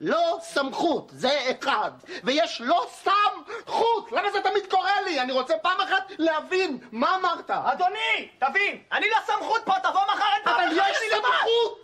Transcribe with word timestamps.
לא 0.00 0.38
סמכות, 0.42 1.10
זה 1.14 1.50
אחד. 1.60 1.90
ויש 2.24 2.60
לא 2.60 2.86
סמכות! 2.90 4.12
למה 4.12 4.30
זה 4.30 4.40
תמיד 4.42 4.70
קורה 4.70 5.00
לי? 5.00 5.20
אני 5.20 5.32
רוצה 5.32 5.54
פעם 5.62 5.80
אחת 5.80 6.12
להבין, 6.18 6.78
מה 6.92 7.16
אמרת? 7.16 7.50
אדוני, 7.50 8.28
תבין, 8.38 8.82
אני 8.92 9.06
לא 9.10 9.16
סמכות 9.26 9.62
פה, 9.64 9.72
תבוא 9.82 10.00
מחר 10.14 10.50
אבל 10.52 10.68
יש. 10.72 10.96
סמכות! 11.10 11.79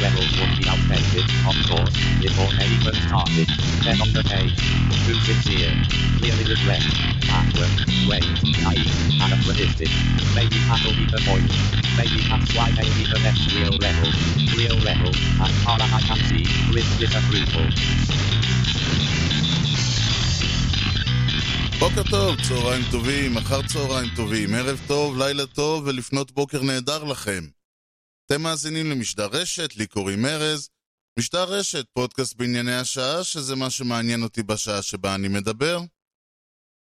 anti-rebels 0.00 0.32
would 0.40 0.56
be 0.56 0.64
outdated, 0.72 1.28
of 1.44 1.56
course, 1.68 1.92
before 2.24 2.48
they 2.56 2.64
even 2.64 2.96
started. 2.96 3.48
Then 3.84 4.00
on 4.00 4.08
the 4.16 4.24
page, 4.24 4.56
too 5.04 5.18
sincere, 5.20 5.68
clearly 6.16 6.48
regret, 6.48 6.80
backward, 7.28 7.76
wait, 8.08 8.24
naive, 8.64 8.88
anachronistic. 9.20 9.92
Maybe 10.32 10.56
that'll 10.64 10.96
be 10.96 11.04
the 11.12 11.20
point. 11.28 11.52
Maybe 11.92 12.24
that's 12.24 12.56
why 12.56 12.72
they 12.72 12.88
be 12.96 13.04
the 13.04 13.20
next 13.20 13.52
real 13.52 13.76
rebel. 13.76 14.08
Real 14.56 14.78
rebel, 14.80 15.12
as 15.44 15.52
far 15.60 15.76
as 15.76 15.92
I 15.92 16.00
can 16.08 16.20
see, 16.24 16.44
with 16.72 16.88
disapproval. 16.96 17.68
בוקר 21.78 22.02
טוב, 22.10 22.36
צהריים 22.42 22.82
טובים, 22.90 23.36
אחר 23.36 23.62
צהריים 23.62 24.08
טובים, 24.16 24.54
ערב 24.54 24.80
טוב, 24.86 25.18
לילה 25.18 25.46
טוב 25.46 25.86
ולפנות 25.86 26.32
בוקר 26.32 26.62
נהדר 26.62 27.04
לכם. 27.04 27.56
אתם 28.31 28.41
מאזינים 28.41 28.89
למשדר 28.91 29.27
רשת, 29.31 29.75
לי 29.75 29.87
קוראים 29.87 30.25
ארז. 30.25 30.69
משדר 31.19 31.43
רשת, 31.43 31.85
פודקאסט 31.93 32.35
בענייני 32.35 32.75
השעה, 32.75 33.23
שזה 33.23 33.55
מה 33.55 33.69
שמעניין 33.69 34.23
אותי 34.23 34.43
בשעה 34.43 34.81
שבה 34.81 35.15
אני 35.15 35.27
מדבר. 35.27 35.79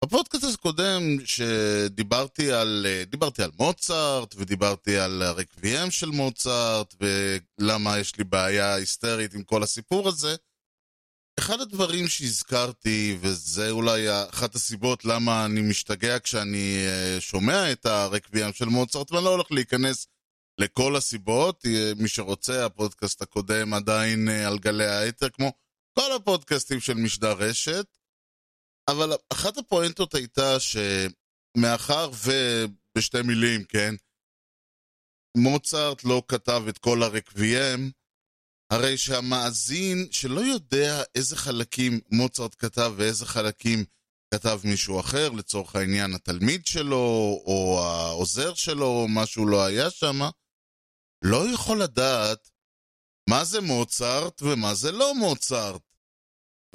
בפודקאסט 0.05 0.43
הקודם 0.53 1.01
שדיברתי 1.25 2.51
על, 2.51 2.85
דיברתי 3.09 3.43
על 3.43 3.51
מוצרט, 3.59 4.35
ודיברתי 4.37 4.97
על 4.97 5.21
הרקביהם 5.21 5.91
של 5.91 6.09
מוצרט, 6.09 6.95
ולמה 7.01 7.99
יש 7.99 8.17
לי 8.17 8.23
בעיה 8.23 8.75
היסטרית 8.75 9.33
עם 9.33 9.43
כל 9.43 9.63
הסיפור 9.63 10.07
הזה, 10.07 10.35
אחד 11.39 11.59
הדברים 11.61 12.07
שהזכרתי, 12.07 13.17
וזה 13.21 13.71
אולי 13.71 14.07
אחת 14.29 14.55
הסיבות 14.55 15.05
למה 15.05 15.45
אני 15.45 15.61
משתגע 15.61 16.19
כשאני 16.19 16.85
אה, 16.87 17.21
שומע 17.21 17.71
את 17.71 17.85
הרקביהם 17.85 18.53
של 18.53 18.65
מוצרט, 18.65 19.11
ואני 19.11 19.25
לא 19.25 19.29
הולך 19.29 19.51
להיכנס 19.51 20.07
לכל 20.57 20.95
הסיבות, 20.95 21.65
אה, 21.65 21.91
מי 21.97 22.07
שרוצה, 22.07 22.65
הפודקאסט 22.65 23.21
הקודם 23.21 23.73
עדיין 23.73 24.29
אה, 24.29 24.47
על 24.47 24.59
גלי 24.59 24.85
האתר, 24.85 25.29
כמו 25.29 25.51
כל 25.99 26.11
הפודקאסטים 26.15 26.79
של 26.79 26.93
משדר 26.93 27.31
רשת, 27.31 27.85
אבל 28.89 29.13
אחת 29.33 29.57
הפואנטות 29.57 30.15
הייתה 30.15 30.57
שמאחר 30.59 32.11
ובשתי 32.25 33.21
מילים, 33.21 33.63
כן, 33.63 33.95
מוצרט 35.37 36.03
לא 36.03 36.23
כתב 36.27 36.63
את 36.69 36.77
כל 36.77 37.03
הרקביהם, 37.03 37.91
הרי 38.71 38.97
שהמאזין 38.97 40.07
שלא 40.11 40.41
יודע 40.41 41.03
איזה 41.15 41.35
חלקים 41.35 41.99
מוצרט 42.11 42.55
כתב 42.59 42.93
ואיזה 42.95 43.25
חלקים 43.25 43.85
כתב 44.33 44.59
מישהו 44.63 44.99
אחר, 44.99 45.29
לצורך 45.29 45.75
העניין 45.75 46.13
התלמיד 46.13 46.65
שלו, 46.65 47.41
או 47.45 47.79
העוזר 47.83 48.53
שלו, 48.53 48.85
או 48.85 49.07
משהו 49.09 49.45
לא 49.45 49.65
היה 49.65 49.89
שם, 49.89 50.19
לא 51.23 51.53
יכול 51.53 51.83
לדעת 51.83 52.49
מה 53.29 53.45
זה 53.45 53.61
מוצרט 53.61 54.41
ומה 54.41 54.73
זה 54.73 54.91
לא 54.91 55.15
מוצרט. 55.15 55.81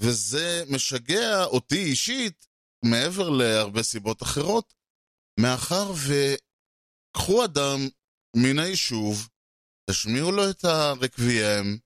וזה 0.00 0.64
משגע 0.68 1.44
אותי 1.44 1.84
אישית, 1.84 2.46
מעבר 2.84 3.28
להרבה 3.28 3.82
סיבות 3.82 4.22
אחרות, 4.22 4.74
מאחר 5.40 5.92
וקחו 5.92 7.44
אדם 7.44 7.78
מן 8.36 8.58
היישוב, 8.58 9.28
תשמיעו 9.90 10.32
לו 10.32 10.50
את 10.50 10.64
הרקביהם, 10.64 11.78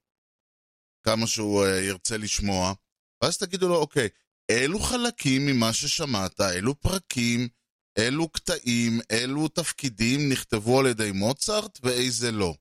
כמה 1.03 1.27
שהוא 1.27 1.65
uh, 1.65 1.69
ירצה 1.69 2.17
לשמוע, 2.17 2.73
ואז 3.23 3.39
תגידו 3.39 3.69
לו, 3.69 3.77
אוקיי, 3.77 4.09
אילו 4.49 4.79
חלקים 4.79 5.47
ממה 5.47 5.73
ששמעת, 5.73 6.41
אילו 6.41 6.81
פרקים, 6.81 7.49
אילו 7.99 8.29
קטעים, 8.29 9.01
אילו 9.11 9.49
תפקידים 9.49 10.33
נכתבו 10.33 10.81
על 10.81 10.87
ידי 10.87 11.13
מוצרט 11.13 11.79
ואיזה 11.83 12.33
לא. 12.33 12.55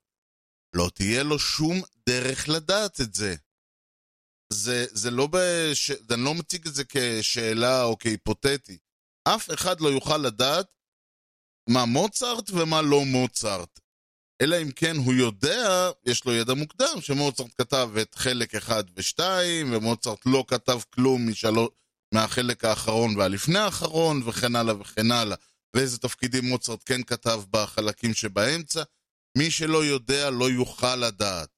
לא 0.75 0.89
תהיה 0.93 1.23
לו 1.23 1.39
שום 1.39 1.81
דרך 2.09 2.49
לדעת 2.49 3.01
את 3.01 3.13
זה. 3.13 3.35
זה, 4.53 4.85
זה 4.91 5.11
לא 5.11 5.27
בש... 5.31 5.91
אני 5.91 6.23
לא 6.23 6.33
מציג 6.33 6.67
את 6.67 6.75
זה 6.75 6.83
כשאלה 6.89 7.83
או 7.83 7.97
כהיפותטי. 7.99 8.77
אף 9.23 9.49
אחד 9.53 9.81
לא 9.81 9.89
יוכל 9.89 10.17
לדעת 10.17 10.67
מה 11.69 11.85
מוצרט 11.85 12.49
ומה 12.49 12.81
לא 12.81 13.05
מוצרט. 13.05 13.79
אלא 14.41 14.61
אם 14.61 14.71
כן 14.71 14.95
הוא 14.95 15.13
יודע, 15.13 15.89
יש 16.05 16.25
לו 16.25 16.33
ידע 16.33 16.53
מוקדם, 16.53 17.01
שמוצרט 17.01 17.51
כתב 17.57 17.89
את 18.01 18.15
חלק 18.15 18.55
1 18.55 18.85
ו-2, 18.95 19.19
ומוצרט 19.71 20.19
לא 20.25 20.45
כתב 20.47 20.79
כלום 20.89 21.29
משלו, 21.29 21.69
מהחלק 22.13 22.65
האחרון 22.65 23.17
והלפני 23.17 23.59
האחרון, 23.59 24.21
וכן 24.25 24.55
הלאה 24.55 24.81
וכן 24.81 25.11
הלאה. 25.11 25.37
ואיזה 25.75 25.97
תפקידים 25.97 26.45
מוצרט 26.45 26.83
כן 26.85 27.03
כתב 27.03 27.41
בחלקים 27.51 28.13
שבאמצע. 28.13 28.83
מי 29.37 29.51
שלא 29.51 29.85
יודע 29.85 30.29
לא 30.29 30.49
יוכל 30.49 30.95
לדעת. 30.95 31.49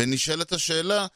ונשאלת 0.00 0.52
השאלה, 0.52 1.06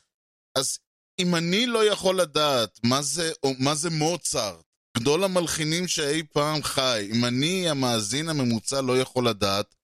אז 0.58 0.78
אם 1.18 1.34
אני 1.34 1.66
לא 1.66 1.84
יכול 1.84 2.20
לדעת 2.20 2.80
מה 2.84 3.02
זה, 3.02 3.32
או, 3.42 3.54
מה 3.58 3.74
זה 3.74 3.90
מוצרט, 3.90 4.64
גדול 4.96 5.24
המלחינים 5.24 5.88
שאי 5.88 6.22
פעם 6.22 6.62
חי, 6.62 7.08
אם 7.14 7.24
אני, 7.24 7.70
המאזין 7.70 8.28
הממוצע, 8.28 8.80
לא 8.80 8.98
יכול 9.00 9.28
לדעת, 9.28 9.74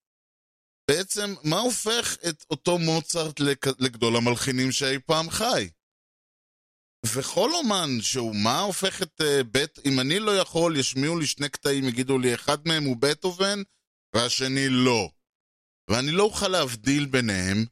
בעצם, 0.91 1.34
מה 1.43 1.59
הופך 1.59 2.16
את 2.28 2.44
אותו 2.50 2.78
מוצרט 2.78 3.41
לגדול 3.78 4.16
המלחינים 4.16 4.72
שאי 4.72 4.99
פעם 5.06 5.31
חי? 5.31 5.69
וכל 7.15 7.50
אומן 7.55 8.00
שהוא, 8.00 8.37
מה 8.37 8.61
הופך 8.61 9.03
את 9.03 9.21
uh, 9.21 9.44
בית, 9.44 9.78
אם 9.84 10.00
אני 10.00 10.19
לא 10.19 10.37
יכול, 10.37 10.77
ישמיעו 10.77 11.19
לי 11.19 11.27
שני 11.27 11.49
קטעים, 11.49 11.89
יגידו 11.89 12.19
לי, 12.19 12.34
אחד 12.34 12.59
מהם 12.69 12.84
הוא 12.84 12.97
בטהובן, 12.97 13.62
והשני 14.15 14.69
לא. 14.69 15.11
ואני 15.91 16.11
לא 16.11 16.22
אוכל 16.22 16.49
להבדיל 16.49 17.06
ביניהם, 17.06 17.65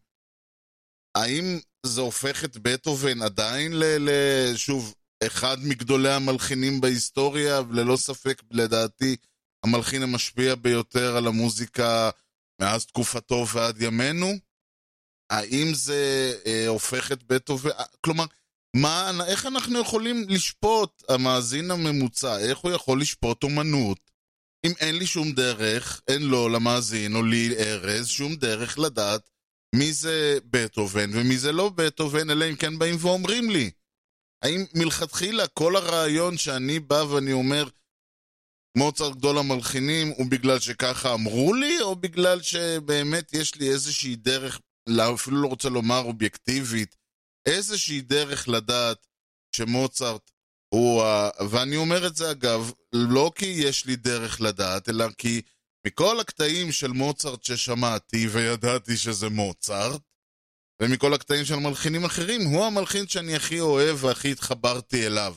האם 1.17 1.59
זה 1.87 2.00
הופך 2.00 2.45
את 2.45 2.56
בטהובן 2.56 3.22
עדיין 3.22 3.72
ל... 3.72 3.84
ל- 3.84 4.56
שוב, 4.56 4.95
אחד 5.27 5.56
מגדולי 5.62 6.12
המלחינים 6.12 6.81
בהיסטוריה, 6.81 7.61
וללא 7.61 7.97
ספק, 7.97 8.43
לדעתי, 8.51 9.16
המלחין 9.65 10.03
המשפיע 10.03 10.55
ביותר 10.55 11.16
על 11.16 11.27
המוזיקה 11.27 12.11
מאז 12.61 12.87
תקופתו 12.87 13.45
ועד 13.55 13.83
ימינו? 13.83 14.33
האם 15.31 15.75
זה 15.75 16.33
אה, 16.47 16.69
הופך 16.69 17.12
את 17.12 17.22
בטהובן... 17.22 17.71
אה, 17.71 17.84
כלומר, 18.01 18.25
מה, 18.74 19.10
איך 19.26 19.46
אנחנו 19.46 19.78
יכולים 19.78 20.26
לשפוט, 20.28 21.02
המאזין 21.08 21.70
הממוצע, 21.70 22.38
איך 22.38 22.58
הוא 22.58 22.72
יכול 22.72 23.00
לשפוט 23.00 23.42
אומנות, 23.42 24.10
אם 24.66 24.72
אין 24.80 24.96
לי 24.96 25.06
שום 25.06 25.32
דרך, 25.32 26.00
אין 26.08 26.22
לו, 26.22 26.48
למאזין, 26.48 27.14
או 27.14 27.22
לי, 27.22 27.56
ארז, 27.58 28.06
שום 28.06 28.36
דרך 28.36 28.78
לדעת 28.78 29.30
מי 29.74 29.92
זה 29.92 30.38
בטהובן 30.44 31.10
ומי 31.12 31.38
זה 31.38 31.52
לא 31.52 31.68
בטהובן, 31.68 32.30
אלא 32.30 32.50
אם 32.50 32.56
כן 32.56 32.78
באים 32.78 32.96
ואומרים 33.00 33.50
לי. 33.50 33.70
האם 34.42 34.64
מלכתחילה 34.74 35.46
כל 35.46 35.76
הרעיון 35.76 36.36
שאני 36.36 36.80
בא 36.80 37.04
ואני 37.10 37.32
אומר, 37.32 37.68
מוצרט 38.78 39.16
גדול 39.16 39.38
המלחינים 39.38 40.08
הוא 40.08 40.26
בגלל 40.30 40.58
שככה 40.58 41.14
אמרו 41.14 41.54
לי, 41.54 41.80
או 41.80 41.96
בגלל 41.96 42.42
שבאמת 42.42 43.32
יש 43.32 43.54
לי 43.54 43.70
איזושהי 43.70 44.16
דרך, 44.16 44.60
אפילו 45.14 45.42
לא 45.42 45.48
רוצה 45.48 45.68
לומר 45.68 46.00
אובייקטיבית, 46.00 46.96
איזושהי 47.47 48.00
דרך 48.00 48.49
לדעת 48.49 49.06
שמוצרט 49.56 50.31
הוא 50.75 51.03
ה... 51.03 51.31
ואני 51.50 51.77
אומר 51.77 52.06
את 52.06 52.16
זה 52.16 52.31
אגב, 52.31 52.72
לא 52.93 53.33
כי 53.34 53.47
יש 53.47 53.86
לי 53.86 53.97
דרך 53.97 54.41
לדעת, 54.41 54.89
אלא 54.89 55.04
כי 55.18 55.42
מכל 55.86 56.21
הקטעים 56.21 56.72
של 56.72 56.89
מוצרט 56.89 57.45
ששמעתי 57.45 58.28
וידעתי 58.28 58.97
שזה 58.97 59.28
מוצרט, 59.28 60.03
ומכל 60.83 61.15
הקטעים 61.15 61.45
של 61.45 61.57
מלחינים 61.57 62.04
אחרים, 62.04 62.41
הוא 62.45 62.65
המלחין 62.65 63.09
שאני 63.09 63.36
הכי 63.36 63.60
אוהב 63.60 64.04
והכי 64.04 64.33
התחברתי 64.33 65.07
אליו. 65.07 65.36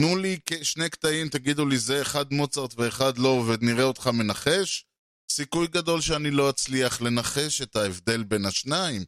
תנו 0.00 0.16
לי 0.16 0.38
שני 0.62 0.90
קטעים, 0.90 1.28
תגידו 1.28 1.66
לי 1.66 1.78
זה 1.78 2.02
אחד 2.02 2.32
מוצרט 2.32 2.74
ואחד 2.76 3.18
לא, 3.18 3.28
ונראה 3.28 3.84
אותך 3.84 4.06
מנחש. 4.06 4.86
סיכוי 5.30 5.66
גדול 5.66 6.00
שאני 6.00 6.30
לא 6.30 6.50
אצליח 6.50 7.00
לנחש 7.00 7.62
את 7.62 7.76
ההבדל 7.76 8.22
בין 8.22 8.44
השניים. 8.44 9.04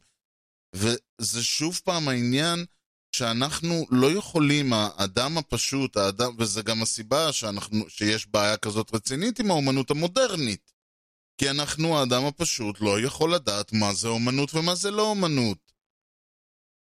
וזה 0.75 1.43
שוב 1.43 1.81
פעם 1.83 2.07
העניין 2.07 2.65
שאנחנו 3.11 3.85
לא 3.91 4.11
יכולים, 4.11 4.73
האדם 4.73 5.37
הפשוט, 5.37 5.97
האדם, 5.97 6.35
וזה 6.39 6.61
גם 6.61 6.81
הסיבה 6.81 7.33
שאנחנו, 7.33 7.89
שיש 7.89 8.27
בעיה 8.27 8.57
כזאת 8.57 8.93
רצינית 8.93 9.39
עם 9.39 9.51
האומנות 9.51 9.91
המודרנית. 9.91 10.73
כי 11.37 11.49
אנחנו, 11.49 11.99
האדם 11.99 12.25
הפשוט, 12.25 12.81
לא 12.81 13.01
יכול 13.01 13.33
לדעת 13.35 13.73
מה 13.73 13.93
זה 13.93 14.07
אומנות 14.07 14.53
ומה 14.53 14.75
זה 14.75 14.91
לא 14.91 15.01
אומנות. 15.09 15.71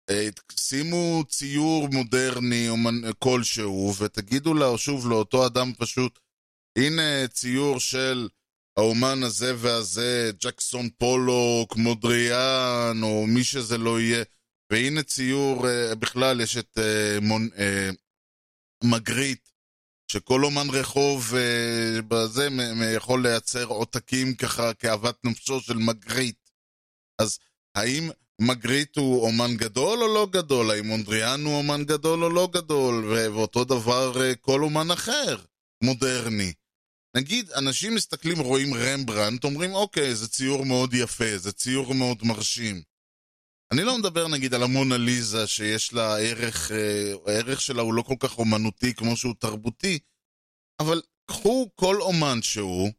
אה, 0.09 0.27
שימו 0.59 1.23
ציור 1.29 1.87
מודרני 1.87 2.69
אומן- 2.69 3.13
כלשהו, 3.19 3.93
ותגידו 3.99 4.53
לה, 4.53 4.77
שוב 4.77 5.07
לאותו 5.09 5.45
אדם 5.45 5.73
פשוט, 5.77 6.19
הנה 6.77 7.27
ציור 7.27 7.79
של 7.79 8.29
האומן 8.77 9.23
הזה 9.23 9.53
והזה, 9.57 10.31
ג'קסון 10.43 10.89
פולוק, 10.97 11.75
מודריאן, 11.75 12.99
או 13.03 13.27
מי 13.27 13.43
שזה 13.43 13.77
לא 13.77 13.99
יהיה, 13.99 14.23
והנה 14.71 15.03
ציור, 15.03 15.67
אה, 15.67 15.95
בכלל 15.95 16.41
יש 16.41 16.57
את 16.57 16.77
אה, 16.77 17.17
מון, 17.21 17.49
אה, 17.57 17.89
מגריט, 18.83 19.49
שכל 20.11 20.45
אומן 20.45 20.69
רחוב 20.69 21.33
בזה 22.07 22.47
יכול 22.95 23.23
לייצר 23.23 23.65
עותקים 23.65 24.35
ככה 24.35 24.73
כאוות 24.73 25.25
נפשו 25.25 25.59
של 25.59 25.77
מגריט. 25.77 26.49
אז 27.21 27.39
האם 27.75 28.09
מגריט 28.41 28.97
הוא 28.97 29.27
אומן 29.27 29.57
גדול 29.57 30.03
או 30.03 30.07
לא 30.07 30.27
גדול? 30.31 30.71
האם 30.71 30.87
מונדריאן 30.87 31.45
הוא 31.45 31.57
אומן 31.57 31.83
גדול 31.83 32.23
או 32.23 32.29
לא 32.29 32.49
גדול? 32.53 33.05
ואותו 33.05 33.63
דבר 33.63 34.13
כל 34.41 34.63
אומן 34.63 34.91
אחר, 34.91 35.37
מודרני. 35.83 36.53
נגיד, 37.15 37.51
אנשים 37.51 37.95
מסתכלים, 37.95 38.39
רואים 38.39 38.73
רמברנט, 38.73 39.43
אומרים, 39.43 39.73
אוקיי, 39.73 40.15
זה 40.15 40.27
ציור 40.27 40.65
מאוד 40.65 40.93
יפה, 40.93 41.37
זה 41.37 41.51
ציור 41.51 41.93
מאוד 41.93 42.17
מרשים. 42.23 42.81
אני 43.71 43.83
לא 43.83 43.97
מדבר 43.97 44.27
נגיד 44.27 44.53
על 44.53 44.63
המונליזה 44.63 45.47
שיש 45.47 45.93
לה 45.93 46.17
ערך, 46.17 46.71
אה, 46.71 47.13
הערך 47.27 47.61
שלה 47.61 47.81
הוא 47.81 47.93
לא 47.93 48.01
כל 48.01 48.15
כך 48.19 48.37
אומנותי 48.37 48.93
כמו 48.93 49.17
שהוא 49.17 49.35
תרבותי, 49.39 49.99
אבל 50.79 51.01
קחו 51.25 51.69
כל 51.75 52.01
אומן 52.01 52.41
שהוא, 52.41 52.91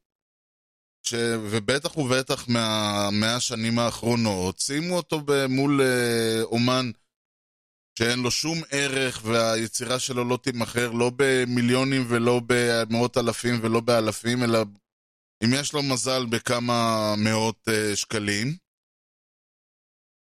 ש... 1.03 1.15
ובטח 1.51 1.97
ובטח 1.97 2.49
מהמאה 2.49 3.37
השנים 3.37 3.79
האחרונות, 3.79 4.59
שימו 4.59 4.97
אותו 4.97 5.21
מול 5.49 5.81
אה, 5.81 6.43
אומן 6.43 6.91
שאין 7.99 8.19
לו 8.19 8.31
שום 8.31 8.59
ערך 8.71 9.21
והיצירה 9.25 9.99
שלו 9.99 10.25
לא 10.25 10.39
תימכר 10.43 10.91
לא 10.91 11.11
במיליונים 11.17 12.05
ולא 12.09 12.41
במאות 12.47 13.19
אלפים 13.19 13.59
ולא 13.63 13.81
באלפים, 13.81 14.45
אלא 14.45 14.59
אם 15.45 15.49
יש 15.55 15.73
לו 15.73 15.83
מזל 15.83 16.27
בכמה 16.27 17.15
מאות 17.17 17.69
אה, 17.69 17.97
שקלים. 17.97 18.57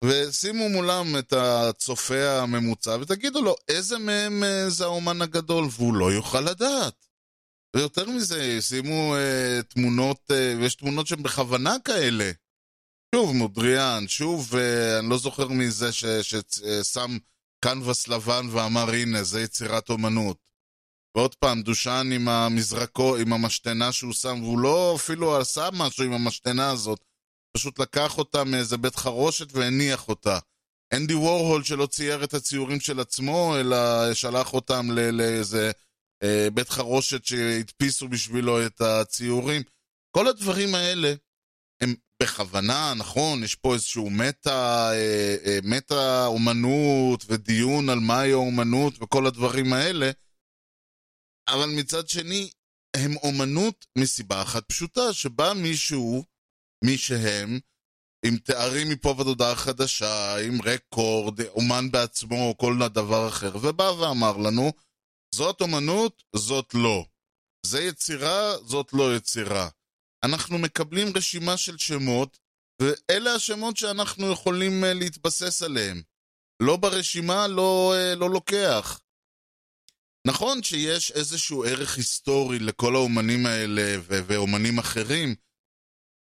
ושימו 0.05 0.69
מולם 0.69 1.06
את 1.19 1.32
הצופה 1.32 2.40
הממוצע 2.43 2.96
ותגידו 3.00 3.43
לו 3.43 3.55
איזה 3.69 3.99
מהם 3.99 4.44
אה, 4.44 4.70
זה 4.70 4.84
האומן 4.84 5.23
הגדול, 5.23 5.64
והוא 5.70 5.94
לא 5.94 6.12
יוכל 6.12 6.40
לדעת. 6.40 7.06
ויותר 7.76 8.11
מזה, 8.11 8.58
שימו 8.61 9.14
אה, 9.17 9.62
תמונות, 9.69 10.31
אה, 10.31 10.55
ויש 10.58 10.75
תמונות 10.75 11.06
שהן 11.06 11.23
בכוונה 11.23 11.76
כאלה. 11.84 12.31
שוב, 13.14 13.32
מודריאן, 13.37 14.05
שוב, 14.08 14.56
אה, 14.56 14.99
אני 14.99 15.11
לא 15.11 15.19
זוכר 15.19 15.49
מי 15.49 15.70
זה 15.70 15.93
ש- 15.93 16.05
ששם 16.05 17.19
קנבס 17.61 18.08
לבן 18.08 18.47
ואמר 18.50 18.91
הנה, 18.91 19.23
זה 19.23 19.41
יצירת 19.41 19.91
אומנות. 19.91 20.47
ועוד 21.17 21.35
פעם, 21.35 21.62
דושן 21.62 22.11
עם 22.12 22.29
המזרקו, 22.29 23.17
עם 23.17 23.32
המשתנה 23.32 23.93
שהוא 23.93 24.12
שם, 24.12 24.38
והוא 24.43 24.58
לא 24.58 24.94
אפילו 24.97 25.37
עשה 25.37 25.69
משהו 25.73 26.05
עם 26.05 26.12
המשתנה 26.12 26.70
הזאת, 26.70 27.05
פשוט 27.56 27.79
לקח 27.79 28.19
אותה 28.19 28.44
מאיזה 28.44 28.76
בית 28.76 28.97
חרושת 28.97 29.49
והניח 29.53 30.08
אותה. 30.08 30.38
אנדי 30.94 31.14
וורהול 31.14 31.64
שלא 31.64 31.87
צייר 31.87 32.25
את 32.25 32.35
הציורים 32.35 32.81
של 32.81 33.00
עצמו, 33.00 33.56
אלא 33.61 34.14
שלח 34.14 34.55
אותם 34.55 34.91
לאיזה 34.91 35.70
אה, 36.23 36.49
בית 36.55 36.69
חרושת 36.69 37.25
שהדפיסו 37.25 38.09
בשבילו 38.09 38.67
את 38.67 38.81
הציורים. 38.81 39.62
כל 40.17 40.29
הדברים 40.29 40.75
האלה 40.75 41.14
בכוונה, 42.23 42.95
נכון, 42.97 43.45
יש 43.45 43.55
פה 43.55 43.75
איזשהו 43.75 44.11
מטה, 44.11 44.91
אה, 44.93 45.37
אה, 45.47 45.59
מטה 45.63 46.27
אומנות 46.27 47.25
ודיון 47.29 47.89
על 47.89 47.99
מהי 47.99 48.33
האומנות 48.33 48.95
וכל 49.03 49.27
הדברים 49.27 49.73
האלה, 49.73 50.11
אבל 51.49 51.69
מצד 51.77 52.09
שני, 52.09 52.51
הם 52.97 53.17
אומנות 53.17 53.87
מסיבה 53.99 54.43
אחת 54.43 54.69
פשוטה, 54.69 55.13
שבא 55.13 55.53
מישהו, 55.53 56.25
מי 56.85 56.99
שהם, 56.99 57.59
עם 58.27 58.37
תארים 58.37 58.89
מפה 58.89 59.15
ועד 59.19 59.27
הודעה 59.27 59.57
חדשה, 59.57 60.37
עם 60.47 60.62
רקורד, 60.65 61.41
אומן 61.41 61.91
בעצמו 61.91 62.49
או 62.49 62.57
כל 62.57 62.79
דבר 62.89 63.29
אחר, 63.29 63.57
ובא 63.62 63.83
ואמר 63.83 64.37
לנו, 64.37 64.73
זאת 65.35 65.61
אומנות, 65.61 66.23
זאת 66.37 66.75
לא. 66.75 67.05
זה 67.67 67.81
יצירה, 67.81 68.57
זאת 68.65 68.93
לא 68.93 69.17
יצירה. 69.17 69.69
אנחנו 70.26 70.58
מקבלים 70.58 71.08
רשימה 71.17 71.56
של 71.56 71.78
שמות, 71.78 72.38
ואלה 72.82 73.34
השמות 73.34 73.76
שאנחנו 73.76 74.32
יכולים 74.32 74.84
uh, 74.84 74.87
להתבסס 74.87 75.62
עליהם. 75.62 76.02
לא 76.62 76.76
ברשימה, 76.76 77.46
לא, 77.46 77.94
uh, 77.94 78.19
לא 78.19 78.31
לוקח. 78.31 79.00
נכון 80.26 80.62
שיש 80.62 81.11
איזשהו 81.11 81.64
ערך 81.64 81.96
היסטורי 81.96 82.58
לכל 82.58 82.94
האומנים 82.94 83.46
האלה 83.46 83.96
ו- 84.00 84.20
ואומנים 84.26 84.78
אחרים. 84.78 85.34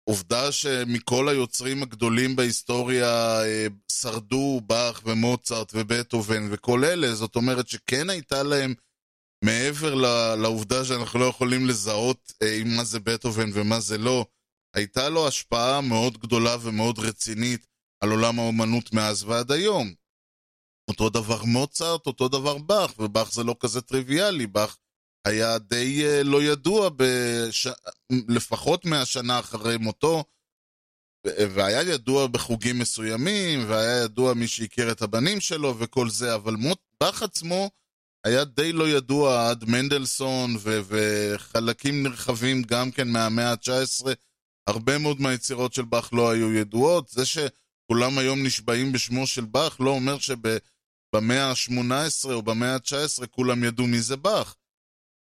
עובדה 0.09 0.51
שמכל 0.51 1.29
היוצרים 1.29 1.83
הגדולים 1.83 2.35
בהיסטוריה 2.35 3.41
אה, 3.43 3.67
שרדו 3.91 4.61
באך 4.65 5.01
ומוצרט 5.05 5.71
ובטהובן 5.75 6.47
וכל 6.51 6.85
אלה, 6.85 7.15
זאת 7.15 7.35
אומרת 7.35 7.67
שכן 7.67 8.09
הייתה 8.09 8.43
להם, 8.43 8.73
מעבר 9.45 9.95
לעובדה 10.35 10.85
שאנחנו 10.85 11.19
לא 11.19 11.25
יכולים 11.25 11.67
לזהות 11.67 12.33
אה, 12.41 12.61
מה 12.65 12.83
זה 12.83 12.99
בטהובן 12.99 13.49
ומה 13.53 13.79
זה 13.79 13.97
לא, 13.97 14.25
הייתה 14.75 15.09
לו 15.09 15.27
השפעה 15.27 15.81
מאוד 15.81 16.17
גדולה 16.17 16.55
ומאוד 16.61 16.99
רצינית 16.99 17.67
על 18.03 18.11
עולם 18.11 18.39
האומנות 18.39 18.93
מאז 18.93 19.23
ועד 19.23 19.51
היום. 19.51 19.93
אותו 20.89 21.09
דבר 21.09 21.43
מוצרט, 21.43 22.07
אותו 22.07 22.27
דבר 22.27 22.57
באך, 22.57 22.99
ובאך 22.99 23.33
זה 23.33 23.43
לא 23.43 23.55
כזה 23.59 23.81
טריוויאלי, 23.81 24.47
באך 24.47 24.77
היה 25.27 25.57
די 25.57 26.03
uh, 26.03 26.23
לא 26.23 26.43
ידוע, 26.43 26.89
בש... 26.95 27.67
לפחות 28.27 28.85
מהשנה 28.85 29.39
אחרי 29.39 29.77
מותו, 29.77 30.23
והיה 31.25 31.81
ידוע 31.81 32.27
בחוגים 32.27 32.79
מסוימים, 32.79 33.59
והיה 33.67 34.03
ידוע 34.03 34.33
מי 34.33 34.47
שהכיר 34.47 34.91
את 34.91 35.01
הבנים 35.01 35.39
שלו 35.39 35.79
וכל 35.79 36.09
זה, 36.09 36.35
אבל 36.35 36.53
מות... 36.53 36.79
באך 37.01 37.23
עצמו 37.23 37.69
היה 38.23 38.43
די 38.43 38.71
לא 38.71 38.89
ידוע 38.89 39.49
עד 39.49 39.65
מנדלסון 39.65 40.55
ו... 40.59 40.79
וחלקים 40.87 42.03
נרחבים 42.03 42.61
גם 42.61 42.91
כן 42.91 43.07
מהמאה 43.07 43.51
ה-19. 43.51 44.07
הרבה 44.67 44.97
מאוד 44.97 45.21
מהיצירות 45.21 45.73
של 45.73 45.85
באך 45.85 46.13
לא 46.13 46.31
היו 46.31 46.53
ידועות. 46.53 47.09
זה 47.09 47.23
שכולם 47.25 48.17
היום 48.17 48.43
נשבעים 48.43 48.91
בשמו 48.91 49.27
של 49.27 49.45
באך 49.45 49.81
לא 49.81 49.89
אומר 49.89 50.17
שבמאה 50.19 51.49
ה-18 51.49 52.31
או 52.33 52.41
במאה 52.41 52.73
ה-19 52.75 53.27
כולם 53.27 53.63
ידעו 53.63 53.87
מי 53.87 54.01
זה 54.01 54.15
באך. 54.17 54.55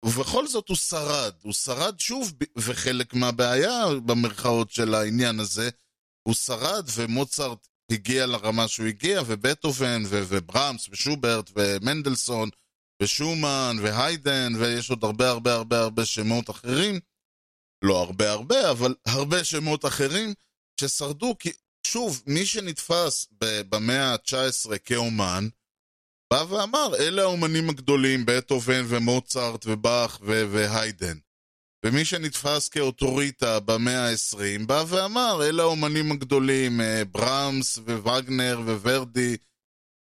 ובכל 0.06 0.48
זאת 0.48 0.70
הוא 0.70 0.78
שרד, 0.78 1.34
הוא 1.42 1.54
שרד 1.54 2.00
שוב, 2.00 2.34
וחלק 2.58 3.14
מהבעיה 3.14 3.86
במרכאות 4.06 4.72
של 4.72 4.94
העניין 4.94 5.40
הזה, 5.40 5.70
הוא 6.24 6.36
שרד 6.36 6.86
ומוצרט 6.96 7.68
הגיע 7.92 8.26
לרמה 8.26 8.68
שהוא 8.68 8.88
הגיע, 8.88 9.22
ובטהובן, 9.26 10.04
וברמס, 10.10 10.90
ושוברט, 10.92 11.52
ומנדלסון, 11.56 12.50
ושומן, 13.04 13.78
והיידן, 13.82 14.54
ויש 14.60 14.90
עוד 14.90 15.04
הרבה 15.04 15.30
הרבה 15.30 15.54
הרבה 15.54 15.80
הרבה 15.80 16.06
שמות 16.06 16.50
אחרים, 16.50 17.00
לא 17.84 18.02
הרבה 18.02 18.32
הרבה, 18.32 18.72
אבל 18.72 18.96
הרבה 19.06 19.44
שמות 19.44 19.86
אחרים 19.86 20.34
ששרדו, 20.80 21.36
כי 21.40 21.52
שוב, 21.88 22.24
מי 22.28 22.46
שנתפס 22.46 23.28
במאה 23.70 24.14
ה-19 24.14 24.78
כאומן, 24.86 25.48
בא 26.34 26.46
ואמר, 26.50 26.96
אלה 27.00 27.22
האומנים 27.22 27.70
הגדולים, 27.70 28.26
בטהובן 28.26 28.84
ומוצרט 28.88 29.66
ובאך 29.66 30.20
והיידן. 30.22 31.18
ומי 31.86 32.06
שנתפס 32.06 32.70
כאוטוריטה 32.70 33.60
במאה 33.60 34.10
ה-20, 34.10 34.66
בא 34.66 34.84
ואמר, 34.88 35.40
אלה 35.50 35.64
האומנים 35.64 36.12
הגדולים, 36.12 36.82
אה, 36.82 37.06
ברמס 37.06 37.78
ווגנר 37.78 38.60
וורדי 38.66 39.38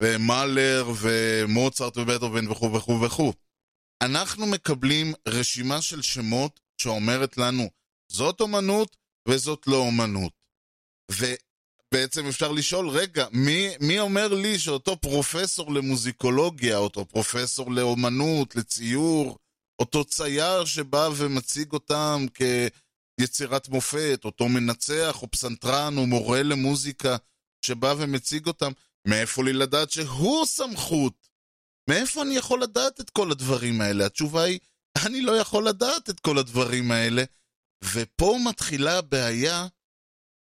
ומאלר 0.01 0.91
ומוצרט 1.01 1.98
ובטהובן 1.98 2.48
וכו' 2.48 2.74
וכו' 2.74 3.01
וכו'. 3.01 3.34
אנחנו 4.01 4.46
מקבלים 4.46 5.13
רשימה 5.27 5.82
של 5.82 6.01
שמות 6.01 6.60
שאומרת 6.82 7.38
לנו, 7.38 7.70
זאת 8.12 8.41
אומנות 8.41 8.98
וזאת 9.27 9.68
לא 9.68 9.77
אומנות. 9.77 10.34
ובעצם 11.12 12.25
אפשר 12.27 12.51
לשאול, 12.51 12.89
רגע, 12.89 13.25
מי, 13.32 13.70
מי 13.79 14.00
אומר 14.00 14.27
לי 14.27 14.60
שאותו 14.60 14.98
פרופסור 14.98 15.74
למוזיקולוגיה, 15.74 16.77
אותו 16.77 17.06
פרופסור 17.06 17.72
לאומנות, 17.72 18.56
לציור, 18.56 19.38
אותו 19.79 20.06
צייר 20.06 20.65
שבא 20.65 21.10
ומציג 21.18 21.74
אותם 21.74 22.25
כיצירת 23.20 23.70
מופת, 23.70 24.22
אותו 24.25 24.50
מנצח 24.50 25.22
או 25.22 25.32
פסנתרן 25.32 25.98
או 25.98 26.08
מורה 26.08 26.44
למוזיקה 26.44 27.18
שבא 27.65 27.94
ומציג 27.98 28.48
אותם, 28.48 28.72
מאיפה 29.10 29.44
לי 29.44 29.54
לדעת 29.54 29.92
שהוא 29.92 30.46
סמכות? 30.46 31.30
מאיפה 31.89 32.22
אני 32.22 32.36
יכול 32.36 32.63
לדעת 32.63 33.01
את 33.01 33.10
כל 33.10 33.32
הדברים 33.32 33.82
האלה? 33.82 34.06
התשובה 34.06 34.44
היא, 34.44 34.60
אני 35.06 35.22
לא 35.22 35.32
יכול 35.32 35.68
לדעת 35.68 36.10
את 36.10 36.20
כל 36.20 36.38
הדברים 36.38 36.92
האלה. 36.92 37.24
ופה 37.94 38.38
מתחילה 38.50 38.98
הבעיה 38.98 39.68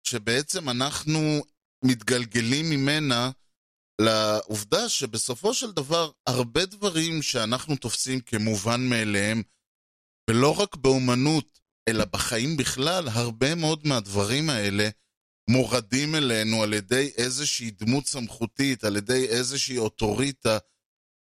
שבעצם 0.08 0.70
אנחנו 0.70 1.20
מתגלגלים 1.86 2.70
ממנה 2.70 3.32
לעובדה 4.02 4.90
שבסופו 4.90 5.54
של 5.54 5.72
דבר, 5.72 6.12
הרבה 6.28 6.66
דברים 6.66 7.22
שאנחנו 7.22 7.76
תופסים 7.76 8.20
כמובן 8.20 8.82
מאליהם, 8.90 9.44
ולא 10.30 10.60
רק 10.60 10.76
באומנות, 10.76 11.60
אלא 11.90 12.06
בחיים 12.06 12.58
בכלל, 12.58 13.08
הרבה 13.08 13.56
מאוד 13.56 13.88
מהדברים 13.88 14.50
האלה 14.50 14.90
מורדים 15.50 16.16
אלינו 16.16 16.64
על 16.64 16.74
ידי 16.74 17.12
איזושהי 17.18 17.72
דמות 17.72 18.08
סמכותית, 18.08 18.84
על 18.84 18.96
ידי 18.96 19.28
איזושהי 19.28 19.78
אוטוריטה, 19.78 20.58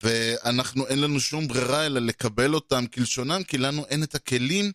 ואנחנו, 0.03 0.88
אין 0.88 1.01
לנו 1.01 1.19
שום 1.19 1.48
ברירה 1.48 1.86
אלא 1.86 2.00
לקבל 2.00 2.53
אותם 2.53 2.88
כלשונם, 2.88 3.43
כי 3.48 3.57
לנו 3.57 3.86
אין 3.86 4.03
את 4.03 4.15
הכלים 4.15 4.72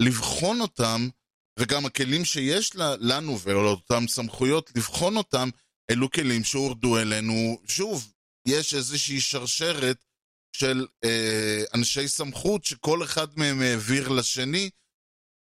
לבחון 0.00 0.60
אותם, 0.60 1.08
וגם 1.58 1.86
הכלים 1.86 2.24
שיש 2.24 2.76
לנו 3.00 3.40
ולאותם 3.40 4.08
סמכויות 4.08 4.70
לבחון 4.76 5.16
אותם, 5.16 5.48
אלו 5.90 6.10
כלים 6.10 6.44
שהורדו 6.44 6.98
אלינו. 6.98 7.60
שוב, 7.66 8.12
יש 8.48 8.74
איזושהי 8.74 9.20
שרשרת 9.20 10.04
של 10.52 10.86
אה, 11.04 11.64
אנשי 11.74 12.08
סמכות 12.08 12.64
שכל 12.64 13.02
אחד 13.02 13.28
מהם 13.36 13.60
העביר 13.60 14.08
לשני, 14.08 14.70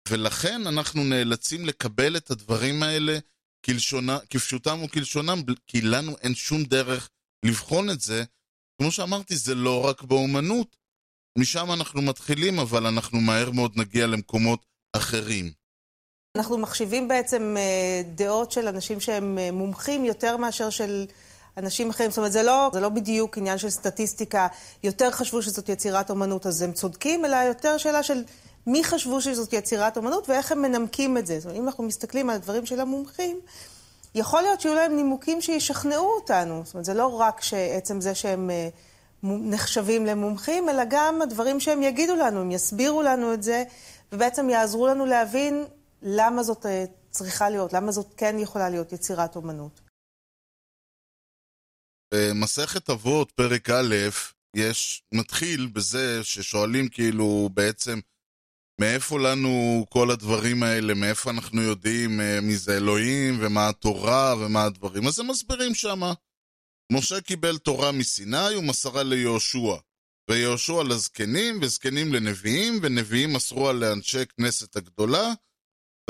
ולכן 0.08 0.66
אנחנו 0.66 1.04
נאלצים 1.04 1.66
לקבל 1.66 2.16
את 2.16 2.30
הדברים 2.30 2.82
האלה 2.82 3.18
כלשונה, 3.64 4.18
כפשוטם 4.30 4.82
וכלשונם, 4.84 5.42
כי 5.66 5.80
לנו 5.80 6.16
אין 6.22 6.34
שום 6.34 6.62
דרך 6.62 7.10
לבחון 7.44 7.90
את 7.90 8.00
זה. 8.00 8.24
כמו 8.78 8.90
שאמרתי, 8.90 9.36
זה 9.36 9.54
לא 9.54 9.84
רק 9.84 10.02
באומנות. 10.02 10.76
משם 11.38 11.72
אנחנו 11.72 12.02
מתחילים, 12.02 12.58
אבל 12.58 12.86
אנחנו 12.86 13.20
מהר 13.20 13.50
מאוד 13.50 13.72
נגיע 13.76 14.06
למקומות 14.06 14.66
אחרים. 14.92 15.50
אנחנו 16.36 16.58
מחשיבים 16.58 17.08
בעצם 17.08 17.54
אה, 17.58 18.02
דעות 18.14 18.52
של 18.52 18.68
אנשים 18.68 19.00
שהם 19.00 19.38
אה, 19.38 19.52
מומחים 19.52 20.04
יותר 20.04 20.36
מאשר 20.36 20.70
של 20.70 21.06
אנשים 21.56 21.90
אחרים. 21.90 22.10
זאת 22.10 22.18
אומרת, 22.18 22.32
זה 22.32 22.42
לא, 22.42 22.70
זה 22.72 22.80
לא 22.80 22.88
בדיוק 22.88 23.38
עניין 23.38 23.58
של 23.58 23.70
סטטיסטיקה. 23.70 24.48
יותר 24.82 25.10
חשבו 25.10 25.42
שזאת 25.42 25.68
יצירת 25.68 26.10
אומנות, 26.10 26.46
אז 26.46 26.62
הם 26.62 26.72
צודקים, 26.72 27.24
אלא 27.24 27.36
יותר 27.36 27.78
שאלה 27.78 28.02
של 28.02 28.22
מי 28.66 28.84
חשבו 28.84 29.20
שזאת 29.20 29.52
יצירת 29.52 29.96
אומנות 29.96 30.28
ואיך 30.28 30.52
הם 30.52 30.62
מנמקים 30.62 31.18
את 31.18 31.26
זה. 31.26 31.38
זאת 31.38 31.44
אומרת, 31.44 31.58
אם 31.58 31.66
אנחנו 31.66 31.84
מסתכלים 31.84 32.30
על 32.30 32.36
הדברים 32.36 32.66
של 32.66 32.80
המומחים, 32.80 33.40
יכול 34.14 34.42
להיות 34.42 34.60
שיהיו 34.60 34.74
להם 34.74 34.96
נימוקים 34.96 35.42
שישכנעו 35.42 36.14
אותנו. 36.14 36.62
זאת 36.64 36.74
אומרת, 36.74 36.84
זה 36.84 36.94
לא 36.94 37.06
רק 37.06 37.40
שעצם 37.40 38.00
זה 38.00 38.14
שהם 38.14 38.50
אה, 38.50 38.68
נחשבים 39.22 40.06
למומחים, 40.06 40.68
אלא 40.68 40.82
גם 40.88 41.22
הדברים 41.22 41.60
שהם 41.60 41.82
יגידו 41.82 42.16
לנו, 42.16 42.40
הם 42.40 42.50
יסבירו 42.50 43.02
לנו 43.02 43.34
את 43.34 43.42
זה, 43.42 43.64
ובעצם 44.12 44.50
יעזרו 44.50 44.86
לנו 44.86 45.06
להבין 45.06 45.64
למה 46.02 46.42
זאת 46.42 46.66
אה, 46.66 46.84
צריכה 47.10 47.50
להיות, 47.50 47.72
למה 47.72 47.92
זאת 47.92 48.14
כן 48.16 48.38
יכולה 48.38 48.68
להיות 48.68 48.92
יצירת 48.92 49.36
אומנות. 49.36 49.80
במסכת 52.14 52.90
אבות, 52.90 53.30
פרק 53.30 53.70
א', 53.70 53.94
יש, 54.54 55.02
מתחיל 55.12 55.66
בזה 55.66 56.24
ששואלים 56.24 56.88
כאילו 56.88 57.48
בעצם 57.54 58.00
מאיפה 58.80 59.20
לנו 59.20 59.84
כל 59.88 60.10
הדברים 60.10 60.62
האלה, 60.62 60.94
מאיפה 60.94 61.30
אנחנו 61.30 61.62
יודעים 61.62 62.20
אה, 62.20 62.40
מי 62.40 62.56
זה 62.56 62.76
אלוהים 62.76 63.38
ומה 63.40 63.68
התורה 63.68 64.34
ומה 64.38 64.64
הדברים, 64.64 65.06
אז 65.06 65.18
הם 65.18 65.30
מסבירים 65.30 65.74
שמה. 65.74 66.12
משה 66.92 67.20
קיבל 67.20 67.58
תורה 67.58 67.92
מסיני 67.92 68.56
ומסרה 68.56 69.02
ליהושע. 69.02 69.76
ויהושע 70.30 70.82
לזקנים, 70.82 71.58
וזקנים 71.62 72.14
לנביאים, 72.14 72.78
ונביאים 72.82 73.32
מסרו 73.32 73.68
על 73.68 73.76
לאנשי 73.76 74.26
כנסת 74.26 74.76
הגדולה, 74.76 75.32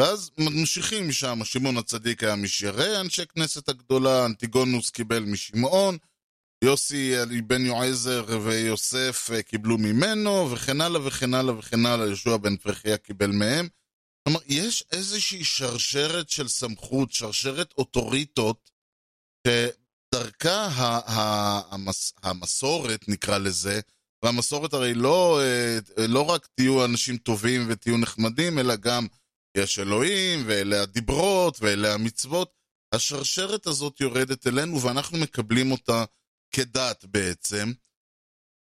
ואז 0.00 0.30
ממשיכים 0.38 1.08
משם, 1.08 1.40
שמעון 1.44 1.76
הצדיק 1.76 2.22
היה 2.22 2.36
משיירי 2.36 3.00
אנשי 3.00 3.26
כנסת 3.26 3.68
הגדולה, 3.68 4.26
אנטיגונוס 4.26 4.90
קיבל 4.90 5.20
משמעון, 5.20 5.98
יוסי 6.64 7.14
בן 7.46 7.66
יועזר 7.66 8.24
ויוסף 8.44 9.30
קיבלו 9.46 9.78
ממנו, 9.78 10.50
וכן 10.50 10.80
הלאה 10.80 11.06
וכן 11.06 11.34
הלאה 11.34 11.58
וכן 11.58 11.86
הלאה, 11.86 12.06
יהושע 12.06 12.36
בן 12.36 12.56
פרחיה 12.56 12.96
קיבל 12.96 13.30
מהם. 13.30 13.68
כלומר, 14.24 14.40
יש 14.46 14.84
איזושהי 14.92 15.44
שרשרת 15.44 16.30
של 16.30 16.48
סמכות, 16.48 17.12
שרשרת 17.12 17.74
אוטוריטות, 17.78 18.70
שדרכה 19.46 20.68
המס, 21.70 22.12
המסורת, 22.22 23.08
נקרא 23.08 23.38
לזה, 23.38 23.80
והמסורת 24.24 24.72
הרי 24.74 24.94
לא, 24.94 25.40
אה, 25.42 26.06
לא 26.06 26.30
רק 26.30 26.48
תהיו 26.54 26.84
אנשים 26.84 27.16
טובים 27.16 27.66
ותהיו 27.68 27.98
נחמדים, 27.98 28.58
אלא 28.58 28.76
גם 28.76 29.06
יש 29.56 29.78
אלוהים, 29.78 30.42
ואלה 30.46 30.82
הדיברות, 30.82 31.58
ואלה 31.60 31.94
המצוות. 31.94 32.52
השרשרת 32.94 33.66
הזאת 33.66 34.00
יורדת 34.00 34.46
אלינו, 34.46 34.82
ואנחנו 34.82 35.18
מקבלים 35.18 35.72
אותה 35.72 36.04
כדת 36.54 37.04
בעצם. 37.04 37.72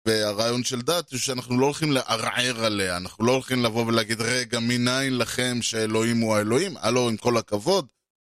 והרעיון 0.07 0.65
של 0.65 0.83
דת 0.83 1.13
הוא 1.13 1.19
שאנחנו 1.19 1.61
לא 1.61 1.65
הולכים 1.65 1.93
לערער 1.93 2.65
עליה, 2.65 2.97
אנחנו 2.97 3.27
לא 3.27 3.33
הולכים 3.33 3.63
לבוא 3.63 3.87
ולהגיד, 3.87 4.21
רגע, 4.21 4.59
מניין 4.61 5.19
לכם 5.19 5.63
שאלוהים 5.63 6.21
הוא 6.21 6.37
האלוהים? 6.37 6.77
הלו, 6.77 7.09
עם 7.09 7.17
כל 7.17 7.37
הכבוד, 7.37 7.87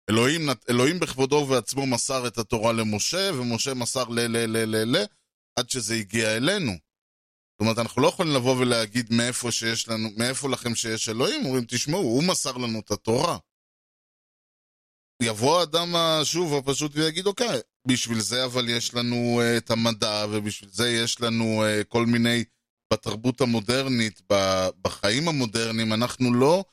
אלוהים, 0.10 0.50
אלוהים 0.70 1.00
בכבודו 1.00 1.36
ובעצמו 1.36 1.86
מסר 1.86 2.28
את 2.28 2.38
התורה 2.38 2.74
למשה, 2.74 3.32
ומשה 3.34 3.74
מסר 3.74 4.04
ל... 4.04 4.20
ל... 4.20 4.38
ל... 4.38 4.58
ל... 4.58 4.98
ל... 4.98 5.06
עד 5.60 5.70
שזה 5.70 5.96
הגיע 5.96 6.38
אלינו. 6.38 6.72
זאת 6.72 7.60
אומרת, 7.60 7.78
אנחנו 7.78 8.02
לא 8.02 8.08
יכולים 8.08 8.36
לבוא 8.36 8.56
ולהגיד 8.58 9.14
מאיפה 9.14 9.52
שיש 9.52 9.88
לנו, 9.88 10.10
מאיפה 10.18 10.50
לכם 10.50 10.75
שיש 10.75 11.10
אלוהים, 11.10 11.46
אומרים, 11.46 11.66
תשמעו, 11.68 12.02
הוא 12.02 12.24
מסר 12.24 12.58
לנו 12.58 12.80
את 12.80 12.92
התורה. 12.92 13.38
יבוא 15.22 15.60
האדם 15.60 15.96
השוב 15.96 16.54
הפשוט 16.54 16.92
ויגיד, 16.96 17.25
אוקיי, 17.25 17.60
בשביל 17.88 18.20
זה 18.20 18.46
אבל 18.46 18.70
יש 18.70 18.94
לנו 18.94 19.42
uh, 19.42 19.58
את 19.58 19.72
המדע, 19.72 20.25
ובשביל 20.32 20.70
זה 20.74 20.89
יש 20.89 21.22
לנו 21.22 21.63
uh, 21.63 21.84
כל 21.84 22.06
מיני, 22.06 22.44
בתרבות 22.94 23.42
המודרנית, 23.42 24.22
בחיים 24.82 25.27
המודרניים, 25.27 25.94
אנחנו 25.94 26.34
לא 26.34 26.63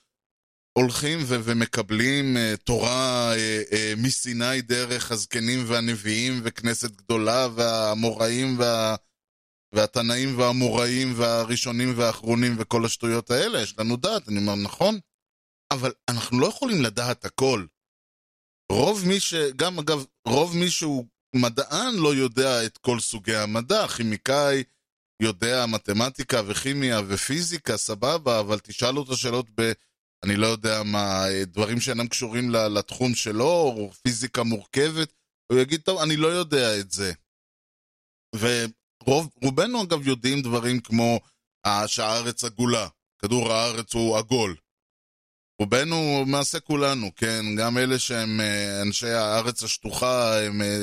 הולכים 0.78 1.19
ו- 1.23 1.37
ומקבלים 1.45 2.37
uh, 2.37 2.57
תורה 2.57 3.33
uh, 3.35 3.71
uh, 3.71 4.02
מסיני 4.02 4.62
דרך 4.62 5.12
הזקנים 5.12 5.64
והנביאים 5.66 6.40
וכנסת 6.45 6.90
גדולה 6.90 7.49
והאמוראים 7.54 8.59
וה... 8.59 8.97
והתנאים 9.75 10.38
והאמוראים 10.38 11.12
והראשונים 11.16 11.99
והאחרונים 11.99 12.54
וכל 12.59 12.85
השטויות 12.85 13.31
האלה, 13.31 13.62
יש 13.62 13.78
לנו 13.78 13.97
דעת, 13.97 14.28
אני 14.28 14.38
אומר, 14.38 14.54
נכון? 14.54 14.99
אבל 15.73 15.92
אנחנו 16.09 16.40
לא 16.40 16.47
יכולים 16.47 16.83
לדעת 16.83 17.25
הכל. 17.25 17.64
רוב 18.73 19.09
מי 19.09 19.21
ש... 19.21 19.35
גם 19.35 19.79
אגב, 19.79 20.05
רוב 20.29 20.57
מי 20.57 20.71
שהוא 20.71 21.07
מדען 21.37 21.95
לא 21.95 22.14
יודע 22.14 22.67
את 22.67 22.79
כל 22.79 23.00
סוגי 23.00 23.37
המדע. 23.37 23.88
כימיקאי 23.88 24.62
יודע 25.23 25.67
מתמטיקה 25.67 26.41
וכימיה 26.47 27.00
ופיזיקה, 27.09 27.76
סבבה, 27.76 28.41
אבל 28.41 28.59
תשאל 28.59 28.99
אותו 28.99 29.17
שאלות 29.17 29.47
ב... 29.61 29.73
אני 30.25 30.37
לא 30.37 30.47
יודע 30.47 30.83
מה, 30.83 31.25
דברים 31.47 31.81
שאינם 31.81 32.09
קשורים 32.09 32.50
לתחום 32.50 33.14
שלו, 33.14 33.45
או 33.45 33.91
פיזיקה 34.02 34.43
מורכבת, 34.43 35.12
הוא 35.52 35.59
יגיד, 35.59 35.81
טוב, 35.81 36.00
אני 36.00 36.17
לא 36.17 36.26
יודע 36.26 36.81
את 36.81 36.91
זה. 36.91 37.12
ורובנו 38.35 39.83
אגב 39.83 40.09
יודעים 40.09 40.43
דברים 40.43 40.81
כמו 40.81 41.21
שהארץ 41.87 42.45
עגולה, 42.45 42.88
כדור 43.19 43.52
הארץ 43.52 43.95
הוא 43.95 44.19
עגול. 44.19 44.57
רובנו, 45.61 46.25
מעשה 46.26 46.61
כולנו, 46.61 47.14
כן? 47.16 47.44
גם 47.59 47.78
אלה 47.78 47.99
שהם 47.99 48.40
אה, 48.40 48.82
אנשי 48.82 49.09
הארץ 49.09 49.62
השטוחה, 49.62 50.40
הם... 50.40 50.62
אה, 50.62 50.82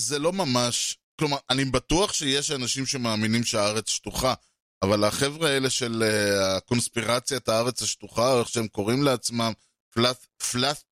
זה 0.00 0.18
לא 0.18 0.32
ממש... 0.32 0.98
כלומר, 1.18 1.36
אני 1.50 1.64
בטוח 1.64 2.12
שיש 2.12 2.50
אנשים 2.50 2.86
שמאמינים 2.86 3.44
שהארץ 3.44 3.88
שטוחה, 3.88 4.34
אבל 4.82 5.04
החבר'ה 5.04 5.50
האלה 5.50 5.70
של 5.70 6.02
uh, 6.02 6.56
הקונספירציית 6.56 7.48
הארץ 7.48 7.82
השטוחה, 7.82 8.32
או 8.32 8.40
איך 8.40 8.48
שהם 8.48 8.68
קוראים 8.68 9.02
לעצמם, 9.02 9.52
flat, 9.98 10.42
flat, 10.42 10.82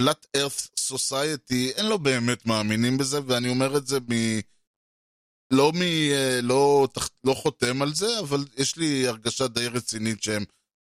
flat 0.00 0.26
earth 0.36 0.68
society, 0.90 1.80
הם 1.80 1.86
לא 1.88 1.96
באמת 1.96 2.46
מאמינים 2.46 2.98
בזה, 2.98 3.20
ואני 3.26 3.48
אומר 3.48 3.76
את 3.76 3.86
זה 3.86 4.00
מ... 4.00 4.40
לא 5.50 5.72
מ... 5.72 5.82
לא, 6.42 6.88
לא 7.24 7.34
חותם 7.34 7.82
על 7.82 7.94
זה, 7.94 8.18
אבל 8.18 8.44
יש 8.56 8.76
לי 8.76 9.06
הרגשה 9.06 9.48
די 9.48 9.68
רצינית 9.68 10.22
שהם 10.22 10.44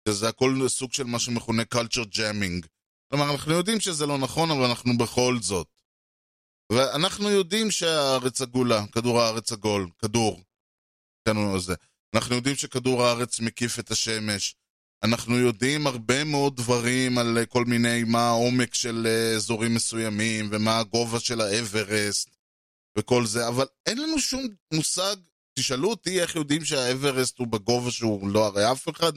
שזה 0.10 0.30
הכל 0.30 0.66
סוג 0.68 0.94
של 0.94 1.04
מה 1.04 1.20
שמכונה 1.20 1.64
culture 1.74 2.08
jamming. 2.16 2.68
כלומר, 3.10 3.32
אנחנו 3.32 3.54
יודעים 3.54 3.80
שזה 3.80 4.06
לא 4.06 4.18
נכון, 4.18 4.52
אבל 4.52 4.64
אנחנו 4.64 4.98
בכל 4.98 5.38
זאת. 5.42 5.68
ואנחנו 6.72 7.30
יודעים 7.30 7.72
שהארץ 7.72 8.42
עגולה, 8.42 8.88
כדור 8.92 9.22
הארץ 9.22 9.52
עגול, 9.52 9.90
כדור. 10.00 10.42
אנחנו 12.16 12.36
יודעים 12.36 12.56
שכדור 12.56 13.04
הארץ 13.04 13.40
מקיף 13.40 13.80
את 13.80 13.92
השמש. 13.92 14.56
אנחנו 15.04 15.38
יודעים 15.38 15.88
הרבה 15.88 16.24
מאוד 16.24 16.56
דברים 16.56 17.18
על 17.18 17.38
כל 17.50 17.66
מיני, 17.66 18.04
מה 18.04 18.28
העומק 18.28 18.74
של 18.74 19.08
אה, 19.08 19.36
אזורים 19.36 19.74
מסוימים, 19.74 20.50
ומה 20.52 20.80
הגובה 20.80 21.20
של 21.20 21.42
האברסט, 21.42 22.30
וכל 22.98 23.26
זה, 23.26 23.48
אבל 23.48 23.66
אין 23.86 23.98
לנו 23.98 24.20
שום 24.20 24.48
מושג, 24.74 25.16
תשאלו 25.60 25.90
אותי 25.90 26.22
איך 26.22 26.36
יודעים 26.36 26.66
שהאברסט 26.66 27.40
הוא 27.40 27.48
בגובה 27.48 27.92
שהוא 27.92 28.30
לא, 28.30 28.46
הרי 28.46 28.72
אף 28.72 28.90
אחד 28.90 29.14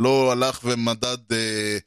לא 0.00 0.32
הלך 0.32 0.60
ומדד 0.64 1.32
אה, 1.32 1.78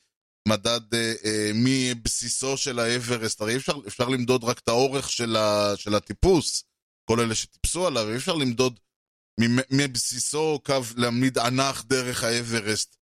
מדד 0.47 0.93
אה, 0.93 1.13
אה, 1.25 1.51
מבסיסו 1.55 2.57
של 2.57 2.79
האברסט, 2.79 3.41
הרי 3.41 3.55
אפשר, 3.55 3.73
אפשר 3.87 4.09
למדוד 4.09 4.43
רק 4.43 4.59
את 4.59 4.67
האורך 4.67 5.11
של, 5.11 5.35
ה, 5.35 5.73
של 5.75 5.95
הטיפוס, 5.95 6.63
כל 7.09 7.19
אלה 7.19 7.35
שטיפסו 7.35 7.87
עליו, 7.87 8.09
אי 8.09 8.15
אפשר 8.15 8.33
למדוד 8.33 8.79
מבסיסו 9.71 10.59
קו 10.65 10.81
להעמיד 10.95 11.37
ענך 11.37 11.83
דרך 11.85 12.23
האברסט. 12.23 12.95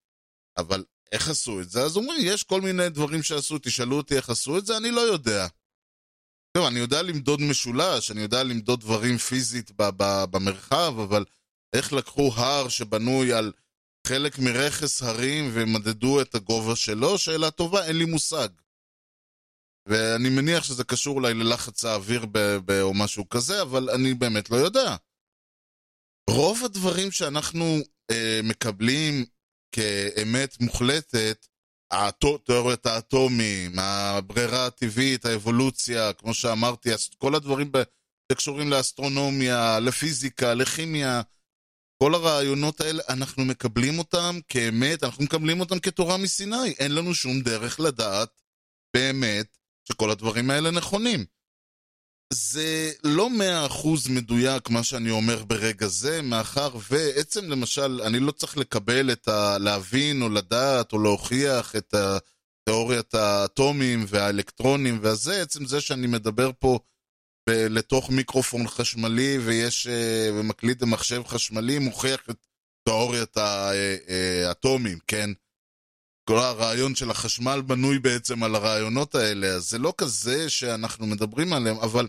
אבל 0.58 0.84
איך 1.12 1.30
עשו 1.30 1.62
את 1.62 1.70
זה? 1.70 1.82
אז 1.82 1.98
אומרים, 1.98 2.22
יש 2.25 2.44
כל 2.44 2.62
מיני 2.62 2.89
דברים 2.89 3.24
שעשו, 3.24 3.58
תשאלו 3.62 3.98
אותי 3.98 4.15
איך 4.15 4.30
עשו 4.30 4.58
את 4.58 4.65
זה, 4.65 4.77
אני 4.77 4.91
לא 4.91 5.01
יודע. 5.01 5.48
טוב, 6.58 6.65
אני 6.65 6.80
יודע 6.80 7.01
למדוד 7.01 7.41
משולש, 7.41 8.12
אני 8.12 8.22
יודע 8.22 8.44
למדוד 8.44 8.80
דברים 8.80 9.18
פיזית 9.18 9.72
במרחב, 10.32 10.94
אבל 11.03 11.25
איך 11.75 11.94
לקחו 11.94 12.32
הר 12.36 12.70
שבנוי 12.70 13.34
על 13.34 13.51
חלק 14.08 14.39
מרכס 14.39 15.03
הרים 15.03 15.51
ומדדו 15.53 16.22
את 16.22 16.36
הגובה 16.36 16.75
שלו? 16.75 17.17
שאלה 17.17 17.51
טובה, 17.51 17.86
אין 17.86 17.98
לי 17.98 18.05
מושג. 18.05 18.50
ואני 19.86 20.29
מניח 20.29 20.63
שזה 20.63 20.84
קשור 20.84 21.15
אולי 21.15 21.34
ללחץ 21.34 21.86
האוויר 21.86 22.25
ב- 22.25 22.58
ב- 22.65 22.81
או 22.81 22.93
משהו 22.93 23.29
כזה, 23.29 23.62
אבל 23.62 23.89
אני 23.89 24.13
באמת 24.13 24.50
לא 24.50 24.55
יודע. 24.55 24.96
רוב 26.29 26.65
הדברים 26.65 27.12
שאנחנו 27.12 27.77
אה, 28.12 28.39
מקבלים 28.43 29.25
כאמת 29.72 30.62
מוחלטת, 30.62 31.48
האטו, 31.91 32.38
תיאוריית 32.38 32.86
האטומים, 32.86 33.79
הברירה 33.79 34.65
הטבעית, 34.65 35.25
האבולוציה, 35.25 36.13
כמו 36.13 36.34
שאמרתי, 36.34 36.89
כל 37.17 37.36
הדברים 37.36 37.72
שקשורים 38.31 38.70
לאסטרונומיה, 38.70 39.79
לפיזיקה, 39.79 40.53
לכימיה, 40.53 41.22
כל 42.03 42.15
הרעיונות 42.15 42.81
האלה, 42.81 43.03
אנחנו 43.10 43.46
מקבלים 43.46 44.00
אותם 44.00 44.39
כאמת, 44.48 45.03
אנחנו 45.03 45.24
מקבלים 45.24 45.60
אותם 45.60 45.79
כתורה 45.79 46.17
מסיני. 46.17 46.74
אין 46.79 46.96
לנו 46.96 47.15
שום 47.15 47.41
דרך 47.41 47.79
לדעת 47.79 48.29
באמת 48.93 49.58
שכל 49.88 50.12
הדברים 50.12 50.50
האלה 50.50 50.72
נכונים. 50.72 51.25
זה 52.34 52.91
לא 53.03 53.29
מאה 53.29 53.65
אחוז 53.65 54.08
מדויק 54.08 54.70
מה 54.70 54.84
שאני 54.84 55.10
אומר 55.10 55.43
ברגע 55.43 55.88
זה, 55.88 56.22
מאחר 56.22 56.70
ועצם 56.89 57.50
למשל, 57.50 58.01
אני 58.05 58.20
לא 58.20 58.31
צריך 58.31 58.58
לקבל 58.58 59.12
את 59.12 59.27
ה... 59.27 59.58
להבין 59.58 60.22
או 60.22 60.29
לדעת 60.29 60.93
או 60.93 61.00
להוכיח 61.00 61.75
את 61.75 61.93
תיאוריית 62.65 63.13
האטומים 63.13 64.05
והאלקטרונים 64.08 65.00
והזה, 65.01 65.41
עצם 65.41 65.65
זה 65.65 65.81
שאני 65.81 66.08
מדבר 66.08 66.51
פה 66.60 66.79
לתוך 67.50 68.10
מיקרופון 68.10 68.68
חשמלי 68.68 69.38
ויש... 69.38 69.88
אה, 69.88 70.30
ומקליט 70.34 70.82
במחשב 70.82 71.24
חשמלי, 71.28 71.80
מוכיח 71.80 72.30
את 72.30 72.48
תיאוריית 72.84 73.38
אה, 73.38 74.48
האטומים, 74.48 75.00
כן? 75.08 75.30
כל 76.30 76.38
הרעיון 76.38 76.96
של 76.96 77.12
החשמל 77.12 77.62
בנוי 77.62 78.00
בעצם 78.00 78.44
על 78.44 78.56
הרעיונות 78.56 79.16
האלה, 79.16 79.48
אז 79.48 79.70
זה 79.70 79.78
לא 79.78 79.94
כזה 79.98 80.50
שאנחנו 80.50 81.08
מדברים 81.08 81.54
עליהם, 81.54 81.78
אבל 81.78 82.08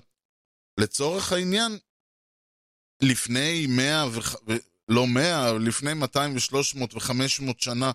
לצורך 0.81 1.33
העניין, 1.33 1.79
לפני 3.03 3.67
100, 3.69 4.07
ו... 4.13 4.53
לא 4.89 5.07
100, 5.07 5.53
לפני 5.59 5.95
200 5.95 6.35
ו-300 6.35 6.95
ו-500 6.95 7.55
שנה, 7.59 7.91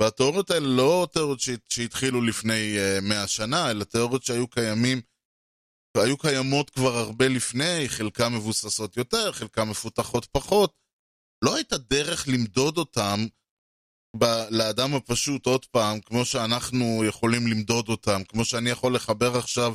והתיאוריות 0.00 0.50
האלה 0.50 0.66
לא 0.66 1.08
תיאוריות 1.12 1.40
שהתחילו 1.68 2.22
לפני 2.22 2.76
100 3.02 3.26
שנה, 3.26 3.70
אלא 3.70 3.84
תיאוריות 3.84 4.22
שהיו 4.22 4.48
קיימים, 4.48 5.00
והיו 5.96 6.18
קיימות 6.18 6.70
כבר 6.70 6.96
הרבה 6.96 7.28
לפני, 7.28 7.88
חלקן 7.88 8.32
מבוססות 8.32 8.96
יותר, 8.96 9.32
חלקן 9.32 9.62
מפותחות 9.62 10.26
פחות. 10.32 10.74
לא 11.44 11.56
הייתה 11.56 11.78
דרך 11.78 12.28
למדוד 12.28 12.78
אותם 12.78 13.26
ב- 14.16 14.46
לאדם 14.50 14.94
הפשוט, 14.94 15.46
עוד 15.46 15.66
פעם, 15.66 16.00
כמו 16.00 16.24
שאנחנו 16.24 17.04
יכולים 17.08 17.46
למדוד 17.46 17.88
אותם, 17.88 18.24
כמו 18.28 18.44
שאני 18.44 18.70
יכול 18.70 18.94
לחבר 18.94 19.36
עכשיו 19.36 19.74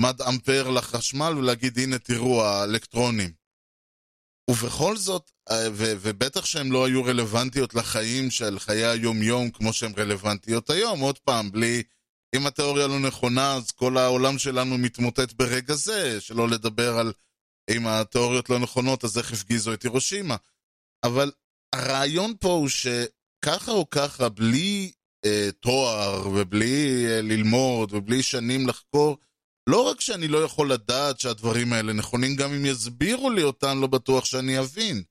מד 0.00 0.22
אמפר 0.22 0.70
לחשמל 0.70 1.34
ולהגיד, 1.38 1.78
הנה 1.78 1.98
תראו, 1.98 2.42
האלקטרונים. 2.42 3.32
ובכל 4.50 4.96
זאת, 4.96 5.30
ו- 5.50 5.94
ובטח 6.00 6.44
שהן 6.44 6.68
לא 6.68 6.86
היו 6.86 7.04
רלוונטיות 7.04 7.74
לחיים 7.74 8.30
של 8.30 8.58
חיי 8.58 8.84
היום-יום 8.84 9.50
כמו 9.50 9.72
שהן 9.72 9.92
רלוונטיות 9.96 10.70
היום, 10.70 11.00
עוד 11.00 11.18
פעם, 11.18 11.52
בלי... 11.52 11.82
אם 12.36 12.46
התיאוריה 12.46 12.86
לא 12.86 12.98
נכונה, 12.98 13.54
אז 13.54 13.70
כל 13.70 13.96
העולם 13.96 14.38
שלנו 14.38 14.78
מתמוטט 14.78 15.32
ברגע 15.32 15.74
זה, 15.74 16.20
שלא 16.20 16.48
לדבר 16.48 16.98
על 16.98 17.12
אם 17.70 17.86
התיאוריות 17.86 18.50
לא 18.50 18.58
נכונות, 18.58 19.04
אז 19.04 19.18
איך 19.18 19.32
הפגיזו 19.32 19.72
את 19.72 19.82
הירושימה. 19.82 20.36
אבל 21.04 21.32
הרעיון 21.74 22.34
פה 22.40 22.48
הוא 22.48 22.68
שככה 22.68 23.72
או 23.72 23.90
ככה, 23.90 24.28
בלי 24.28 24.92
אה, 25.24 25.48
תואר 25.60 26.28
ובלי 26.28 27.06
אה, 27.06 27.20
ללמוד 27.22 27.92
ובלי 27.92 28.22
שנים 28.22 28.68
לחקור, 28.68 29.18
לא 29.68 29.90
רק 29.90 30.00
שאני 30.00 30.28
לא 30.28 30.38
יכול 30.44 30.72
לדעת 30.72 31.20
שהדברים 31.20 31.72
האלה 31.72 31.92
נכונים, 31.92 32.36
גם 32.36 32.52
אם 32.52 32.66
יסבירו 32.66 33.30
לי 33.30 33.42
אותם, 33.42 33.80
לא 33.80 33.86
בטוח 33.86 34.24
שאני 34.24 34.58
אבין. 34.58 35.02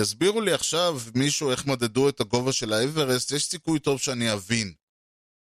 יסבירו 0.00 0.40
לי 0.40 0.52
עכשיו 0.52 1.00
מישהו 1.14 1.50
איך 1.50 1.66
מדדו 1.66 2.08
את 2.08 2.20
הגובה 2.20 2.52
של 2.52 2.72
האברסט, 2.72 3.32
יש 3.32 3.44
סיכוי 3.44 3.78
טוב 3.78 4.00
שאני 4.00 4.32
אבין. 4.32 4.72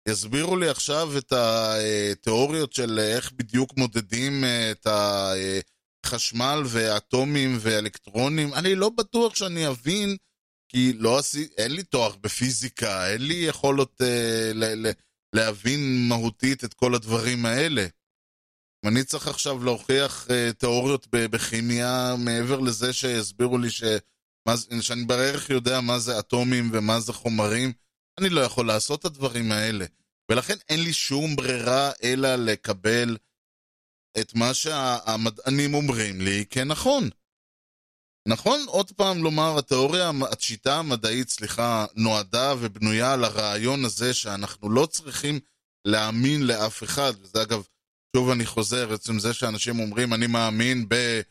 יסבירו 0.10 0.58
לי 0.58 0.70
עכשיו 0.70 1.18
את 1.18 1.34
התיאוריות 1.34 2.74
של 2.74 3.00
איך 3.00 3.32
בדיוק 3.32 3.78
מודדים 3.78 4.44
את 4.72 4.88
החשמל 6.06 6.64
ואטומים 6.66 7.58
ואלקטרונים, 7.60 8.54
אני 8.54 8.76
לא 8.76 8.90
בטוח 8.90 9.36
שאני 9.36 9.68
אבין, 9.68 10.18
כי 10.70 10.94
לא 10.94 11.18
עשי, 11.18 11.48
אין 11.58 11.72
לי 11.72 11.84
תואר 11.84 12.16
בפיזיקה, 12.22 13.12
אין 13.12 13.22
לי 13.22 13.34
יכולות 13.34 14.02
אה, 14.02 14.52
ל- 14.54 14.88
ל- 14.88 14.92
להבין 15.36 16.08
מהותית 16.10 16.64
את 16.64 16.74
כל 16.74 16.96
הדברים 16.96 17.46
האלה. 17.46 17.88
אני 18.86 19.04
צריך 19.04 19.28
עכשיו 19.28 19.64
להוכיח 19.64 20.28
uh, 20.28 20.54
תיאוריות 20.54 21.08
בכימיה 21.12 22.16
מעבר 22.18 22.60
לזה 22.60 22.94
שיסבירו 22.94 23.58
לי 23.58 23.70
ש... 23.70 23.84
מה, 24.48 24.54
שאני 24.82 25.06
בערך 25.06 25.50
יודע 25.50 25.82
מה 25.82 26.00
זה 26.00 26.20
אטומים 26.20 26.70
ומה 26.74 27.00
זה 27.00 27.14
חומרים, 27.14 27.74
אני 28.20 28.30
לא 28.30 28.42
יכול 28.42 28.68
לעשות 28.68 29.00
את 29.00 29.06
הדברים 29.06 29.52
האלה. 29.52 29.86
ולכן 30.32 30.56
אין 30.70 30.84
לי 30.84 30.94
שום 30.94 31.36
ברירה 31.36 31.92
אלא 32.04 32.36
לקבל 32.36 33.18
את 34.20 34.34
מה 34.36 34.54
שהמדענים 34.54 35.74
אומרים 35.74 36.22
לי 36.22 36.46
כנכון. 36.50 37.10
נכון, 38.28 38.60
עוד 38.68 38.92
פעם 38.92 39.24
לומר, 39.24 39.58
התיאוריה, 39.58 40.12
השיטה 40.32 40.80
המדעית, 40.80 41.30
סליחה, 41.30 41.86
נועדה 41.96 42.54
ובנויה 42.60 43.14
על 43.14 43.24
הרעיון 43.24 43.86
הזה 43.86 44.14
שאנחנו 44.14 44.70
לא 44.70 44.86
צריכים 44.86 45.40
להאמין 45.86 46.48
לאף 46.48 46.84
אחד, 46.84 47.14
וזה 47.22 47.42
אגב, 47.42 47.64
שוב 48.16 48.30
אני 48.30 48.46
חוזר, 48.46 48.94
עצם 48.94 49.20
זה 49.20 49.34
שאנשים 49.34 49.80
אומרים, 49.80 50.14
אני 50.14 50.28
מאמין 50.28 50.90
ב... 50.90 51.22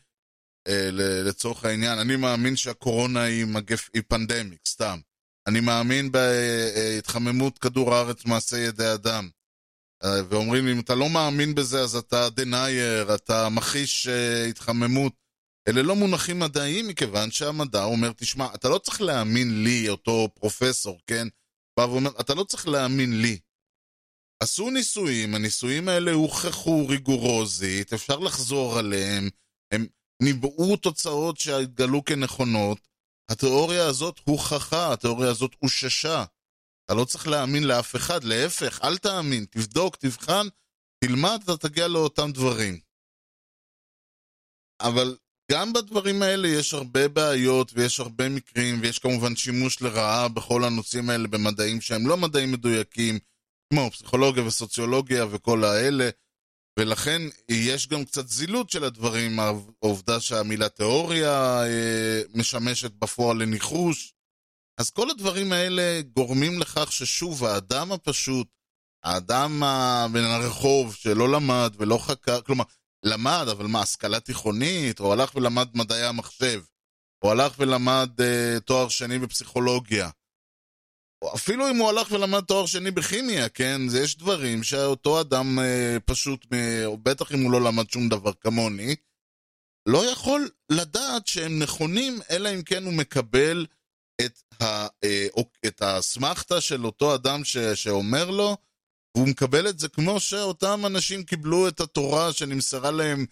אה, 0.69 0.89
לצורך 1.25 1.65
העניין, 1.65 1.99
אני 1.99 2.17
מאמין 2.17 2.57
שהקורונה 2.57 3.23
היא, 3.23 3.45
מגף, 3.45 3.91
היא 3.95 4.03
פנדמיק, 4.09 4.61
סתם. 4.69 4.99
אני 5.47 5.61
מאמין 5.61 6.13
בהתחממות 6.13 7.59
כדור 7.59 7.95
הארץ 7.95 8.25
מעשה 8.25 8.59
ידי 8.59 8.93
אדם. 8.95 9.29
אה, 10.05 10.21
ואומרים 10.29 10.67
לי, 10.67 10.73
אם 10.73 10.81
אתה 10.81 10.95
לא 10.95 11.09
מאמין 11.09 11.55
בזה, 11.55 11.81
אז 11.81 11.97
אתה 11.97 12.29
דנייר, 12.31 13.15
אתה 13.15 13.49
מכחיש 13.49 14.09
אה, 14.09 14.45
התחממות. 14.45 15.13
אלה 15.69 15.83
לא 15.83 15.97
מונחים 15.97 16.39
מדעיים, 16.39 16.89
מכיוון 16.89 17.31
שהמדע 17.31 17.85
אומר, 17.85 18.13
תשמע, 18.17 18.55
אתה 18.55 18.69
לא 18.69 18.79
צריך 18.79 19.01
להאמין 19.01 19.65
לי, 19.65 19.89
אותו 19.89 20.29
פרופסור, 20.35 21.01
כן? 21.07 21.29
בא 21.79 21.83
ואומר, 21.83 22.11
אתה 22.21 22.35
לא 22.35 22.45
צריך 22.45 22.69
להאמין 22.69 23.21
לי. 23.21 23.39
עשו 24.43 24.71
ניסויים, 24.71 25.35
הניסויים 25.35 25.89
האלה 25.89 26.13
הוכחו 26.13 26.87
ריגורוזית, 26.89 27.93
אפשר 27.93 28.19
לחזור 28.19 28.79
עליהם, 28.79 29.29
הם 29.73 29.87
ניבאו 30.23 30.77
תוצאות 30.77 31.37
שהתגלו 31.37 32.05
כנכונות. 32.05 32.89
התיאוריה 33.29 33.87
הזאת 33.87 34.21
הוכחה, 34.25 34.93
התיאוריה 34.93 35.31
הזאת 35.31 35.57
אוששה. 35.63 36.25
אתה 36.85 36.95
לא 36.95 37.05
צריך 37.05 37.29
להאמין 37.29 37.65
לאף 37.65 37.97
אחד, 37.97 38.25
להפך, 38.25 38.81
אל 38.85 38.99
תאמין, 38.99 39.45
תבדוק, 39.51 39.97
תבחן, 39.97 40.47
תלמד, 41.05 41.41
אתה 41.45 41.69
תגיע 41.69 41.89
לאותם 41.89 42.31
דברים. 42.33 42.81
אבל 44.81 45.17
גם 45.53 45.73
בדברים 45.73 46.23
האלה 46.23 46.49
יש 46.49 46.75
הרבה 46.75 47.09
בעיות 47.09 47.73
ויש 47.75 48.01
הרבה 48.01 48.29
מקרים, 48.29 48.81
ויש 48.81 48.99
כמובן 48.99 49.37
שימוש 49.37 49.83
לרעה 49.83 50.29
בכל 50.29 50.65
הנושאים 50.65 51.11
האלה 51.11 51.29
במדעים 51.29 51.81
שהם 51.81 52.07
לא 52.07 52.17
מדעים 52.17 52.53
מדויקים, 52.53 53.19
כמו 53.73 53.91
פסיכולוגיה 53.91 54.47
וסוציולוגיה 54.47 55.27
וכל 55.31 55.65
האלה, 55.65 56.11
ולכן 56.79 57.23
יש 57.49 57.89
גם 57.89 58.05
קצת 58.05 58.29
זילות 58.29 58.71
של 58.71 58.85
הדברים, 58.85 59.39
העובדה 59.83 60.21
שהמילה 60.21 60.69
תיאוריה 60.69 61.63
אה, 61.65 62.23
משמשת 62.35 62.93
בפועל 62.93 63.43
לניחוש. 63.43 64.13
אז 64.81 64.91
כל 64.91 65.11
הדברים 65.11 65.53
האלה 65.53 66.01
גורמים 66.15 66.59
לכך 66.59 66.93
ששוב, 66.93 67.45
האדם 67.45 67.93
הפשוט, 67.93 68.49
האדם 69.05 69.63
בין 70.13 70.25
הרחוב 70.25 70.95
שלא 70.95 71.33
למד 71.33 71.75
ולא 71.79 71.99
חקר, 71.99 72.41
כלומר, 72.43 72.65
למד, 73.05 73.47
אבל 73.51 73.67
מה, 73.67 73.81
השכלה 73.83 74.21
תיכונית? 74.21 75.01
או 75.01 75.13
הלך 75.13 75.35
ולמד 75.35 75.69
מדעי 75.75 76.05
המחשב? 76.05 76.63
או 77.23 77.31
הלך 77.31 77.53
ולמד 77.59 78.11
אה, 78.21 78.61
תואר 78.61 78.89
שני 78.89 79.19
בפסיכולוגיה? 79.19 80.11
אפילו 81.35 81.71
אם 81.71 81.77
הוא 81.77 81.89
הלך 81.89 82.13
ולמד 82.13 82.41
תואר 82.41 82.67
שני 82.67 82.91
בכימיה, 82.91 83.49
כן? 83.49 83.89
זה 83.89 84.01
יש 84.01 84.17
דברים 84.17 84.63
שאותו 84.63 85.21
אדם 85.21 85.59
אה, 85.59 85.97
פשוט, 86.05 86.47
אה, 86.53 86.87
או 86.87 86.99
בטח 86.99 87.33
אם 87.33 87.43
הוא 87.43 87.53
לא 87.53 87.61
למד 87.61 87.91
שום 87.91 88.09
דבר 88.09 88.33
כמוני, 88.41 88.97
לא 89.87 90.11
יכול 90.11 90.49
לדעת 90.71 91.27
שהם 91.27 91.59
נכונים, 91.59 92.21
אלא 92.31 92.49
אם 92.55 92.63
כן 92.63 92.85
הוא 92.85 92.93
מקבל 92.93 93.67
את, 94.21 94.63
ה, 94.63 94.87
אה, 95.05 95.27
את 95.67 95.83
האסמכתה 95.83 96.61
של 96.61 96.85
אותו 96.85 97.15
אדם 97.15 97.45
ש, 97.45 97.57
שאומר 97.59 98.31
לו, 98.31 98.57
והוא 99.17 99.29
מקבל 99.29 99.69
את 99.69 99.79
זה 99.79 99.89
כמו 99.89 100.21
שאותם 100.21 100.87
אנשים 100.87 101.23
קיבלו 101.25 101.69
את 101.69 101.81
התורה 101.81 102.33
שנמסרה 102.33 102.91
להם. 102.91 103.27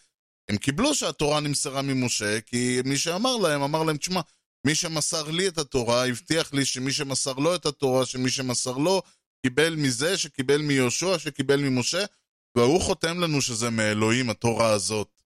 הם 0.49 0.57
קיבלו 0.57 0.95
שהתורה 0.95 1.41
נמסרה 1.41 1.83
ממשה, 1.83 2.41
כי 2.41 2.81
מי 2.85 2.99
שאמר 2.99 3.37
להם, 3.37 3.63
אמר 3.63 3.83
להם, 3.83 3.97
תשמע, 3.97 4.21
מי 4.67 4.75
שמסר 4.75 5.31
לי 5.31 5.49
את 5.49 5.59
התורה, 5.59 6.07
הבטיח 6.07 6.53
לי 6.53 6.65
שמי 6.65 6.93
שמסר 6.93 7.33
לו 7.33 7.55
את 7.55 7.67
התורה, 7.67 8.07
שמי 8.07 8.31
שמסר 8.31 8.77
לו, 8.77 9.03
קיבל 9.47 9.75
מזה, 9.77 10.19
שקיבל 10.19 10.63
מיהושע, 10.63 11.19
שקיבל 11.19 11.61
ממשה, 11.61 12.05
והוא 12.57 12.81
חותם 12.81 13.21
לנו 13.21 13.43
שזה 13.43 13.71
מאלוהים, 13.71 14.31
התורה 14.31 14.71
הזאת. 14.71 15.21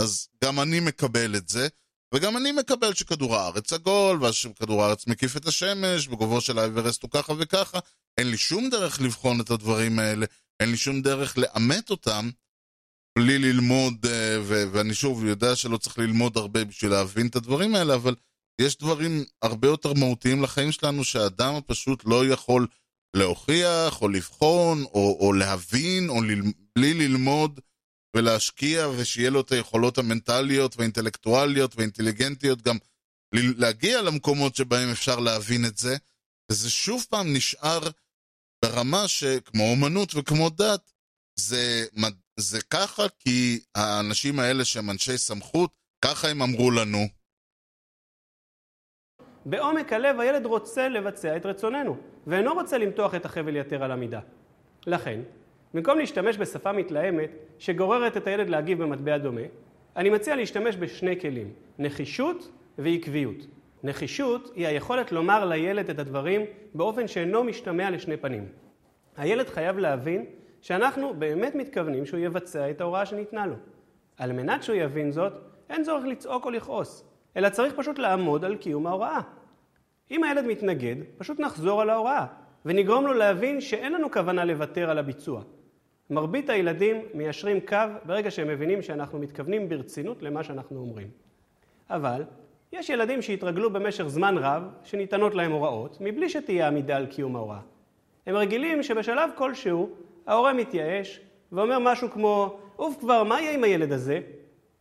אז 0.00 0.28
גם 0.44 0.60
אני 0.60 0.80
מקבל 0.80 1.36
את 1.36 1.48
זה, 1.48 1.68
וגם 2.14 2.36
אני 2.36 2.52
מקבל 2.52 2.94
שכדור 2.94 3.36
הארץ 3.36 3.72
עגול, 3.72 4.24
ושכדור 4.24 4.84
הארץ 4.84 5.06
מקיף 5.06 5.36
את 5.36 5.46
השמש, 5.46 6.08
וגובהו 6.08 6.40
של 6.40 6.58
האברסט 6.58 7.02
הוא 7.02 7.10
ככה 7.10 7.32
וככה. 7.38 7.78
אין 8.18 8.30
לי 8.30 8.36
שום 8.36 8.70
דרך 8.70 9.00
לבחון 9.00 9.40
את 9.40 9.50
הדברים 9.50 9.98
האלה, 9.98 10.26
אין 10.60 10.70
לי 10.70 10.76
שום 10.76 11.02
דרך 11.02 11.38
לאמת 11.38 11.90
אותם, 11.90 12.30
בלי 13.18 13.38
ללמוד, 13.38 14.06
אה, 14.06 14.38
ו- 14.42 14.64
ואני 14.72 14.94
שוב 14.94 15.24
יודע 15.24 15.56
שלא 15.56 15.76
צריך 15.76 15.98
ללמוד 15.98 16.36
הרבה 16.36 16.64
בשביל 16.64 16.90
להבין 16.90 17.26
את 17.26 17.36
הדברים 17.36 17.74
האלה, 17.74 17.94
אבל 17.94 18.14
יש 18.60 18.76
דברים 18.76 19.24
הרבה 19.42 19.68
יותר 19.68 19.92
מהותיים 19.92 20.42
לחיים 20.42 20.72
שלנו 20.72 21.04
שהאדם 21.04 21.54
הפשוט 21.54 22.02
לא 22.04 22.26
יכול 22.26 22.66
להוכיח, 23.16 24.02
או 24.02 24.08
לבחון, 24.08 24.84
או, 24.84 25.16
או 25.20 25.32
להבין, 25.32 26.08
או 26.08 26.22
ל- 26.22 26.52
בלי 26.78 26.94
ללמוד 26.94 27.60
ולהשקיע, 28.16 28.88
ושיהיה 28.88 29.30
לו 29.30 29.40
את 29.40 29.52
היכולות 29.52 29.98
המנטליות 29.98 30.76
והאינטלקטואליות 30.76 31.76
והאינטליגנטיות 31.76 32.62
גם 32.62 32.78
להגיע 33.34 34.02
למקומות 34.02 34.56
שבהם 34.56 34.90
אפשר 34.90 35.18
להבין 35.18 35.64
את 35.64 35.78
זה, 35.78 35.96
וזה 36.52 36.70
שוב 36.70 37.06
פעם 37.10 37.32
נשאר 37.32 37.80
ברמה 38.64 39.08
שכמו 39.08 39.70
אומנות 39.70 40.14
וכמו 40.14 40.50
דת, 40.50 40.92
זה, 41.38 41.86
זה 42.40 42.62
ככה 42.62 43.02
כי 43.18 43.60
האנשים 43.74 44.38
האלה 44.38 44.64
שהם 44.64 44.90
אנשי 44.90 45.18
סמכות, 45.18 45.70
ככה 46.04 46.28
הם 46.28 46.42
אמרו 46.42 46.70
לנו. 46.70 47.17
בעומק 49.50 49.92
הלב 49.92 50.20
הילד 50.20 50.46
רוצה 50.46 50.88
לבצע 50.88 51.36
את 51.36 51.46
רצוננו, 51.46 51.96
ואינו 52.26 52.54
רוצה 52.54 52.78
למתוח 52.78 53.14
את 53.14 53.24
החבל 53.24 53.56
יתר 53.56 53.84
על 53.84 53.92
המידה. 53.92 54.20
לכן, 54.86 55.20
במקום 55.74 55.98
להשתמש 55.98 56.38
בשפה 56.38 56.72
מתלהמת 56.72 57.30
שגוררת 57.58 58.16
את 58.16 58.26
הילד 58.26 58.48
להגיב 58.48 58.82
במטבע 58.82 59.18
דומה, 59.18 59.40
אני 59.96 60.10
מציע 60.10 60.36
להשתמש 60.36 60.76
בשני 60.76 61.20
כלים, 61.20 61.52
נחישות 61.78 62.50
ועקביות. 62.78 63.46
נחישות 63.82 64.52
היא 64.54 64.66
היכולת 64.66 65.12
לומר 65.12 65.44
לילד 65.44 65.90
את 65.90 65.98
הדברים 65.98 66.42
באופן 66.74 67.08
שאינו 67.08 67.44
משתמע 67.44 67.90
לשני 67.90 68.16
פנים. 68.16 68.46
הילד 69.16 69.48
חייב 69.48 69.78
להבין 69.78 70.24
שאנחנו 70.60 71.14
באמת 71.14 71.54
מתכוונים 71.54 72.06
שהוא 72.06 72.20
יבצע 72.20 72.70
את 72.70 72.80
ההוראה 72.80 73.06
שניתנה 73.06 73.46
לו. 73.46 73.54
על 74.16 74.32
מנת 74.32 74.62
שהוא 74.62 74.76
יבין 74.76 75.12
זאת, 75.12 75.32
אין 75.70 75.84
צורך 75.84 76.04
לצעוק 76.04 76.44
או 76.44 76.50
לכעוס, 76.50 77.04
אלא 77.36 77.48
צריך 77.48 77.74
פשוט 77.76 77.98
לעמוד 77.98 78.44
על 78.44 78.56
קיום 78.56 78.86
ההוראה. 78.86 79.20
אם 80.10 80.24
הילד 80.24 80.46
מתנגד, 80.46 80.96
פשוט 81.18 81.40
נחזור 81.40 81.82
על 81.82 81.90
ההוראה, 81.90 82.26
ונגרום 82.64 83.06
לו 83.06 83.14
להבין 83.14 83.60
שאין 83.60 83.92
לנו 83.92 84.10
כוונה 84.10 84.44
לוותר 84.44 84.90
על 84.90 84.98
הביצוע. 84.98 85.42
מרבית 86.10 86.50
הילדים 86.50 87.02
מיישרים 87.14 87.60
קו 87.60 87.76
ברגע 88.04 88.30
שהם 88.30 88.48
מבינים 88.48 88.82
שאנחנו 88.82 89.18
מתכוונים 89.18 89.68
ברצינות 89.68 90.22
למה 90.22 90.44
שאנחנו 90.44 90.80
אומרים. 90.80 91.08
אבל 91.90 92.24
יש 92.72 92.90
ילדים 92.90 93.22
שהתרגלו 93.22 93.72
במשך 93.72 94.06
זמן 94.06 94.38
רב 94.38 94.62
שניתנות 94.84 95.34
להם 95.34 95.52
הוראות 95.52 95.98
מבלי 96.00 96.28
שתהיה 96.28 96.68
עמידה 96.68 96.96
על 96.96 97.06
קיום 97.06 97.36
ההוראה. 97.36 97.60
הם 98.26 98.36
רגילים 98.36 98.82
שבשלב 98.82 99.30
כלשהו 99.34 99.90
ההורה 100.26 100.52
מתייאש 100.52 101.20
ואומר 101.52 101.78
משהו 101.78 102.10
כמו 102.10 102.58
עוף 102.76 102.96
כבר 103.00 103.24
מה 103.24 103.40
יהיה 103.40 103.54
עם 103.54 103.64
הילד 103.64 103.92
הזה? 103.92 104.20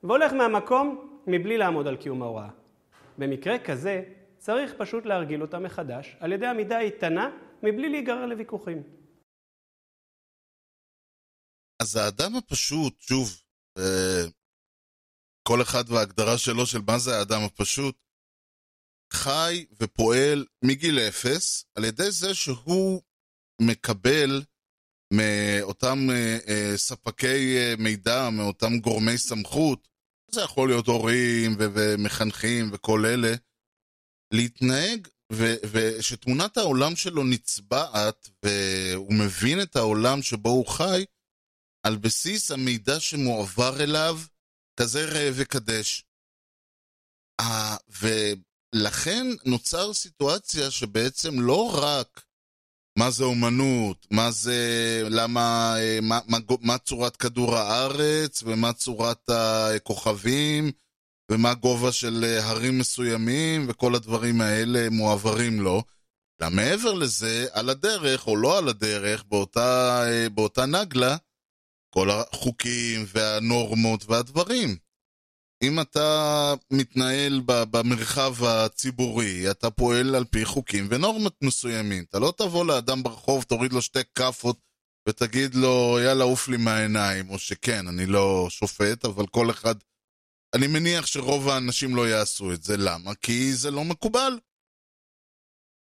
והולך 0.04 0.34
מהמקום 0.34 1.08
מבלי 1.28 1.58
לעמוד 1.58 1.88
על 1.88 1.96
קיום 1.96 2.22
ההוראה. 2.22 2.50
במקרה 3.18 3.60
כזה 3.60 4.04
צריך 4.38 4.74
פשוט 4.78 5.06
להרגיל 5.06 5.42
אותה 5.42 5.60
מחדש 5.60 6.16
על 6.20 6.34
ידי 6.34 6.46
עמידה 6.46 6.80
איתנה 6.80 7.30
מבלי 7.64 7.90
להיגרר 7.90 8.26
לוויכוחים. 8.26 8.84
אז 11.82 11.96
האדם 11.96 12.36
הפשוט, 12.36 13.00
שוב, 13.00 13.42
אה, 13.78 14.24
כל 15.48 15.62
אחד 15.62 15.84
וההגדרה 15.88 16.38
שלו 16.38 16.66
של 16.66 16.80
מה 16.88 17.00
זה 17.00 17.18
האדם 17.18 17.42
הפשוט, 17.46 17.96
חי 19.14 19.66
ופועל 19.80 20.46
מגיל 20.64 21.00
אפס 21.00 21.66
על 21.76 21.84
ידי 21.86 22.12
זה 22.12 22.36
שהוא 22.36 23.02
מקבל 23.62 24.42
מאותם 25.14 25.98
אה, 26.10 26.38
אה, 26.48 26.78
ספקי 26.78 27.76
מידע, 27.78 28.30
מאותם 28.30 28.80
גורמי 28.80 29.18
סמכות, 29.18 29.88
זה 30.32 30.42
יכול 30.42 30.70
להיות 30.70 30.88
הורים 30.88 31.56
ומחנכים 31.60 32.70
וכל 32.74 33.06
אלה, 33.06 33.34
להתנהג, 34.32 35.08
ו- 35.34 35.56
ושתמונת 35.72 36.58
העולם 36.58 36.96
שלו 36.96 37.24
נצבעת, 37.24 38.30
והוא 38.44 39.14
מבין 39.14 39.62
את 39.62 39.76
העולם 39.76 40.22
שבו 40.22 40.50
הוא 40.50 40.68
חי, 40.68 41.06
על 41.84 41.96
בסיס 41.96 42.52
המידע 42.52 43.00
שמועבר 43.00 43.84
אליו, 43.84 44.20
כזה 44.80 45.06
ראה 45.06 45.30
וקדש. 45.34 46.04
ולכן 48.02 49.28
נוצר 49.46 49.94
סיטואציה 49.94 50.72
שבעצם 50.72 51.40
לא 51.40 51.84
רק 51.84 52.24
מה 53.00 53.12
זה 53.12 53.24
אומנות, 53.24 54.08
מה 54.12 54.32
זה, 54.32 55.04
למה, 55.10 55.76
אה, 55.80 56.00
מה, 56.02 56.20
מה, 56.28 56.38
מה 56.62 56.78
צורת 56.78 57.16
כדור 57.16 57.56
הארץ, 57.56 58.44
ומה 58.44 58.74
צורת 58.74 59.30
הכוכבים, 59.30 60.72
ומה 61.32 61.54
גובה 61.54 61.92
של 61.92 62.24
אה, 62.24 62.50
הרים 62.50 62.78
מסוימים, 62.80 63.66
וכל 63.70 63.96
הדברים 63.96 64.42
האלה 64.42 64.90
מועברים 64.90 65.62
לו. 65.62 65.84
אלא 66.42 66.50
מעבר 66.50 66.94
לזה, 66.94 67.46
על 67.52 67.70
הדרך, 67.70 68.28
או 68.28 68.36
לא 68.36 68.58
על 68.58 68.70
הדרך, 68.70 69.24
באותה, 69.24 70.02
אה, 70.08 70.30
באותה 70.30 70.66
נגלה, 70.66 71.18
כל 71.94 72.10
החוקים 72.12 73.06
והנורמות 73.08 74.06
והדברים. 74.06 74.78
אם 75.64 75.80
אתה 75.80 76.54
מתנהל 76.72 77.42
במרחב 77.46 78.44
הציבורי, 78.44 79.52
אתה 79.52 79.70
פועל 79.70 80.16
על 80.16 80.26
פי 80.26 80.46
חוקים 80.46 80.88
ונורמות 80.90 81.36
מסוימים. 81.44 82.04
אתה 82.10 82.20
לא 82.20 82.34
תבוא 82.38 82.66
לאדם 82.66 83.04
ברחוב, 83.04 83.44
תוריד 83.44 83.74
לו 83.74 83.82
שתי 83.82 84.00
כאפות 84.16 84.60
ותגיד 85.10 85.56
לו, 85.56 85.98
יאללה, 86.04 86.24
עוף 86.24 86.48
לי 86.48 86.58
מהעיניים. 86.58 87.30
או 87.30 87.40
שכן, 87.40 87.88
אני 87.88 88.06
לא 88.06 88.48
שופט, 88.50 89.06
אבל 89.06 89.28
כל 89.28 89.50
אחד... 89.50 89.76
אני 90.56 90.68
מניח 90.68 91.06
שרוב 91.06 91.50
האנשים 91.50 91.96
לא 91.96 92.10
יעשו 92.10 92.54
את 92.54 92.64
זה. 92.64 92.78
למה? 92.78 93.16
כי 93.16 93.54
זה 93.54 93.72
לא 93.72 93.84
מקובל. 93.84 94.40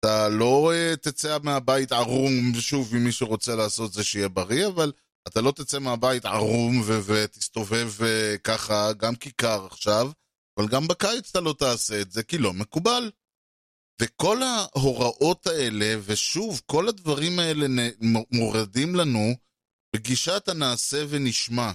אתה 0.01 0.29
לא 0.29 0.73
אה, 0.73 0.97
תצא 0.97 1.39
מהבית 1.43 1.93
ערום, 1.93 2.55
שוב, 2.61 2.95
אם 2.95 3.05
מישהו 3.05 3.27
רוצה 3.27 3.57
לעשות 3.57 3.93
זה 3.93 4.05
שיהיה 4.05 4.29
בריא, 4.29 4.67
אבל 4.67 4.93
אתה 5.29 5.41
לא 5.41 5.51
תצא 5.51 5.79
מהבית 5.79 6.25
ערום 6.25 6.81
ו- 6.81 7.01
ותסתובב 7.07 7.91
uh, 7.99 8.39
ככה, 8.39 8.93
גם 8.93 9.15
כיכר 9.15 9.67
עכשיו, 9.67 10.11
אבל 10.59 10.69
גם 10.69 10.89
בקיץ 10.89 11.31
אתה 11.31 11.41
לא 11.41 11.55
תעשה 11.59 12.01
את 12.01 12.13
זה, 12.13 12.23
כי 12.23 12.39
לא 12.39 12.53
מקובל. 12.53 13.11
וכל 14.03 14.43
ההוראות 14.43 15.47
האלה, 15.47 15.95
ושוב, 16.05 16.63
כל 16.67 16.89
הדברים 16.89 17.39
האלה 17.39 17.67
מורדים 18.33 18.95
לנו 18.95 19.35
בגישת 19.95 20.49
הנעשה 20.49 21.05
ונשמע. 21.09 21.73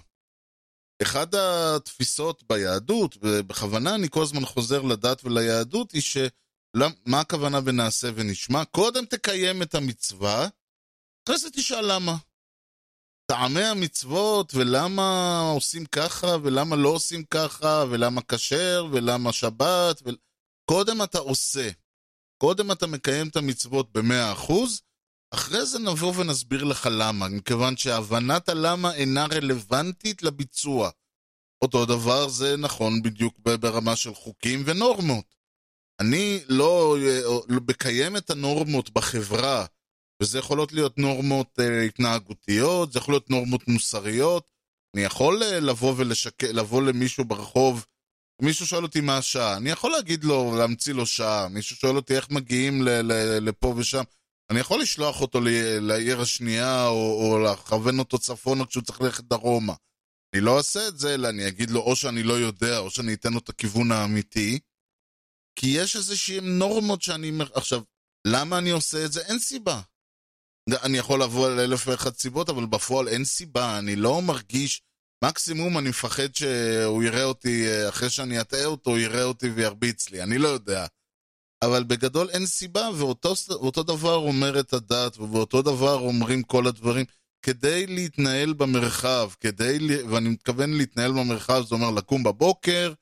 אחד 1.02 1.36
התפיסות 1.36 2.44
ביהדות, 2.44 3.18
ובכוונה 3.22 3.96
אני 3.96 4.10
כל 4.10 4.24
הזמן 4.24 4.46
חוזר 4.46 4.82
לדת 4.82 5.26
וליהדות, 5.26 5.92
היא 5.92 6.02
שמה 6.02 7.20
הכוונה 7.20 7.62
בנעשה 7.62 8.10
ונשמע? 8.16 8.66
קודם 8.66 9.06
תקיים 9.06 9.62
את 9.62 9.76
המצווה, 9.76 10.48
אחרי 11.26 11.38
זה 11.38 11.50
תשאל 11.50 11.96
למה. 11.96 12.16
טעמי 13.32 13.64
המצוות, 13.64 14.56
ולמה 14.56 15.40
עושים 15.54 15.86
ככה, 15.86 16.36
ולמה 16.44 16.76
לא 16.76 16.90
עושים 16.90 17.24
ככה, 17.24 17.84
ולמה 17.90 18.22
כשר, 18.22 18.88
ולמה 18.92 19.34
שבת, 19.34 20.02
ו... 20.06 20.10
קודם 20.70 21.04
אתה 21.04 21.18
עושה. 21.18 21.70
קודם 22.38 22.72
אתה 22.72 22.88
מקיים 22.88 23.28
את 23.28 23.36
המצוות 23.36 23.92
במאה 23.92 24.32
אחוז, 24.32 24.82
אחרי 25.34 25.66
זה 25.66 25.80
נבוא 25.80 26.14
ונסביר 26.18 26.64
לך 26.64 26.90
למה, 26.92 27.28
מכיוון 27.28 27.78
שהבנת 27.78 28.50
הלמה 28.50 28.94
אינה 28.94 29.26
רלוונטית 29.26 30.24
לביצוע. 30.24 30.90
אותו 31.62 31.86
דבר 31.86 32.28
זה 32.28 32.58
נכון 32.58 33.02
בדיוק 33.02 33.40
ברמה 33.40 33.96
של 33.96 34.14
חוקים 34.14 34.64
ונורמות. 34.66 35.36
אני 36.00 36.40
לא 36.48 36.96
מקיים 37.50 38.18
את 38.18 38.30
הנורמות 38.30 38.90
בחברה, 38.90 39.66
וזה 40.22 40.40
יכולות 40.40 40.74
להיות 40.74 40.98
נורמות 40.98 41.60
אה, 41.60 41.82
התנהגותיות, 41.84 42.92
זה 42.92 43.00
יכול 43.00 43.14
להיות 43.14 43.30
נורמות 43.30 43.68
מוסריות. 43.68 44.48
אני 44.96 45.04
יכול 45.04 45.44
אה, 45.44 45.60
לבוא 45.60 45.94
ולשק... 45.98 46.44
לבוא 46.44 46.82
למישהו 46.82 47.26
ברחוב, 47.26 47.86
מישהו 48.42 48.68
שואל 48.68 48.84
אותי 48.84 49.02
מה 49.02 49.18
השעה, 49.18 49.58
אני 49.58 49.70
יכול 49.70 49.92
להגיד 49.92 50.24
לו, 50.24 50.56
להמציא 50.58 50.94
לו 50.94 51.06
שעה, 51.06 51.48
מישהו 51.48 51.76
שואל 51.76 51.96
אותי 51.96 52.16
איך 52.16 52.30
מגיעים 52.30 52.82
ל- 52.82 53.02
ל- 53.02 53.48
לפה 53.48 53.74
ושם, 53.78 54.04
אני 54.52 54.60
יכול 54.60 54.82
לשלוח 54.82 55.22
אותו 55.22 55.40
לעיר 55.82 56.22
השנייה, 56.22 56.88
או, 56.88 57.32
או 57.32 57.40
לכוון 57.40 58.00
אותו 58.00 58.20
צפונה 58.20 58.66
כשהוא 58.66 58.84
צריך 58.84 59.02
ללכת 59.02 59.24
דרומה. 59.24 59.74
אני 60.34 60.42
לא 60.42 60.58
אעשה 60.58 60.88
את 60.88 61.00
זה, 61.00 61.14
אלא 61.14 61.30
אני 61.30 61.48
אגיד 61.48 61.72
לו 61.72 61.80
או 61.80 61.96
שאני 61.96 62.24
לא 62.24 62.34
יודע, 62.34 62.78
או 62.78 62.90
שאני 62.90 63.14
אתן 63.14 63.34
לו 63.34 63.40
את 63.40 63.50
הכיוון 63.50 63.92
האמיתי. 63.92 64.60
כי 65.56 65.68
יש 65.68 65.96
איזשהן 65.96 66.44
נורמות 66.46 67.02
שאני... 67.02 67.32
עכשיו, 67.54 67.82
למה 68.28 68.58
אני 68.58 68.70
עושה 68.70 69.06
את 69.06 69.12
זה? 69.12 69.22
אין 69.22 69.40
סיבה. 69.40 69.82
אני 70.84 70.98
יכול 70.98 71.24
לבוא 71.24 71.48
על 71.48 71.60
אלף 71.60 71.88
ואחת 71.88 72.18
סיבות, 72.18 72.50
אבל 72.50 72.66
בפועל 72.66 73.08
אין 73.08 73.26
סיבה, 73.26 73.78
אני 73.78 73.96
לא 73.96 74.22
מרגיש... 74.22 74.82
מקסימום 75.24 75.78
אני 75.78 75.90
מפחד 75.90 76.36
שהוא 76.36 77.04
יראה 77.04 77.24
אותי, 77.24 77.68
אה, 77.68 77.90
אחרי 77.90 78.10
שאני 78.10 78.42
אטעה 78.42 78.66
אותו, 78.66 78.90
הוא 78.90 79.00
יראה 79.00 79.24
אותי 79.24 79.50
וירביץ 79.50 80.10
לי, 80.10 80.24
אני 80.24 80.38
לא 80.38 80.48
יודע. 80.48 80.86
אבל 81.62 81.84
בגדול 81.84 82.30
אין 82.30 82.46
סיבה, 82.46 82.90
ואותו 82.98 83.84
דבר 83.84 84.16
אומרת 84.16 84.74
הדת, 84.74 85.18
ובאותו 85.18 85.62
דבר 85.62 85.94
אומרים 85.94 86.44
כל 86.44 86.68
הדברים. 86.68 87.06
כדי 87.42 87.88
להתנהל 87.88 88.54
במרחב, 88.54 89.30
כדי, 89.40 89.78
ואני 90.10 90.30
מתכוון 90.30 90.74
להתנהל 90.74 91.12
במרחב, 91.12 91.64
זה 91.68 91.76
אומר 91.76 91.92
לקום 91.92 92.24
בבוקר, 92.24 92.94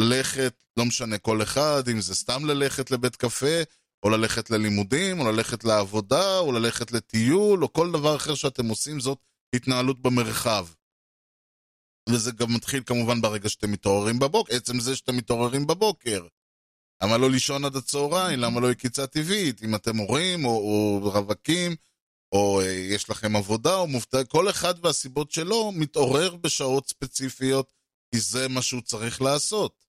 ללכת, 0.00 0.64
לא 0.76 0.84
משנה 0.84 1.18
כל 1.18 1.42
אחד, 1.42 1.82
אם 1.88 2.00
זה 2.00 2.14
סתם 2.14 2.44
ללכת 2.44 2.90
לבית 2.90 3.16
קפה, 3.16 3.62
או 4.02 4.10
ללכת 4.10 4.50
ללימודים, 4.50 5.20
או 5.20 5.32
ללכת 5.32 5.64
לעבודה, 5.64 6.38
או 6.38 6.52
ללכת 6.52 6.92
לטיול, 6.92 7.62
או 7.62 7.72
כל 7.72 7.92
דבר 7.92 8.16
אחר 8.16 8.34
שאתם 8.34 8.68
עושים, 8.68 9.00
זאת 9.00 9.18
התנהלות 9.54 10.02
במרחב. 10.02 10.66
וזה 12.08 12.32
גם 12.32 12.54
מתחיל 12.54 12.82
כמובן 12.86 13.20
ברגע 13.20 13.48
שאתם 13.48 13.72
מתעוררים 13.72 14.18
בבוקר, 14.18 14.54
עצם 14.56 14.80
זה 14.80 14.96
שאתם 14.96 15.16
מתעוררים 15.16 15.66
בבוקר. 15.66 16.26
למה 17.02 17.18
לא 17.18 17.30
לישון 17.30 17.64
עד 17.64 17.76
הצהריים? 17.76 18.40
למה 18.40 18.60
לא 18.60 18.72
יקיצה 18.72 19.06
טבעית? 19.06 19.62
אם 19.62 19.74
אתם 19.74 19.96
הורים, 19.96 20.44
או, 20.44 20.50
או 20.50 21.00
רווקים, 21.02 21.76
או 22.32 22.60
אה, 22.60 22.66
יש 22.66 23.10
לכם 23.10 23.36
עבודה, 23.36 23.74
או 23.74 23.86
מובטל, 23.86 24.24
כל 24.24 24.50
אחד 24.50 24.74
והסיבות 24.84 25.30
שלו 25.30 25.72
מתעורר 25.72 26.36
בשעות 26.36 26.88
ספציפיות, 26.88 27.72
כי 28.10 28.20
זה 28.20 28.48
מה 28.48 28.62
שהוא 28.62 28.80
צריך 28.80 29.22
לעשות. 29.22 29.84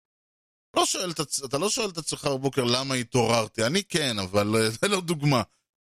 לא 0.76 0.86
שואל 0.86 1.12
אתה 1.46 1.58
לא 1.58 1.70
שואל 1.70 1.90
את 1.90 1.98
עצמך 1.98 2.26
בבוקר 2.26 2.64
למה 2.64 2.96
התעוררתי, 2.96 3.66
אני 3.66 3.84
כן, 3.84 4.20
אבל 4.20 4.56
אה, 4.56 4.70
זה 4.70 4.88
לא 4.88 5.02
דוגמה. 5.02 5.42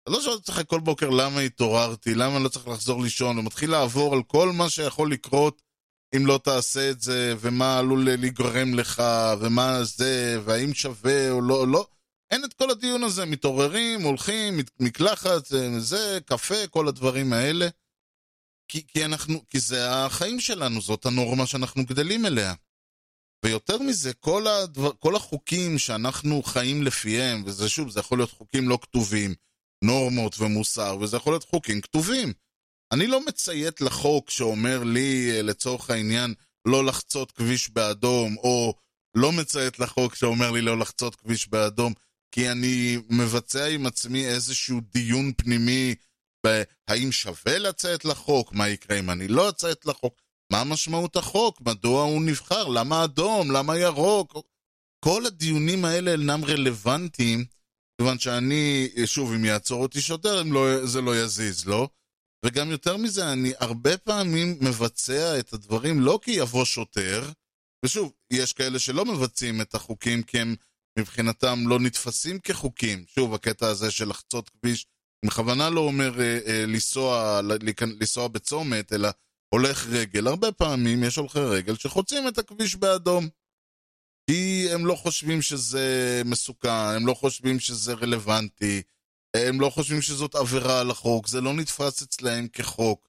אתה 0.03 0.13
לא 0.13 0.21
שואל 0.21 0.37
את 0.37 0.41
עצמך 0.41 0.61
כל 0.67 0.81
בוקר 0.81 1.11
למה 1.11 1.41
התעוררתי, 1.41 2.15
למה 2.15 2.37
אני 2.37 2.45
לא 2.45 2.49
צריך 2.49 2.69
לחזור 2.69 3.03
לישון, 3.03 3.39
ומתחיל 3.39 3.71
לעבור 3.71 4.15
על 4.15 4.23
כל 4.23 4.53
מה 4.53 4.71
שיכול 4.71 5.13
לקרות 5.13 5.63
אם 6.17 6.27
לא 6.27 6.41
תעשה 6.45 6.91
את 6.91 7.01
זה, 7.01 7.35
ומה 7.41 7.79
עלול 7.79 8.05
לגרם 8.05 8.75
לך, 8.75 9.03
ומה 9.41 9.85
זה, 9.85 10.41
והאם 10.45 10.75
שווה 10.75 11.31
או 11.31 11.41
לא, 11.41 11.69
לא. 11.69 11.87
אין 12.31 12.45
את 12.45 12.53
כל 12.53 12.71
הדיון 12.71 13.03
הזה, 13.03 13.25
מתעוררים, 13.25 14.03
הולכים, 14.03 14.61
מקלחת, 14.81 15.47
זה, 15.47 15.81
זה, 15.81 16.19
קפה, 16.27 16.67
כל 16.71 16.89
הדברים 16.89 17.33
האלה. 17.33 17.69
כי, 18.69 18.87
כי 18.87 19.05
אנחנו, 19.05 19.49
כי 19.51 19.61
זה 19.61 19.91
החיים 19.91 20.41
שלנו, 20.41 20.81
זאת 20.81 21.07
הנורמה 21.07 21.47
שאנחנו 21.47 21.85
גדלים 21.85 22.27
אליה. 22.27 22.55
ויותר 23.45 23.79
מזה, 23.79 24.15
כל, 24.15 24.47
הדבר, 24.47 24.91
כל 24.99 25.17
החוקים 25.17 25.79
שאנחנו 25.79 26.43
חיים 26.43 26.83
לפיהם, 26.83 27.43
וזה 27.47 27.69
שוב, 27.69 27.91
זה 27.91 28.01
יכול 28.01 28.19
להיות 28.19 28.31
חוקים 28.31 28.69
לא 28.69 28.79
כתובים, 28.83 29.35
נורמות 29.85 30.37
ומוסר, 30.39 30.97
וזה 31.01 31.17
יכול 31.17 31.33
להיות 31.33 31.45
חוקים 31.45 31.81
כתובים. 31.81 32.33
אני 32.95 33.07
לא 33.07 33.27
מציית 33.27 33.81
לחוק 33.81 34.31
שאומר 34.31 34.85
לי, 34.85 35.31
אה, 35.31 35.43
לצורך 35.43 35.91
העניין, 35.91 36.35
לא 36.69 36.85
לחצות 36.85 37.33
כביש 37.33 37.71
באדום, 37.71 38.37
או 38.37 38.75
לא 39.17 39.33
מציית 39.33 39.79
לחוק 39.79 40.15
שאומר 40.15 40.51
לי 40.51 40.61
לא 40.61 40.79
לחצות 40.79 41.17
כביש 41.17 41.49
באדום, 41.49 41.93
כי 42.35 42.51
אני 42.51 42.99
מבצע 43.11 43.67
עם 43.67 43.87
עצמי 43.87 44.27
איזשהו 44.27 44.81
דיון 44.93 45.33
פנימי 45.37 45.95
בהאם 46.47 47.13
שווה 47.13 47.59
לציית 47.59 48.05
לחוק, 48.05 48.53
מה 48.53 48.69
יקרה 48.69 48.99
אם 48.99 49.11
אני 49.11 49.29
לא 49.29 49.49
אציית 49.49 49.87
לחוק, 49.87 50.15
מה 50.53 50.65
משמעות 50.65 51.17
החוק, 51.17 51.61
מדוע 51.61 52.03
הוא 52.03 52.23
נבחר, 52.23 52.69
למה 52.69 53.05
אדום, 53.05 53.51
למה 53.51 53.79
ירוק. 53.79 54.37
כל 55.05 55.27
הדיונים 55.27 55.85
האלה 55.85 56.13
אינם 56.13 56.45
רלוונטיים, 56.45 57.45
כיוון 58.01 58.19
שאני, 58.19 58.89
שוב, 59.07 59.33
אם 59.33 59.45
יעצור 59.45 59.83
אותי 59.83 60.01
שוטר, 60.01 60.43
לא, 60.43 60.87
זה 60.87 61.01
לא 61.01 61.17
יזיז, 61.17 61.67
לא? 61.67 61.89
וגם 62.45 62.71
יותר 62.71 62.97
מזה, 62.97 63.33
אני 63.33 63.53
הרבה 63.59 63.99
פעמים 63.99 64.59
מבצע 64.61 65.39
את 65.39 65.53
הדברים 65.53 66.01
לא 66.01 66.19
כי 66.23 66.31
יבוא 66.31 66.65
שוטר, 66.65 67.31
ושוב, 67.85 68.13
יש 68.31 68.53
כאלה 68.53 68.79
שלא 68.79 69.05
מבצעים 69.05 69.61
את 69.61 69.75
החוקים 69.75 70.23
כי 70.23 70.41
הם 70.41 70.55
מבחינתם 70.99 71.59
לא 71.67 71.81
נתפסים 71.81 72.39
כחוקים. 72.39 73.05
שוב, 73.07 73.35
הקטע 73.35 73.67
הזה 73.69 73.91
של 73.91 74.09
לחצות 74.09 74.51
כביש, 74.51 74.87
אני 75.23 75.31
בכוונה 75.31 75.71
לא 75.71 75.81
אומר 75.81 76.21
אה, 76.21 76.39
אה, 76.47 76.67
לנסוע, 76.67 77.41
לנסוע 78.01 78.29
בצומת, 78.29 78.93
אלא 78.93 79.09
הולך 79.55 79.87
רגל. 79.87 80.27
הרבה 80.27 80.53
פעמים 80.53 81.05
יש 81.05 81.17
הולכי 81.17 81.39
רגל 81.39 81.75
שחוצים 81.75 82.29
את 82.29 82.39
הכביש 82.39 82.77
באדום. 82.77 83.29
כי 84.31 84.67
הם 84.73 84.87
לא 84.87 84.95
חושבים 84.95 85.43
שזה 85.43 86.23
מסוכן, 86.25 86.69
הם 86.69 87.07
לא 87.07 87.15
חושבים 87.15 87.61
שזה 87.61 87.93
רלוונטי, 87.93 88.83
הם 89.35 89.61
לא 89.61 89.71
חושבים 89.71 90.03
שזאת 90.03 90.35
עבירה 90.35 90.81
על 90.81 90.91
החוק, 90.91 91.27
זה 91.29 91.41
לא 91.41 91.53
נתפס 91.53 92.03
אצלהם 92.03 92.49
כחוק. 92.49 93.09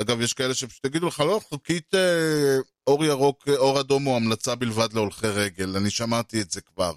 אגב, 0.00 0.20
יש 0.20 0.32
כאלה 0.32 0.54
שפשוט 0.54 0.84
יגידו 0.84 1.08
לך, 1.08 1.20
לא, 1.20 1.40
חוקית 1.48 1.94
אה, 1.94 2.56
אור 2.86 3.04
ירוק, 3.04 3.48
אה, 3.48 3.56
אור 3.56 3.80
אדום 3.80 4.04
הוא 4.04 4.16
המלצה 4.16 4.54
בלבד 4.54 4.92
להולכי 4.92 5.26
רגל, 5.26 5.76
אני 5.76 5.90
שמעתי 5.90 6.40
את 6.40 6.50
זה 6.50 6.60
כבר. 6.60 6.92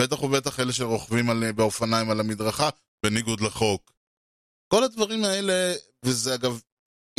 בטח 0.00 0.22
ובטח 0.22 0.60
אלה 0.60 0.72
שרוכבים 0.72 1.30
על, 1.30 1.52
באופניים 1.52 2.10
על 2.10 2.20
המדרכה, 2.20 2.68
בניגוד 3.04 3.40
לחוק. 3.40 3.92
כל 4.68 4.84
הדברים 4.84 5.24
האלה, 5.24 5.74
וזה 6.04 6.34
אגב, 6.34 6.60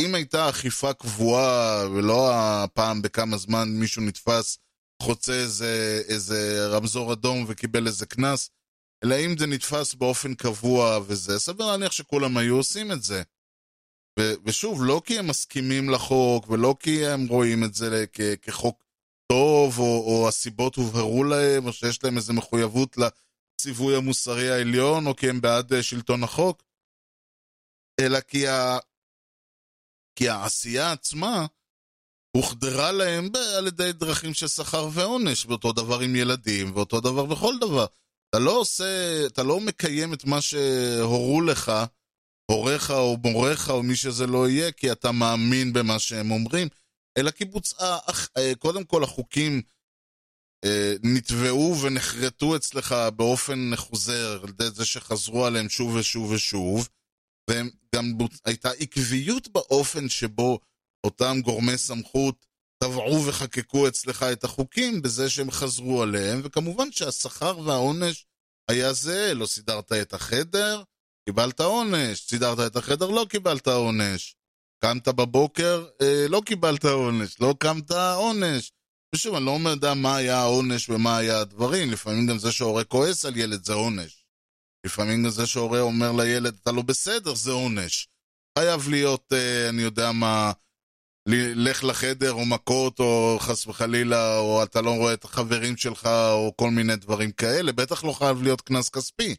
אם 0.00 0.14
הייתה 0.14 0.48
אכיפה 0.48 0.92
קבועה, 0.92 1.84
ולא 1.90 2.30
הפעם 2.34 3.02
בכמה 3.02 3.36
זמן 3.36 3.68
מישהו 3.68 4.02
נתפס, 4.02 4.58
חוצה 5.02 5.32
איזה, 5.32 6.02
איזה 6.08 6.66
רמזור 6.68 7.12
אדום 7.12 7.44
וקיבל 7.48 7.86
איזה 7.86 8.06
קנס, 8.06 8.50
אלא 9.04 9.14
אם 9.14 9.38
זה 9.38 9.46
נתפס 9.46 9.94
באופן 9.94 10.34
קבוע 10.34 10.98
וזה, 11.06 11.38
סביר 11.38 11.66
להניח 11.66 11.92
שכולם 11.92 12.36
היו 12.36 12.56
עושים 12.56 12.92
את 12.92 13.02
זה. 13.02 13.22
ו- 14.20 14.34
ושוב, 14.44 14.78
לא 14.84 15.02
כי 15.04 15.18
הם 15.18 15.26
מסכימים 15.26 15.90
לחוק, 15.90 16.50
ולא 16.50 16.74
כי 16.80 17.06
הם 17.06 17.26
רואים 17.26 17.64
את 17.64 17.74
זה 17.74 18.04
כ- 18.12 18.36
כחוק 18.42 18.84
טוב, 19.32 19.78
או, 19.78 20.04
או 20.06 20.28
הסיבות 20.28 20.74
הובהרו 20.76 21.24
להם, 21.24 21.66
או 21.66 21.72
שיש 21.72 22.04
להם 22.04 22.16
איזו 22.16 22.32
מחויבות 22.32 22.96
לציווי 22.96 23.96
המוסרי 23.96 24.50
העליון, 24.50 25.06
או 25.06 25.16
כי 25.16 25.30
הם 25.30 25.40
בעד 25.40 25.72
אה, 25.72 25.82
שלטון 25.82 26.22
החוק, 26.24 26.62
אלא 28.00 28.20
כי, 28.20 28.48
ה- 28.48 28.78
כי 30.18 30.28
העשייה 30.28 30.92
עצמה 30.92 31.46
הוחדרה 32.36 32.92
להם 32.92 33.32
ב- 33.32 33.36
על 33.58 33.66
ידי 33.66 33.92
דרכים 33.92 34.34
של 34.34 34.48
שכר 34.48 34.88
ועונש, 34.94 35.46
ואותו 35.46 35.72
דבר 35.72 36.00
עם 36.00 36.16
ילדים, 36.16 36.74
ואותו 36.74 37.00
דבר 37.00 37.24
בכל 37.26 37.54
דבר. 37.60 37.86
אתה 38.30 38.38
לא 38.38 38.60
עושה, 38.60 39.22
אתה 39.26 39.42
לא 39.42 39.60
מקיים 39.60 40.14
את 40.14 40.24
מה 40.24 40.40
שהורו 40.40 41.40
לך, 41.42 41.72
הוריך 42.50 42.90
או 42.90 43.16
מוריך 43.22 43.70
או 43.70 43.82
מי 43.82 43.96
שזה 43.96 44.26
לא 44.26 44.48
יהיה, 44.48 44.72
כי 44.72 44.92
אתה 44.92 45.12
מאמין 45.12 45.72
במה 45.72 45.98
שהם 45.98 46.30
אומרים, 46.30 46.68
אלא 47.18 47.30
כי 47.30 47.44
בוצעה, 47.44 47.98
אך- 48.06 48.28
אה, 48.36 48.52
קודם 48.58 48.84
כל 48.84 49.04
החוקים 49.04 49.62
אה, 50.64 50.94
נתבעו 51.02 51.76
ונחרטו 51.82 52.56
אצלך 52.56 52.94
באופן 53.16 53.70
חוזר, 53.76 54.40
על 54.42 54.48
ידי 54.48 54.70
זה 54.70 54.84
שחזרו 54.84 55.46
עליהם 55.46 55.68
שוב 55.68 55.94
ושוב 55.94 56.30
ושוב, 56.30 56.88
וגם 57.50 58.12
הייתה 58.44 58.70
עקביות 58.70 59.48
באופן 59.48 60.08
שבו 60.08 60.58
אותם 61.06 61.36
גורמי 61.44 61.78
סמכות 61.78 62.45
טבעו 62.78 63.26
וחקקו 63.26 63.88
אצלך 63.88 64.22
את 64.22 64.44
החוקים 64.44 65.02
בזה 65.02 65.30
שהם 65.30 65.50
חזרו 65.50 66.02
עליהם, 66.02 66.40
וכמובן 66.44 66.92
שהשכר 66.92 67.58
והעונש 67.58 68.26
היה 68.70 68.92
זהה, 68.92 69.34
לא 69.34 69.46
סידרת 69.46 69.92
את 69.92 70.14
החדר, 70.14 70.82
קיבלת 71.28 71.60
עונש, 71.60 72.20
סידרת 72.20 72.58
את 72.70 72.76
החדר, 72.76 73.10
לא 73.10 73.26
קיבלת 73.28 73.68
עונש. 73.68 74.36
קמת 74.84 75.08
בבוקר, 75.08 75.86
אה, 76.02 76.26
לא 76.28 76.42
קיבלת 76.46 76.84
עונש, 76.84 77.40
לא 77.40 77.54
קמת 77.58 77.90
עונש. 77.90 78.72
ושוב, 79.14 79.34
אני 79.34 79.44
לא 79.44 79.68
יודע 79.70 79.94
מה 79.94 80.16
היה 80.16 80.38
העונש 80.38 80.88
ומה 80.88 81.16
היה 81.16 81.40
הדברים, 81.40 81.90
לפעמים 81.90 82.26
גם 82.26 82.38
זה 82.38 82.52
שהורה 82.52 82.84
כועס 82.84 83.24
על 83.24 83.36
ילד 83.36 83.64
זה 83.64 83.72
עונש. 83.72 84.26
לפעמים 84.86 85.24
גם 85.24 85.30
זה 85.30 85.46
שהורה 85.46 85.80
אומר 85.80 86.12
לילד, 86.12 86.56
אתה 86.62 86.72
לא 86.72 86.82
בסדר, 86.82 87.34
זה 87.34 87.50
עונש. 87.50 88.08
חייב 88.58 88.88
להיות, 88.88 89.32
אה, 89.32 89.68
אני 89.68 89.82
יודע 89.82 90.12
מה, 90.12 90.52
לך 91.34 91.84
לחדר 91.84 92.32
או 92.32 92.46
מכות 92.46 93.00
או 93.00 93.36
חס 93.40 93.66
וחלילה, 93.66 94.38
או 94.38 94.62
אתה 94.62 94.80
לא 94.80 94.90
רואה 94.90 95.14
את 95.14 95.24
החברים 95.24 95.76
שלך 95.76 96.06
או 96.06 96.52
כל 96.56 96.70
מיני 96.70 96.96
דברים 96.96 97.32
כאלה, 97.32 97.72
בטח 97.72 98.04
לא 98.04 98.12
חייב 98.12 98.42
להיות 98.42 98.60
קנס 98.60 98.88
כספי. 98.88 99.34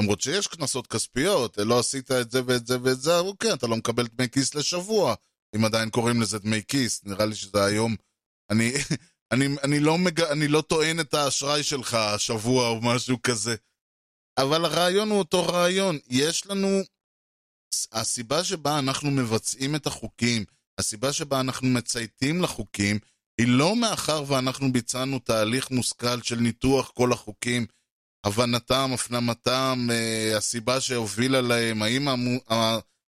למרות 0.00 0.20
שיש 0.20 0.46
קנסות 0.46 0.86
כספיות, 0.86 1.58
לא 1.58 1.78
עשית 1.78 2.10
את 2.10 2.30
זה 2.30 2.40
ואת 2.46 2.66
זה 2.66 2.76
ואת 2.82 3.00
זה, 3.00 3.18
אוקיי, 3.18 3.52
אתה 3.52 3.66
לא 3.66 3.76
מקבל 3.76 4.06
דמי 4.06 4.28
כיס 4.28 4.54
לשבוע, 4.54 5.14
אם 5.56 5.64
עדיין 5.64 5.90
קוראים 5.90 6.20
לזה 6.20 6.38
דמי 6.38 6.62
כיס, 6.68 7.04
נראה 7.04 7.26
לי 7.26 7.34
שזה 7.34 7.64
היום... 7.64 7.96
אני, 8.50 8.72
אני, 9.32 9.46
אני, 9.64 9.80
לא, 9.80 9.98
מג... 9.98 10.20
אני 10.20 10.48
לא 10.48 10.60
טוען 10.60 11.00
את 11.00 11.14
האשראי 11.14 11.62
שלך 11.62 11.94
השבוע 11.94 12.68
או 12.68 12.80
משהו 12.82 13.22
כזה. 13.22 13.54
אבל 14.38 14.64
הרעיון 14.64 15.10
הוא 15.10 15.18
אותו 15.18 15.46
רעיון. 15.46 15.98
יש 16.08 16.46
לנו... 16.46 16.82
הסיבה 17.92 18.44
שבה 18.44 18.78
אנחנו 18.78 19.10
מבצעים 19.10 19.74
את 19.74 19.86
החוקים, 19.86 20.44
הסיבה 20.78 21.12
שבה 21.12 21.40
אנחנו 21.40 21.68
מצייתים 21.68 22.42
לחוקים, 22.42 22.98
היא 23.38 23.48
לא 23.48 23.76
מאחר 23.76 24.24
ואנחנו 24.26 24.72
ביצענו 24.72 25.18
תהליך 25.18 25.70
מושכל 25.70 26.22
של 26.22 26.36
ניתוח 26.36 26.90
כל 26.94 27.12
החוקים, 27.12 27.66
הבנתם, 28.26 28.90
הפנמתם, 28.94 29.88
אה, 29.90 30.36
הסיבה 30.36 30.80
שהובילה 30.80 31.40
להם, 31.40 31.82
האם 31.82 32.08
המו, 32.08 32.40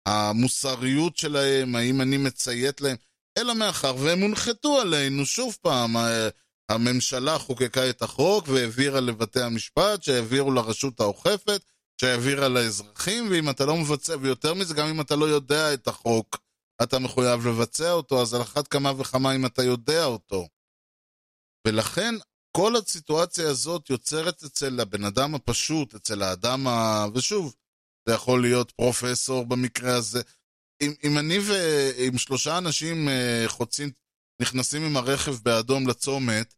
המוסריות 0.07 1.17
שלהם, 1.17 1.77
האם 1.77 2.01
אני 2.01 2.17
מציית 2.17 2.81
להם, 2.81 2.97
אלא 3.39 3.55
מאחר 3.55 3.97
והם 3.99 4.21
הונחתו 4.21 4.81
עלינו, 4.81 5.27
שוב 5.27 5.57
פעם, 5.63 5.97
הממשלה 6.69 7.39
חוקקה 7.39 7.91
את 7.91 8.03
החוק 8.03 8.49
והעבירה 8.49 9.01
לבתי 9.01 9.41
המשפט, 9.41 10.03
שהעבירו 10.03 10.51
לרשות 10.51 11.01
האוכפת, 11.01 11.63
שהעבירה 12.01 12.49
לאזרחים, 12.49 13.27
ואם 13.31 13.51
אתה 13.51 13.67
לא 13.67 13.77
מבצע, 13.77 14.17
ויותר 14.21 14.55
מזה, 14.55 14.75
גם 14.75 14.89
אם 14.89 15.01
אתה 15.01 15.17
לא 15.17 15.25
יודע 15.25 15.75
את 15.75 15.89
החוק, 15.89 16.39
אתה 16.83 16.99
מחויב 16.99 17.47
לבצע 17.47 17.93
אותו, 17.93 18.23
אז 18.23 18.35
על 18.35 18.43
אחת 18.43 18.69
כמה 18.69 18.93
וכמה 19.01 19.35
אם 19.35 19.47
אתה 19.47 19.63
יודע 19.63 20.05
אותו. 20.05 20.49
ולכן, 21.67 22.15
כל 22.57 22.77
הסיטואציה 22.77 23.51
הזאת 23.51 23.91
יוצרת 23.91 24.43
אצל 24.43 24.81
הבן 24.81 25.05
אדם 25.05 25.35
הפשוט, 25.35 25.95
אצל 25.95 26.23
האדם 26.23 26.67
ה... 26.67 27.07
ושוב, 27.15 27.55
זה 28.09 28.15
יכול 28.15 28.43
להיות 28.43 28.71
פרופסור 28.71 29.47
במקרה 29.47 29.97
הזה. 29.97 30.23
אם, 30.81 30.93
אם 31.05 31.19
אני 31.19 31.39
ועם 31.39 32.19
שלושה 32.19 32.59
אנשים 32.59 33.09
אה, 33.09 33.45
חוצים, 33.47 33.91
נכנסים 34.43 34.83
עם 34.85 34.97
הרכב 34.97 35.35
באדום 35.43 35.89
לצומת, 35.89 36.55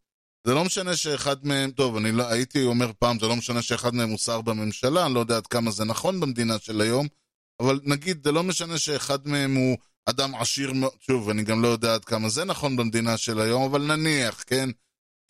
זה 0.46 0.54
לא 0.54 0.64
משנה 0.64 0.96
שאחד 0.96 1.46
מהם, 1.46 1.70
טוב, 1.70 1.96
אני 1.96 2.12
לא, 2.12 2.28
הייתי 2.28 2.64
אומר 2.64 2.92
פעם, 2.98 3.18
זה 3.18 3.26
לא 3.26 3.36
משנה 3.36 3.62
שאחד 3.62 3.94
מהם 3.94 4.08
הוא 4.08 4.18
שר 4.18 4.40
בממשלה, 4.40 5.06
אני 5.06 5.14
לא 5.14 5.20
יודע 5.20 5.36
עד 5.36 5.46
כמה 5.46 5.70
זה 5.70 5.84
נכון 5.84 6.20
במדינה 6.20 6.58
של 6.58 6.80
היום, 6.80 7.06
אבל 7.62 7.80
נגיד, 7.84 8.24
זה 8.24 8.32
לא 8.32 8.42
משנה 8.42 8.78
שאחד 8.78 9.28
מהם 9.28 9.54
הוא 9.54 9.78
אדם 10.06 10.34
עשיר 10.34 10.72
מאוד, 10.72 10.92
שוב, 11.00 11.30
אני 11.30 11.42
גם 11.42 11.62
לא 11.62 11.68
יודע 11.68 11.94
עד 11.94 12.04
כמה 12.04 12.28
זה 12.28 12.44
נכון 12.44 12.76
במדינה 12.76 13.16
של 13.16 13.40
היום, 13.40 13.62
אבל 13.62 13.96
נניח, 13.96 14.44
כן? 14.46 14.68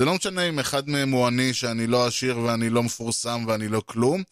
זה 0.01 0.05
לא 0.05 0.15
משנה 0.15 0.49
אם 0.49 0.59
אחד 0.59 0.89
מהם 0.89 1.11
הוא 1.11 1.29
אני, 1.29 1.55
שאני 1.55 1.87
לא 1.87 2.07
עשיר 2.07 2.39
ואני 2.39 2.71
לא 2.71 2.83
מפורסם 2.83 3.45
ואני 3.47 3.69
לא 3.69 3.83
כלום. 3.87 4.23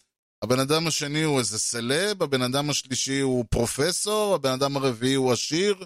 הבן 0.42 0.58
אדם 0.58 0.86
השני 0.86 1.22
הוא 1.22 1.38
איזה 1.38 1.58
סלב, 1.58 2.22
הבן 2.22 2.42
אדם 2.42 2.70
השלישי 2.70 3.20
הוא 3.20 3.44
פרופסור, 3.50 4.34
הבן 4.34 4.52
אדם 4.52 4.76
הרביעי 4.76 5.14
הוא 5.14 5.32
עשיר, 5.32 5.84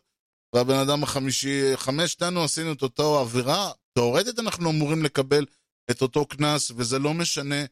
והבן 0.55 0.75
אדם 0.75 1.03
החמישי, 1.03 1.77
חמשתנו 1.77 2.44
עשינו 2.44 2.73
את 2.73 2.83
אותו 2.83 3.18
עבירה, 3.18 3.71
תאורטית 3.99 4.38
אנחנו 4.38 4.71
אמורים 4.71 5.05
לקבל 5.05 5.47
את 5.90 6.03
אותו 6.03 6.27
קנס, 6.27 6.73
וזה 6.77 6.99
לא 6.99 7.14
משנה 7.14 7.64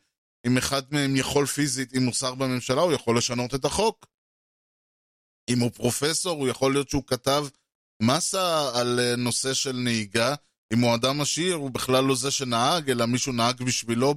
אם 0.47 0.59
אחד 0.59 0.83
מהם 0.91 1.17
יכול 1.17 1.47
פיזית, 1.47 1.95
אם 1.95 2.05
הוא 2.05 2.15
שר 2.15 2.35
בממשלה, 2.35 2.81
הוא 2.81 2.93
יכול 2.93 3.19
לשנות 3.19 3.55
את 3.55 3.65
החוק. 3.65 4.07
אם 5.49 5.61
הוא 5.61 5.71
פרופסור, 5.71 6.39
הוא 6.39 6.49
יכול 6.49 6.73
להיות 6.73 6.89
שהוא 6.89 7.03
כתב 7.07 7.47
מסה 8.03 8.71
על 8.75 9.01
אה, 9.01 9.17
נושא 9.17 9.55
של 9.55 9.73
נהיגה. 9.73 10.35
אם 10.73 10.81
הוא 10.81 10.95
אדם 10.95 11.21
עשיר, 11.21 11.55
הוא 11.55 11.71
בכלל 11.71 12.05
לא 12.05 12.15
זה 12.15 12.31
שנהג, 12.31 12.91
אלא 12.91 13.07
מישהו 13.07 13.33
נהג 13.33 13.63
בשבילו 13.63 14.15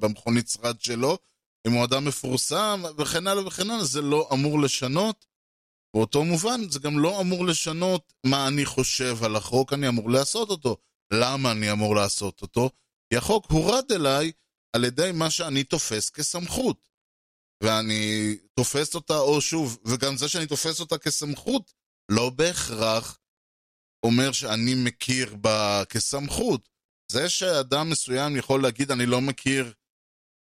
במכונית 0.00 0.48
שרד 0.48 0.80
שלו. 0.80 1.18
אם 1.66 1.72
הוא 1.72 1.84
אדם 1.84 2.04
מפורסם, 2.04 2.82
וכן 2.98 3.26
הלאה 3.26 3.46
וכן 3.46 3.70
הלאה, 3.70 3.84
זה 3.84 4.02
לא 4.02 4.28
אמור 4.32 4.60
לשנות. 4.60 5.26
באותו 5.94 6.24
מובן, 6.24 6.70
זה 6.70 6.78
גם 6.78 6.98
לא 6.98 7.20
אמור 7.20 7.46
לשנות 7.46 8.12
מה 8.26 8.48
אני 8.48 8.64
חושב 8.64 9.24
על 9.24 9.36
החוק, 9.36 9.72
אני 9.72 9.88
אמור 9.88 10.10
לעשות 10.10 10.50
אותו. 10.50 10.76
למה 11.12 11.52
אני 11.52 11.72
אמור 11.72 11.96
לעשות 11.96 12.42
אותו? 12.42 12.70
כי 13.10 13.16
החוק 13.16 13.50
הורד 13.50 13.92
אליי 13.92 14.32
על 14.72 14.84
ידי 14.84 15.10
מה 15.14 15.30
שאני 15.30 15.64
תופס 15.64 16.10
כסמכות. 16.10 16.88
ואני 17.64 18.36
תופס 18.54 18.94
אותה, 18.94 19.18
או 19.18 19.40
שוב, 19.40 19.78
וגם 19.84 20.16
זה 20.16 20.28
שאני 20.28 20.46
תופס 20.46 20.80
אותה 20.80 20.98
כסמכות, 20.98 21.72
לא 22.10 22.30
בהכרח 22.30 23.18
אומר 24.06 24.32
שאני 24.32 24.74
מכיר 24.74 25.34
בה 25.34 25.82
כסמכות. 25.88 26.68
זה 27.12 27.28
שאדם 27.28 27.90
מסוים 27.90 28.36
יכול 28.36 28.62
להגיד, 28.62 28.90
אני 28.90 29.06
לא 29.06 29.20
מכיר 29.20 29.72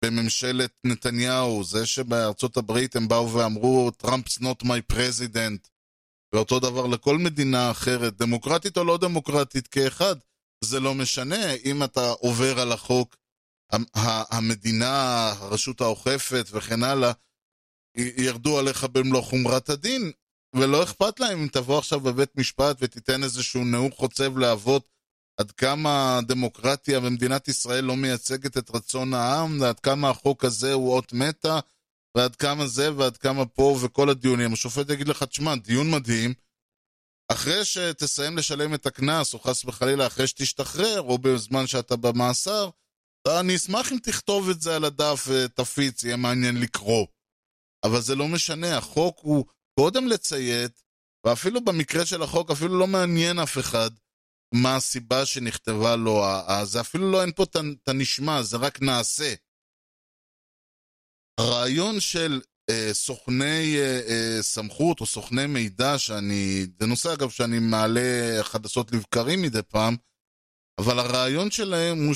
בממשלת 0.06 0.72
נתניהו, 0.84 1.64
זה 1.64 1.86
שבארצות 1.86 2.58
הברית 2.58 2.96
הם 2.96 3.08
באו 3.08 3.34
ואמרו, 3.34 3.92
Trump's 4.04 4.42
not 4.42 4.64
my 4.64 4.94
president, 4.94 5.70
ואותו 6.34 6.60
דבר 6.60 6.88
לכל 6.88 7.18
מדינה 7.18 7.72
אחרת, 7.72 8.18
דמוקרטית 8.18 8.78
או 8.78 8.84
לא 8.84 8.98
דמוקרטית 8.98 9.68
כאחד, 9.68 10.16
זה 10.64 10.80
לא 10.80 10.96
משנה. 10.96 11.54
אם 11.54 11.84
אתה 11.84 12.10
עובר 12.10 12.60
על 12.60 12.72
החוק, 12.72 13.16
המדינה, 14.32 15.30
הרשות 15.30 15.82
האוכפת 15.82 16.46
וכן 16.52 16.84
הלאה, 16.84 17.12
ירדו 17.98 18.60
עליך 18.60 18.84
במלוא 18.84 19.22
חומרת 19.22 19.70
הדין, 19.70 20.12
ולא 20.56 20.84
אכפת 20.84 21.20
להם 21.20 21.42
אם 21.42 21.48
תבוא 21.48 21.78
עכשיו 21.78 22.00
בבית 22.00 22.36
משפט 22.36 22.78
ותיתן 22.80 23.24
איזשהו 23.24 23.66
נאום 23.66 23.92
חוצב 23.92 24.38
להבות 24.38 24.88
עד 25.40 25.52
כמה 25.52 26.18
הדמוקרטיה 26.18 27.00
במדינת 27.00 27.48
ישראל 27.48 27.84
לא 27.84 27.96
מייצגת 27.96 28.58
את 28.58 28.76
רצון 28.76 29.14
העם, 29.14 29.62
ועד 29.62 29.80
כמה 29.80 30.10
החוק 30.10 30.46
הזה 30.46 30.74
הוא 30.74 30.94
אות 30.94 31.14
מתה, 31.14 31.60
ועד 32.18 32.36
כמה 32.36 32.68
זה 32.68 32.96
ועד 32.96 33.18
כמה 33.18 33.46
פה 33.46 33.78
וכל 33.82 34.10
הדיונים. 34.10 34.54
השופט 34.54 34.90
יגיד 34.90 35.08
לך, 35.08 35.24
תשמע, 35.24 35.56
דיון 35.56 35.92
מדהים, 35.92 36.34
אחרי 37.32 37.66
שתסיים 37.66 38.38
לשלם 38.38 38.74
את 38.74 38.86
הקנס, 38.86 39.34
או 39.34 39.40
חס 39.40 39.66
וחלילה 39.66 40.08
אחרי 40.08 40.28
שתשתחרר, 40.28 41.02
או 41.02 41.18
בזמן 41.18 41.68
שאתה 41.68 41.96
במאסר, 41.96 42.70
אני 43.28 43.56
אשמח 43.56 43.92
אם 43.92 43.98
תכתוב 44.04 44.50
את 44.50 44.62
זה 44.62 44.76
על 44.76 44.86
הדף 44.86 45.28
ותפיץ, 45.28 46.04
יהיה 46.04 46.16
מעניין 46.16 46.62
לקרוא. 46.62 47.08
אבל 47.86 48.02
זה 48.02 48.16
לא 48.16 48.28
משנה, 48.28 48.78
החוק 48.78 49.20
הוא 49.22 49.46
קודם 49.80 50.08
לציית, 50.08 50.84
ואפילו 51.26 51.66
במקרה 51.66 52.06
של 52.06 52.22
החוק 52.22 52.52
אפילו 52.52 52.80
לא 52.80 52.88
מעניין 52.88 53.40
אף 53.40 53.58
אחד 53.58 53.90
מה 54.54 54.76
הסיבה 54.76 55.26
שנכתבה 55.26 55.96
לו, 55.96 56.24
זה 56.64 56.82
אפילו 56.82 57.12
לא 57.12 57.22
אין 57.22 57.32
פה 57.32 57.44
את 57.44 57.88
הנשמע, 57.88 58.44
זה 58.44 58.58
רק 58.58 58.82
נעשה. 58.82 59.34
הרעיון 61.40 62.00
של 62.00 62.42
אה, 62.70 62.94
סוכני 62.94 63.78
אה, 63.78 64.02
אה, 64.08 64.38
סמכות 64.42 65.02
או 65.02 65.06
סוכני 65.06 65.46
מידע, 65.46 65.98
שאני, 65.98 66.66
זה 66.80 66.86
נושא 66.86 67.14
אגב 67.14 67.30
שאני 67.30 67.60
מעלה 67.60 68.40
חדשות 68.42 68.92
לבקרים 68.92 69.42
מדי 69.42 69.62
פעם, 69.62 69.96
אבל 70.80 71.00
הרעיון 71.00 71.52
שלהם 71.52 72.06
הוא 72.06 72.16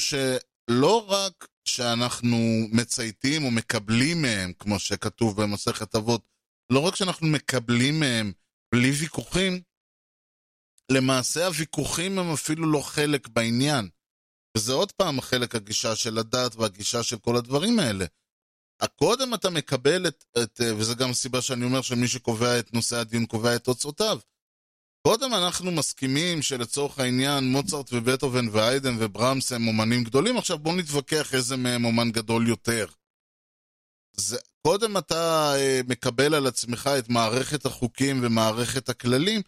שלא 0.72 1.06
רק 1.10 1.48
שאנחנו 1.66 2.38
מצייתים 2.72 3.46
או 3.46 3.52
מקבלים 3.52 4.22
מהם, 4.22 4.54
כמו 4.60 4.80
שכתוב 4.80 5.42
במסכת 5.42 5.96
אבות, 5.96 6.22
לא 6.70 6.80
רק 6.80 6.96
שאנחנו 6.96 7.28
מקבלים 7.28 8.00
מהם 8.00 8.32
בלי 8.76 8.92
ויכוחים, 8.92 9.62
למעשה 10.92 11.46
הוויכוחים 11.46 12.20
הם 12.20 12.34
אפילו 12.34 12.72
לא 12.72 12.82
חלק 12.82 13.28
בעניין. 13.28 13.90
וזה 14.58 14.74
עוד 14.74 14.92
פעם 14.92 15.22
חלק 15.22 15.56
הגישה 15.56 15.96
של 15.96 16.18
הדת 16.18 16.56
והגישה 16.56 17.04
של 17.04 17.18
כל 17.18 17.36
הדברים 17.36 17.80
האלה. 17.80 18.06
קודם 18.96 19.34
אתה 19.34 19.50
מקבל 19.50 20.08
את, 20.08 20.24
את, 20.44 20.62
וזה 20.78 20.96
גם 20.96 21.10
הסיבה 21.10 21.42
שאני 21.42 21.66
אומר 21.66 21.82
שמי 21.82 22.08
שקובע 22.08 22.60
את 22.60 22.74
נושא 22.74 22.96
הדיון 22.96 23.26
קובע 23.26 23.56
את 23.56 23.64
תוצאותיו. 23.64 24.20
קודם 25.08 25.34
אנחנו 25.34 25.72
מסכימים 25.72 26.42
שלצורך 26.42 27.00
העניין 27.00 27.44
מוצרט 27.44 27.94
ובטהובן 27.94 28.48
ואיידן 28.52 28.96
וברמס 29.00 29.52
הם 29.52 29.68
אומנים 29.68 30.04
גדולים, 30.04 30.38
עכשיו 30.38 30.60
בואו 30.60 30.76
נתווכח 30.76 31.36
איזה 31.36 31.58
מהם 31.58 31.86
אומן 31.86 32.12
גדול 32.12 32.48
יותר. 32.48 32.86
זה, 34.18 34.38
קודם 34.68 34.98
אתה 34.98 35.54
אה, 35.56 35.82
מקבל 35.88 36.34
על 36.36 36.48
עצמך 36.48 36.90
את 37.00 37.10
מערכת 37.10 37.66
החוקים 37.66 38.20
ומערכת 38.24 38.90
הכללים, 38.90 39.42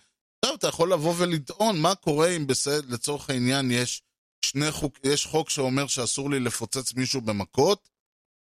עכשיו 0.45 0.55
אתה 0.55 0.67
יכול 0.67 0.93
לבוא 0.93 1.13
ולטעון 1.17 1.81
מה 1.81 1.95
קורה 1.95 2.27
אם 2.29 2.47
בסד, 2.47 2.91
לצורך 2.91 3.29
העניין 3.29 3.71
יש 3.71 4.01
שני 4.45 4.71
חוק, 4.71 4.99
יש 5.03 5.25
חוק 5.25 5.49
שאומר 5.49 5.87
שאסור 5.87 6.29
לי 6.29 6.39
לפוצץ 6.39 6.93
מישהו 6.93 7.21
במכות, 7.21 7.89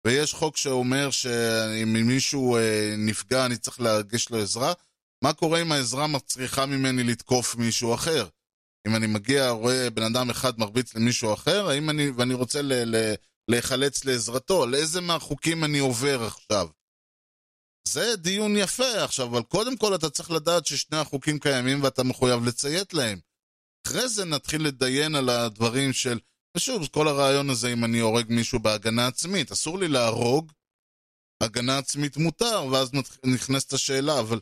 ויש 0.06 0.34
חוק 0.34 0.56
שאומר 0.56 1.10
שאם 1.10 1.92
מישהו 1.92 2.56
אה, 2.56 2.94
נפגע 2.98 3.46
אני 3.46 3.56
צריך 3.56 3.80
להגיש 3.80 4.30
לו 4.30 4.38
עזרה. 4.38 4.72
מה 5.24 5.32
קורה 5.32 5.62
אם 5.62 5.72
העזרה 5.72 6.06
מצריכה 6.06 6.66
ממני 6.66 7.04
לתקוף 7.04 7.56
מישהו 7.56 7.94
אחר? 7.94 8.28
אם 8.88 8.96
אני 8.96 9.06
מגיע, 9.06 9.50
רואה 9.50 9.90
בן 9.90 10.02
אדם 10.02 10.30
אחד 10.30 10.58
מרביץ 10.58 10.94
למישהו 10.94 11.34
אחר, 11.34 11.68
האם 11.68 11.90
אני, 11.90 12.10
ואני 12.10 12.34
רוצה 12.34 12.62
ל, 12.62 12.72
ל, 12.96 13.14
להיחלץ 13.48 14.04
לעזרתו, 14.04 14.66
לאיזה 14.66 15.00
מהחוקים 15.00 15.64
אני 15.64 15.78
עובר 15.78 16.22
עכשיו? 16.22 16.68
זה 17.88 18.16
דיון 18.16 18.56
יפה 18.56 19.04
עכשיו, 19.04 19.26
אבל 19.26 19.42
קודם 19.42 19.76
כל 19.76 19.94
אתה 19.94 20.10
צריך 20.10 20.30
לדעת 20.30 20.66
ששני 20.66 20.98
החוקים 20.98 21.38
קיימים 21.38 21.82
ואתה 21.82 22.02
מחויב 22.02 22.44
לציית 22.44 22.94
להם. 22.94 23.18
אחרי 23.86 24.08
זה 24.08 24.24
נתחיל 24.24 24.66
לדיין 24.66 25.14
על 25.14 25.28
הדברים 25.28 25.92
של... 25.92 26.18
ושוב, 26.56 26.86
כל 26.86 27.08
הרעיון 27.08 27.50
הזה, 27.50 27.72
אם 27.72 27.84
אני 27.84 27.98
הורג 27.98 28.26
מישהו 28.28 28.58
בהגנה 28.58 29.06
עצמית, 29.06 29.52
אסור 29.52 29.78
לי 29.78 29.88
להרוג, 29.88 30.52
הגנה 31.42 31.78
עצמית 31.78 32.16
מותר, 32.16 32.66
ואז 32.72 32.90
נכנסת 33.24 33.72
השאלה, 33.72 34.20
אבל 34.20 34.40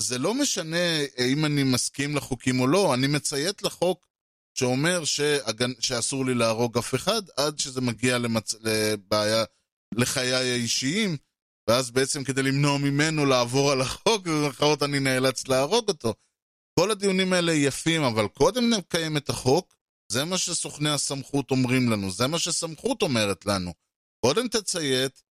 זה 0.00 0.18
לא 0.18 0.34
משנה 0.34 1.04
אם 1.18 1.44
אני 1.44 1.62
מסכים 1.62 2.16
לחוקים 2.16 2.60
או 2.60 2.66
לא, 2.66 2.94
אני 2.94 3.06
מציית 3.06 3.62
לחוק 3.62 4.08
שאומר 4.58 5.04
שהגנ... 5.04 5.72
שאסור 5.80 6.26
לי 6.26 6.34
להרוג 6.34 6.78
אף 6.78 6.94
אחד 6.94 7.22
עד 7.36 7.58
שזה 7.58 7.80
מגיע 7.80 8.18
למצ... 8.18 8.54
לבעיה, 8.60 9.44
לחיי 9.94 10.34
האישיים, 10.34 11.16
ואז 11.68 11.90
בעצם 11.90 12.24
כדי 12.24 12.42
למנוע 12.42 12.78
ממנו 12.78 13.26
לעבור 13.26 13.72
על 13.72 13.80
החוק, 13.80 14.26
במרכאות 14.26 14.82
אני 14.82 15.00
נאלץ 15.00 15.48
להרוג 15.48 15.88
אותו. 15.88 16.14
כל 16.80 16.90
הדיונים 16.90 17.32
האלה 17.32 17.52
יפים, 17.52 18.02
אבל 18.02 18.28
קודם 18.28 18.70
נקיים 18.70 19.16
את 19.16 19.28
החוק, 19.28 19.74
זה 20.12 20.24
מה 20.24 20.38
שסוכני 20.38 20.90
הסמכות 20.90 21.50
אומרים 21.50 21.90
לנו, 21.90 22.10
זה 22.10 22.26
מה 22.26 22.38
שסמכות 22.38 23.02
אומרת 23.02 23.46
לנו. 23.46 23.74
קודם 24.26 24.48
תציית, 24.48 25.22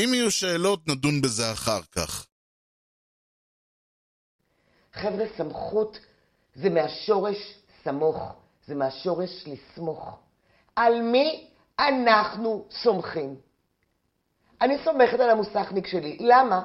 אם 0.00 0.14
יהיו 0.14 0.30
שאלות 0.30 0.88
נדון 0.88 1.20
בזה 1.20 1.52
אחר 1.52 1.82
כך. 1.92 2.26
חבר'ה, 4.92 5.24
סמכות 5.36 5.98
זה 6.54 6.70
מהשורש 6.70 7.58
סמוך, 7.84 8.32
זה 8.66 8.74
מהשורש 8.74 9.44
לסמוך. 9.46 10.18
על 10.76 11.02
מי 11.02 11.50
אנחנו 11.78 12.64
סומכים? 12.70 13.36
אני 14.60 14.78
סומכת 14.84 15.20
על 15.20 15.30
המוסכניק 15.30 15.86
שלי. 15.86 16.16
למה? 16.20 16.62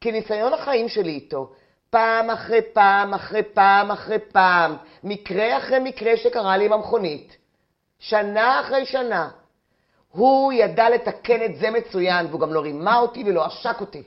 כי 0.00 0.12
ניסיון 0.12 0.52
החיים 0.52 0.88
שלי 0.88 1.10
איתו, 1.10 1.52
פעם 1.90 2.30
אחרי 2.30 2.62
פעם 2.72 3.14
אחרי 3.14 3.42
פעם 3.42 3.90
אחרי 3.90 4.18
פעם, 4.18 4.76
מקרה 5.04 5.58
אחרי 5.58 5.78
מקרה 5.78 6.16
שקרה 6.16 6.56
לי 6.56 6.66
עם 6.66 6.72
המכונית, 6.72 7.36
שנה 7.98 8.60
אחרי 8.60 8.86
שנה, 8.86 9.30
הוא 10.10 10.52
ידע 10.52 10.90
לתקן 10.90 11.42
את 11.44 11.56
זה 11.56 11.70
מצוין, 11.70 12.26
והוא 12.26 12.40
גם 12.40 12.52
לא 12.52 12.60
רימה 12.60 12.98
אותי 12.98 13.24
ולא 13.26 13.44
עשק 13.44 13.80
אותי. 13.80 14.02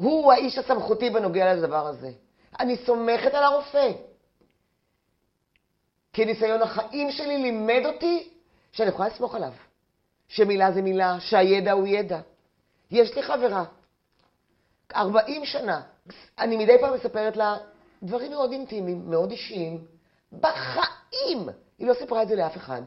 הוא 0.00 0.32
האיש 0.32 0.58
הסמכותי 0.58 1.10
בנוגע 1.10 1.54
לדבר 1.54 1.86
הזה. 1.86 2.12
אני 2.60 2.76
סומכת 2.76 3.34
על 3.34 3.42
הרופא. 3.42 3.92
כי 6.12 6.24
ניסיון 6.24 6.62
החיים 6.62 7.12
שלי 7.12 7.38
לימד 7.38 7.82
אותי 7.86 8.28
שאני 8.72 8.88
יכולה 8.88 9.08
לסמוך 9.08 9.34
עליו. 9.34 9.52
שמילה 10.28 10.72
זה 10.72 10.82
מילה, 10.82 11.20
שהידע 11.20 11.72
הוא 11.72 11.86
ידע. 11.86 12.20
יש 12.90 13.16
לי 13.16 13.22
חברה, 13.22 13.64
40 14.94 15.44
שנה, 15.44 15.82
אני 16.38 16.56
מדי 16.56 16.76
פעם 16.80 16.94
מספרת 16.94 17.36
לה 17.36 17.56
דברים 18.02 18.30
מאוד 18.30 18.52
אינטימיים, 18.52 19.10
מאוד 19.10 19.30
אישיים. 19.30 19.84
בחיים! 20.32 21.48
היא 21.78 21.86
לא 21.86 21.94
סיפרה 21.94 22.22
את 22.22 22.28
זה 22.28 22.34
לאף 22.34 22.56
אחד. 22.56 22.82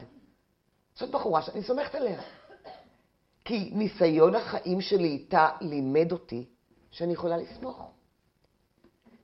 זאת 0.94 1.10
בחורה 1.10 1.42
שאני 1.42 1.62
סומכת 1.62 1.94
עליה. 1.94 2.20
כי 3.44 3.70
ניסיון 3.74 4.34
החיים 4.34 4.80
שלי 4.80 5.08
איתה 5.08 5.48
לימד 5.60 6.12
אותי 6.12 6.46
שאני 6.94 7.12
יכולה 7.12 7.36
לסמוך. 7.36 7.90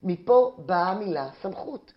מפה 0.03 0.57
באה 0.65 0.89
המילה 0.89 1.29
סמכות. 1.41 1.93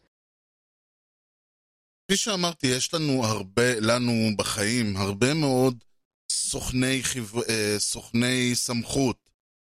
כפי 2.04 2.16
שאמרתי, 2.16 2.66
יש 2.66 2.94
לנו 2.94 3.24
הרבה, 3.24 3.80
לנו 3.80 4.12
בחיים, 4.36 4.96
הרבה 4.96 5.34
מאוד 5.34 5.84
סוכני, 6.30 7.02
חיו... 7.02 7.24
אה, 7.48 7.74
סוכני 7.78 8.54
סמכות. 8.54 9.30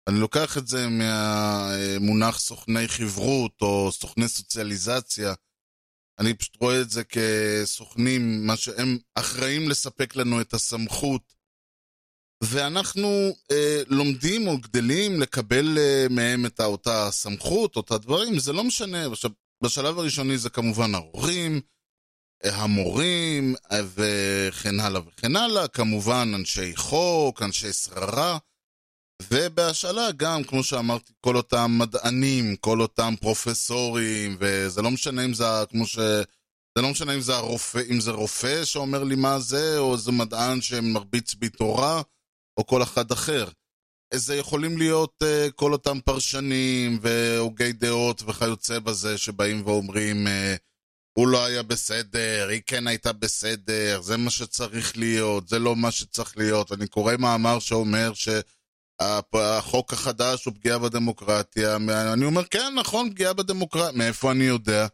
אני 0.10 0.20
לוקח 0.20 0.58
את 0.58 0.68
זה 0.68 0.88
מהמונח 0.88 2.40
סוכני 2.40 2.88
חברות 2.88 3.62
או 3.62 3.92
סוכני 3.92 4.28
סוציאליזציה. 4.28 5.34
אני 6.20 6.34
פשוט 6.34 6.58
רואה 6.62 6.82
את 6.82 6.90
זה 6.90 7.04
כסוכנים, 7.04 8.48
מה 8.48 8.58
שהם 8.58 8.98
אחראים 9.16 9.70
לספק 9.70 10.16
לנו 10.16 10.42
את 10.42 10.54
הסמכות. 10.54 11.41
ואנחנו 12.44 13.36
אה, 13.52 13.82
לומדים 13.88 14.48
או 14.48 14.58
גדלים 14.58 15.22
לקבל 15.22 15.78
אה, 15.78 16.06
מהם 16.10 16.46
את 16.46 16.60
אותה 16.60 17.12
סמכות, 17.12 17.76
אותה 17.76 17.98
דברים, 17.98 18.40
זה 18.40 18.54
לא 18.54 18.64
משנה. 18.64 19.06
עכשיו, 19.06 19.32
בשלב 19.64 20.00
הראשוני 20.00 20.38
זה 20.38 20.50
כמובן 20.50 20.96
ההורים, 20.96 21.62
המורים 22.44 23.56
וכן 23.96 24.80
הלאה 24.80 25.02
וכן 25.08 25.36
הלאה, 25.36 25.68
כמובן 25.68 26.32
אנשי 26.36 26.76
חוק, 26.76 27.42
אנשי 27.42 27.74
שררה, 27.74 28.38
ובהשאלה 29.30 30.12
גם, 30.18 30.44
כמו 30.44 30.64
שאמרתי, 30.64 31.14
כל 31.22 31.36
אותם 31.36 31.72
מדענים, 31.78 32.56
כל 32.56 32.82
אותם 32.82 33.14
פרופסורים, 33.22 34.38
וזה 34.40 34.82
לא 34.82 34.92
משנה 34.92 35.26
אם 35.26 35.34
זה 35.34 35.46
כמו 35.70 35.86
ש... 35.88 36.00
זה 36.78 36.82
לא 36.82 36.90
משנה 36.90 37.16
אם 37.16 37.22
זה, 37.22 37.36
הרופא, 37.36 37.82
אם 37.92 38.00
זה 38.00 38.12
רופא 38.12 38.66
שאומר 38.66 39.04
לי 39.04 39.16
מה 39.16 39.40
זה, 39.40 39.78
או 39.78 39.94
איזה 39.94 40.12
מדען 40.12 40.62
שמרביץ 40.62 41.34
בי 41.34 41.50
תורה, 41.50 42.02
או 42.62 42.66
כל 42.66 42.84
אחד 42.84 43.12
אחר. 43.12 43.48
זה 44.14 44.36
יכולים 44.36 44.78
להיות 44.78 45.24
uh, 45.24 45.52
כל 45.52 45.74
אותם 45.74 46.00
פרשנים 46.06 47.00
והוגי 47.02 47.72
דעות 47.72 48.22
וכיוצא 48.28 48.80
בזה 48.80 49.18
שבאים 49.18 49.62
ואומרים 49.66 50.28
uh, 50.28 50.30
הוא 51.14 51.28
לא 51.28 51.46
היה 51.46 51.64
בסדר, 51.64 52.48
היא 52.50 52.62
כן 52.66 52.88
הייתה 52.88 53.14
בסדר, 53.14 54.02
זה 54.02 54.18
מה 54.18 54.30
שצריך 54.30 54.98
להיות, 54.98 55.50
זה 55.50 55.60
לא 55.60 55.76
מה 55.76 55.92
שצריך 55.92 56.38
להיות. 56.38 56.72
אני 56.72 56.88
קורא 56.88 57.14
מאמר 57.20 57.60
שאומר 57.60 58.12
שהחוק 58.14 59.94
החדש 59.94 60.46
הוא 60.46 60.54
פגיעה 60.54 60.80
בדמוקרטיה. 60.80 61.76
אני 62.14 62.26
אומר, 62.26 62.44
כן, 62.44 62.74
נכון, 62.76 63.10
פגיעה 63.10 63.34
בדמוקרטיה. 63.34 63.98
מאיפה 63.98 64.32
אני 64.32 64.44
יודע? 64.44 64.88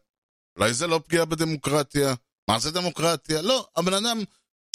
אולי 0.57 0.73
זה 0.73 0.87
לא 0.87 0.99
פגיעה 1.05 1.25
בדמוקרטיה? 1.25 2.13
מה 2.49 2.59
זה 2.59 2.71
דמוקרטיה? 2.71 3.41
לא, 3.41 3.67
הבן 3.75 3.93
אדם 3.93 4.19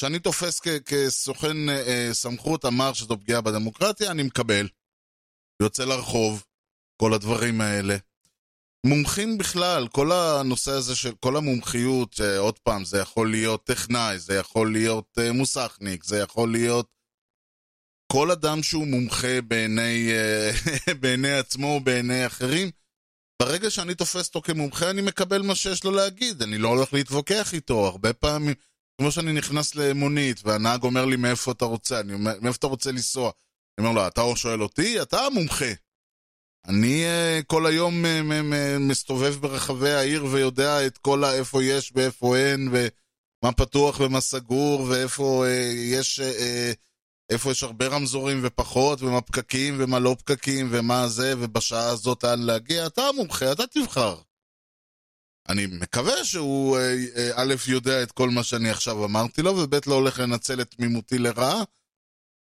שאני 0.03 0.19
תופס 0.19 0.61
כסוכן 0.87 1.69
אה, 1.69 2.09
סמכות 2.13 2.65
אמר 2.65 2.93
שזו 2.93 3.19
פגיעה 3.19 3.41
בדמוקרטיה, 3.41 4.11
אני 4.11 4.23
מקבל. 4.23 4.69
יוצא 5.63 5.85
לרחוב, 5.85 6.45
כל 6.97 7.15
הדברים 7.15 7.61
האלה. 7.61 7.97
מומחים 8.87 9.39
בכלל, 9.39 9.89
כל 9.89 10.13
הנושא 10.13 10.71
הזה 10.71 10.97
של 10.97 11.15
כל 11.21 11.37
המומחיות, 11.37 12.21
עוד 12.39 12.59
פעם, 12.59 12.85
זה 12.85 12.99
יכול 12.99 13.31
להיות 13.31 13.65
טכנאי, 13.65 14.19
זה 14.19 14.35
יכול 14.35 14.73
להיות 14.73 15.19
uh, 15.19 15.33
מוסכניק, 15.33 16.05
זה 16.05 16.19
יכול 16.19 16.53
להיות 16.53 16.87
כל 18.13 18.31
אדם 18.31 18.63
שהוא 18.63 18.87
מומחה 18.87 19.41
בעיני, 19.41 20.11
uh, 20.11 20.95
בעיני 21.01 21.33
עצמו 21.33 21.75
או 21.75 21.81
בעיני 21.81 22.27
אחרים, 22.27 22.71
ברגע 23.43 23.71
שאני 23.71 23.95
תופס 23.95 24.29
אותו 24.29 24.43
כמומחה, 24.43 24.91
אני 24.91 25.03
מקבל 25.03 25.43
מה 25.43 25.55
שיש 25.55 25.85
לו 25.85 25.91
להגיד, 25.91 26.43
אני 26.43 26.59
לא 26.59 26.69
הולך 26.69 26.93
להתווכח 26.93 27.55
איתו, 27.55 27.87
הרבה 27.87 28.13
פעמים, 28.13 28.55
כמו 29.01 29.11
שאני 29.11 29.33
נכנס 29.33 29.75
למונית, 29.75 30.41
והנהג 30.45 30.83
אומר 30.83 31.05
לי 31.05 31.17
מאיפה 31.17 31.53
אתה 31.53 31.65
רוצה, 31.65 32.01
אני 32.01 32.15
אומר, 32.15 32.33
מאיפה 32.41 32.57
אתה 32.57 32.67
רוצה 32.67 32.93
לנסוע? 32.93 33.31
אני 33.79 33.87
אומר 33.87 34.01
לו, 34.01 34.07
אתה 34.07 34.23
שואל 34.37 34.63
אותי? 34.63 35.03
אתה 35.03 35.21
המומחה. 35.21 35.73
אני 36.67 37.05
uh, 37.05 37.45
כל 37.45 37.67
היום 37.67 38.05
uh, 38.05 38.79
מסתובב 38.81 39.35
ברחבי 39.41 39.91
העיר 39.91 40.25
ויודע 40.25 40.87
את 40.87 40.99
כל. 40.99 41.25
איפה 41.25 41.65
יש 41.65 41.93
ואיפה 41.95 42.37
אין, 42.37 42.69
ומה 42.69 43.53
פתוח 43.53 44.01
ומה 44.01 44.21
סגור, 44.21 44.81
ואיפה 44.81 45.45
uh, 45.47 45.77
יש... 45.77 46.21
איפה 47.31 47.51
יש 47.51 47.63
הרבה 47.63 47.87
רמזורים 47.87 48.41
ופחות, 48.43 49.03
ומה 49.03 49.21
פקקים 49.21 49.77
ומה 49.79 49.99
לא 49.99 50.17
פקקים, 50.19 50.69
ומה 50.71 51.09
זה, 51.09 51.35
ובשעה 51.39 51.89
הזאת 51.89 52.25
לאן 52.25 52.43
להגיע, 52.43 52.87
אתה 52.87 53.03
המומחה, 53.03 53.53
אתה 53.53 53.67
תבחר. 53.67 54.17
אני 55.49 55.67
מקווה 55.67 56.25
שהוא 56.25 56.79
א', 57.35 57.55
יודע 57.69 58.03
את 58.03 58.13
כל 58.13 58.31
מה 58.31 58.43
שאני 58.43 58.71
עכשיו 58.71 59.05
אמרתי 59.05 59.43
לו, 59.43 59.51
וב', 59.51 59.75
לא 59.87 59.95
הולך 59.95 60.19
לנצל 60.19 60.61
את 60.61 60.71
תמימותי 60.71 61.19
לרעה, 61.19 61.63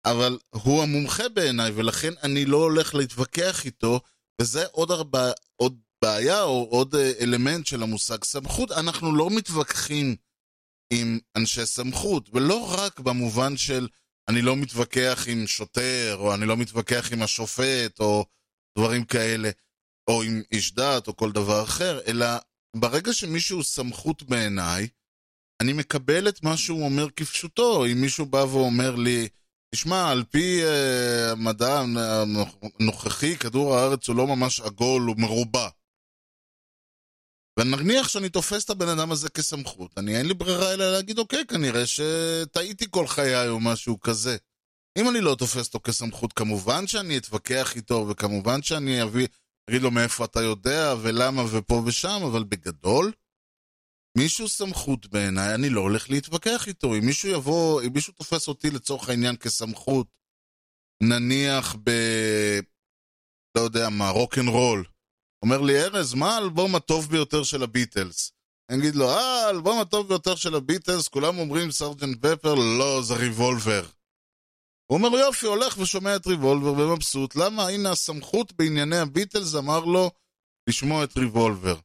אבל 0.05 0.39
הוא 0.49 0.83
המומחה 0.83 1.29
בעיניי, 1.29 1.71
ולכן 1.71 2.13
אני 2.23 2.45
לא 2.45 2.57
הולך 2.57 2.95
להתווכח 2.95 3.65
איתו, 3.65 3.99
וזה 4.41 4.65
עוד, 4.71 4.91
הרבה, 4.91 5.31
עוד 5.55 5.79
בעיה 6.01 6.43
או 6.43 6.67
עוד 6.69 6.95
אה, 6.95 7.11
אלמנט 7.19 7.67
של 7.67 7.83
המושג 7.83 8.23
סמכות. 8.23 8.71
אנחנו 8.71 9.15
לא 9.15 9.29
מתווכחים 9.29 10.15
עם 10.93 11.19
אנשי 11.37 11.65
סמכות, 11.65 12.29
ולא 12.33 12.73
רק 12.73 12.99
במובן 12.99 13.57
של 13.57 13.87
אני 14.29 14.41
לא 14.41 14.55
מתווכח 14.55 15.25
עם 15.27 15.47
שוטר, 15.47 16.15
או 16.19 16.33
אני 16.33 16.45
לא 16.45 16.57
מתווכח 16.57 17.13
עם 17.13 17.21
השופט, 17.21 17.99
או 17.99 18.25
דברים 18.77 19.05
כאלה, 19.05 19.49
או 20.09 20.23
עם 20.23 20.41
איש 20.51 20.73
דת, 20.73 21.07
או 21.07 21.15
כל 21.15 21.31
דבר 21.31 21.63
אחר, 21.63 21.99
אלא 22.07 22.25
ברגע 22.75 23.13
שמישהו 23.13 23.63
סמכות 23.63 24.23
בעיניי, 24.23 24.87
אני 25.61 25.73
מקבל 25.73 26.29
את 26.29 26.43
מה 26.43 26.57
שהוא 26.57 26.85
אומר 26.85 27.07
כפשוטו. 27.15 27.85
אם 27.85 28.01
מישהו 28.01 28.25
בא 28.25 28.37
ואומר 28.37 28.95
לי, 28.95 29.27
תשמע, 29.75 30.11
על 30.11 30.23
פי 30.23 30.61
uh, 30.63 31.31
המדע 31.31 31.83
הנוכחי, 32.79 33.37
כדור 33.37 33.75
הארץ 33.75 34.07
הוא 34.07 34.15
לא 34.15 34.27
ממש 34.27 34.59
עגול, 34.59 35.01
הוא 35.01 35.15
מרובע. 35.17 35.69
ונניח 37.59 38.07
שאני 38.07 38.29
תופס 38.29 38.65
את 38.65 38.69
הבן 38.69 38.87
אדם 38.87 39.11
הזה 39.11 39.29
כסמכות, 39.29 39.91
אני 39.97 40.17
אין 40.17 40.25
לי 40.25 40.33
ברירה 40.33 40.73
אלא 40.73 40.91
להגיד, 40.91 41.19
אוקיי, 41.19 41.45
כנראה 41.45 41.83
שטעיתי 41.85 42.85
כל 42.89 43.07
חיי 43.07 43.47
או 43.47 43.59
משהו 43.59 43.99
כזה. 43.99 44.37
אם 44.97 45.09
אני 45.09 45.21
לא 45.21 45.35
תופס 45.35 45.67
אותו 45.67 45.79
כסמכות, 45.79 46.33
כמובן 46.33 46.87
שאני 46.87 47.17
אתווכח 47.17 47.75
איתו, 47.75 48.07
וכמובן 48.09 48.61
שאני 48.61 49.03
אביא, 49.03 49.27
אגיד 49.69 49.81
לו 49.81 49.91
מאיפה 49.91 50.25
אתה 50.25 50.41
יודע, 50.41 50.93
ולמה, 51.01 51.43
ופה 51.51 51.81
ושם, 51.85 52.19
אבל 52.31 52.43
בגדול, 52.43 53.11
מישהו 54.17 54.49
סמכות 54.49 55.07
בעיניי, 55.07 55.55
אני 55.55 55.69
לא 55.69 55.81
הולך 55.81 56.09
להתווכח 56.09 56.67
איתו. 56.67 56.95
אם 56.95 57.05
מישהו 57.05 57.29
יבוא, 57.29 57.81
אם 57.81 57.93
מישהו 57.93 58.13
תופס 58.13 58.47
אותי 58.47 58.71
לצורך 58.71 59.09
העניין 59.09 59.35
כסמכות, 59.35 60.07
נניח 61.03 61.75
ב... 61.83 61.91
לא 63.57 63.61
יודע 63.61 63.89
מה, 63.89 64.09
רוקנרול, 64.09 64.85
אומר 65.41 65.61
לי, 65.61 65.83
ארז, 65.83 66.13
מה 66.13 66.35
האלבום 66.35 66.75
הטוב 66.75 67.09
ביותר 67.09 67.43
של 67.43 67.63
הביטלס? 67.63 68.31
אני 68.69 68.77
אגיד 68.79 68.95
לו, 68.95 69.09
אה, 69.09 69.45
האלבום 69.47 69.79
הטוב 69.79 70.07
ביותר 70.07 70.35
של 70.35 70.55
הביטלס, 70.55 71.07
כולם 71.07 71.37
אומרים 71.37 71.71
סרג'נט 71.71 72.25
פפר, 72.25 72.55
לא, 72.55 73.01
זה 73.03 73.13
ריבולבר. 73.13 73.85
הוא 74.87 74.97
אומר, 74.97 75.17
יופי, 75.17 75.45
הולך 75.45 75.77
ושומע 75.77 76.15
את 76.15 76.27
ריבולבר 76.27 76.73
ומבסוט, 76.73 77.35
למה? 77.35 77.67
הנה 77.67 77.91
הסמכות 77.91 78.53
בענייני 78.53 78.97
הביטלס 78.97 79.55
אמר 79.55 79.85
לו 79.85 80.11
לשמוע 80.69 81.03
את 81.03 81.17
ריבולבר. 81.17 81.75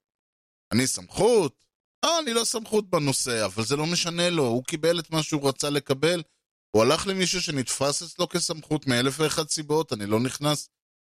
אני 0.73 0.87
סמכות? 0.87 1.65
אה, 2.05 2.19
אני 2.19 2.35
לא 2.35 2.45
סמכות 2.45 2.91
בנושא, 2.91 3.45
אבל 3.45 3.65
זה 3.65 3.77
לא 3.77 3.87
משנה 3.87 4.31
לו, 4.31 4.47
הוא 4.47 4.65
קיבל 4.65 4.99
את 4.99 5.11
מה 5.11 5.23
שהוא 5.23 5.49
רצה 5.49 5.71
לקבל. 5.71 6.23
הוא 6.71 6.83
הלך 6.83 7.07
למישהו 7.07 7.43
שנתפס 7.43 8.03
אצלו 8.03 8.29
כסמכות 8.29 8.87
מאלף 8.87 9.21
ואחת 9.21 9.51
סיבות, 9.51 9.93
אני 9.93 10.07
לא 10.07 10.21
נכנס. 10.21 10.69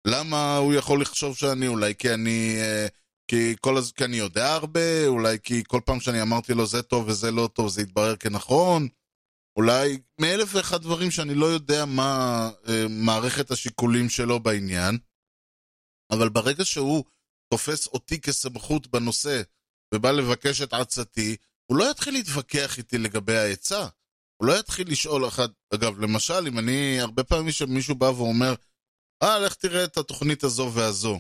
למה 0.08 0.58
הוא 0.58 0.74
יכול 0.74 1.02
לחשוב 1.02 1.38
שאני? 1.38 1.68
אולי 1.68 1.96
כי 1.96 2.14
אני... 2.14 2.56
אה, 2.62 2.88
כי, 3.28 3.56
כל, 3.62 3.78
כי 3.96 4.06
אני 4.06 4.18
יודע 4.18 4.54
הרבה? 4.54 5.08
אולי 5.08 5.38
כי 5.44 5.64
כל 5.68 5.80
פעם 5.86 6.00
שאני 6.00 6.22
אמרתי 6.22 6.54
לו 6.54 6.66
זה 6.66 6.82
טוב 6.82 7.08
וזה 7.08 7.32
לא 7.32 7.50
טוב, 7.54 7.70
זה 7.70 7.82
יתברר 7.82 8.16
כנכון? 8.16 8.88
אולי 9.58 10.00
מאלף 10.22 10.56
ואחד 10.56 10.82
דברים 10.82 11.12
שאני 11.12 11.36
לא 11.36 11.46
יודע 11.46 11.86
מה 11.86 12.50
אה, 12.68 12.86
מערכת 12.90 13.52
השיקולים 13.52 14.10
שלו 14.10 14.40
בעניין, 14.40 14.98
אבל 16.12 16.30
ברגע 16.30 16.66
שהוא 16.66 17.04
תופס 17.54 17.88
אותי 17.88 18.22
כסמכות 18.22 18.88
בנושא 18.88 19.42
ובא 19.94 20.12
לבקש 20.12 20.62
את 20.62 20.74
עצתי, 20.74 21.36
הוא 21.66 21.78
לא 21.78 21.92
יתחיל 21.92 22.14
להתווכח 22.14 22.78
איתי 22.78 22.98
לגבי 22.98 23.38
העצה. 23.38 23.88
הוא 24.38 24.48
לא 24.48 24.60
יתחיל 24.60 24.92
לשאול 24.92 25.28
אחד, 25.28 25.48
אגב, 25.74 26.00
למשל, 26.00 26.48
אם 26.48 26.60
אני, 26.60 27.00
הרבה 27.00 27.24
פעמים 27.24 27.52
שמישהו 27.52 27.96
בא 27.96 28.06
ואומר, 28.06 28.54
אה, 29.24 29.40
לך 29.40 29.54
תראה 29.54 29.84
את 29.84 29.98
התוכנית 29.98 30.44
הזו 30.44 30.72
והזו. 30.74 31.20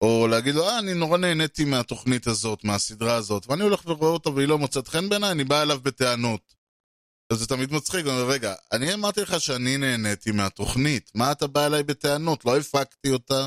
או 0.00 0.26
להגיד 0.30 0.54
לו, 0.54 0.68
אה, 0.68 0.78
אני 0.78 0.94
נורא 0.94 1.18
נהניתי 1.18 1.64
מהתוכנית 1.64 2.26
הזאת, 2.26 2.64
מהסדרה 2.64 3.14
הזאת, 3.14 3.46
ואני 3.46 3.62
הולך 3.62 3.86
ורואה 3.86 4.10
אותה 4.10 4.30
והיא 4.30 4.48
לא 4.48 4.58
מוצאת 4.58 4.88
חן 4.88 5.08
בעיניי, 5.08 5.30
אני 5.30 5.44
בא 5.44 5.62
אליו 5.62 5.80
בטענות. 5.82 6.59
אז 7.32 7.38
זה 7.38 7.46
תמיד 7.46 7.72
מצחיק, 7.72 8.06
אני 8.06 8.10
אומר, 8.10 8.30
רגע, 8.30 8.54
אני 8.72 8.94
אמרתי 8.94 9.20
לך 9.20 9.40
שאני 9.40 9.76
נהניתי 9.76 10.30
מהתוכנית, 10.30 11.10
מה 11.14 11.32
אתה 11.32 11.46
בא 11.46 11.66
אליי 11.66 11.82
בטענות? 11.82 12.44
לא 12.44 12.56
הפקתי 12.58 13.10
אותה, 13.10 13.46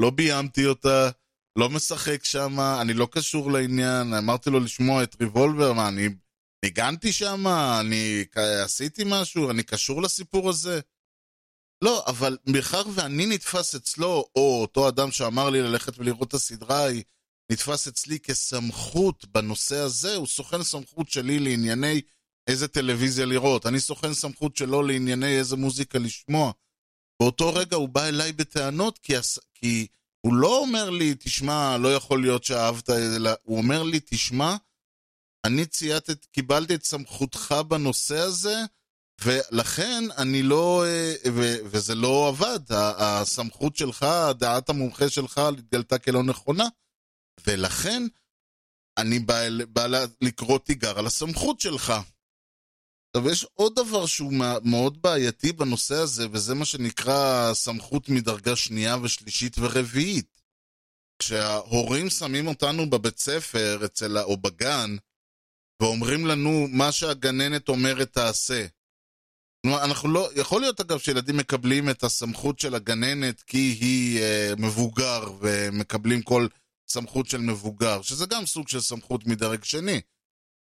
לא 0.00 0.10
ביימתי 0.10 0.66
אותה, 0.66 1.10
לא 1.58 1.70
משחק 1.70 2.24
שם, 2.24 2.60
אני 2.80 2.94
לא 2.94 3.08
קשור 3.10 3.52
לעניין, 3.52 4.14
אמרתי 4.14 4.50
לו 4.50 4.60
לשמוע 4.60 5.02
את 5.02 5.16
ריבולבר, 5.20 5.72
מה, 5.72 5.88
אני 5.88 6.08
ניגנתי 6.64 7.12
שם? 7.12 7.46
אני 7.80 8.24
עשיתי 8.64 9.02
משהו? 9.06 9.50
אני 9.50 9.62
קשור 9.62 10.02
לסיפור 10.02 10.50
הזה? 10.50 10.80
לא, 11.84 12.04
אבל 12.06 12.38
מאחר 12.46 12.82
ואני 12.94 13.26
נתפס 13.26 13.74
אצלו, 13.74 14.24
או 14.36 14.60
אותו 14.60 14.88
אדם 14.88 15.10
שאמר 15.10 15.50
לי 15.50 15.62
ללכת 15.62 15.98
ולראות 15.98 16.28
את 16.28 16.34
הסדרה 16.34 16.78
ההיא, 16.78 17.02
נתפס 17.52 17.88
אצלי 17.88 18.18
כסמכות 18.18 19.24
בנושא 19.24 19.76
הזה, 19.76 20.14
הוא 20.14 20.26
סוכן 20.26 20.62
סמכות 20.62 21.10
שלי 21.10 21.38
לענייני 21.38 22.00
איזה 22.46 22.68
טלוויזיה 22.68 23.26
לראות. 23.26 23.66
אני 23.66 23.80
סוכן 23.80 24.14
סמכות 24.14 24.56
שלו 24.56 24.82
לענייני 24.82 25.38
איזה 25.38 25.56
מוזיקה 25.56 25.98
לשמוע. 25.98 26.52
באותו 27.22 27.54
רגע 27.54 27.76
הוא 27.76 27.88
בא 27.88 28.04
אליי 28.04 28.32
בטענות, 28.32 28.98
כי, 28.98 29.16
הס... 29.16 29.38
כי 29.54 29.86
הוא 30.20 30.34
לא 30.34 30.58
אומר 30.58 30.90
לי, 30.90 31.14
תשמע, 31.14 31.76
לא 31.78 31.94
יכול 31.94 32.22
להיות 32.22 32.44
שאהבת, 32.44 32.90
אלא 32.90 33.30
הוא 33.42 33.58
אומר 33.58 33.82
לי, 33.82 34.00
תשמע, 34.00 34.56
אני 35.46 35.66
צייתת, 35.66 36.24
קיבלתי 36.24 36.74
את 36.74 36.84
סמכותך 36.84 37.54
בנושא 37.68 38.18
הזה, 38.18 38.64
ולכן 39.24 40.04
אני 40.18 40.42
לא, 40.42 40.84
אה, 40.86 41.14
ו, 41.32 41.54
וזה 41.64 41.94
לא 41.94 42.28
עבד, 42.28 42.60
הסמכות 42.98 43.76
שלך, 43.76 44.06
דעת 44.38 44.68
המומחה 44.68 45.08
שלך 45.08 45.38
התגלתה 45.38 45.98
כלא 45.98 46.22
נכונה, 46.22 46.64
ולכן 47.46 48.02
אני 48.98 49.18
בא, 49.18 49.34
בא 49.68 49.86
לקרוא 50.20 50.58
תיגר 50.58 50.98
על 50.98 51.06
הסמכות 51.06 51.60
שלך. 51.60 51.92
עכשיו, 53.16 53.32
יש 53.32 53.46
עוד 53.54 53.74
דבר 53.74 54.06
שהוא 54.06 54.32
מא- 54.32 54.58
מאוד 54.64 55.02
בעייתי 55.02 55.52
בנושא 55.52 55.94
הזה, 55.94 56.26
וזה 56.32 56.54
מה 56.54 56.64
שנקרא 56.64 57.50
סמכות 57.54 58.08
מדרגה 58.08 58.56
שנייה 58.56 58.96
ושלישית 59.02 59.58
ורביעית. 59.58 60.40
כשההורים 61.18 62.10
שמים 62.10 62.46
אותנו 62.46 62.90
בבית 62.90 63.18
ספר, 63.18 63.84
אצל, 63.84 64.18
או 64.18 64.36
בגן, 64.36 64.96
ואומרים 65.82 66.26
לנו, 66.26 66.66
מה 66.70 66.92
שהגננת 66.92 67.68
אומרת 67.68 68.12
תעשה. 68.12 68.66
כלומר, 69.62 69.84
אנחנו 69.84 70.08
לא, 70.08 70.28
יכול 70.34 70.60
להיות 70.60 70.80
אגב 70.80 70.98
שילדים 70.98 71.36
מקבלים 71.36 71.90
את 71.90 72.04
הסמכות 72.04 72.58
של 72.58 72.74
הגננת 72.74 73.42
כי 73.42 73.76
היא 73.80 74.20
אה, 74.20 74.52
מבוגר 74.58 75.24
ומקבלים 75.40 76.22
כל 76.22 76.46
סמכות 76.88 77.26
של 77.26 77.40
מבוגר, 77.40 78.02
שזה 78.02 78.26
גם 78.26 78.46
סוג 78.46 78.68
של 78.68 78.80
סמכות 78.80 79.26
מדרג 79.26 79.64
שני. 79.64 80.00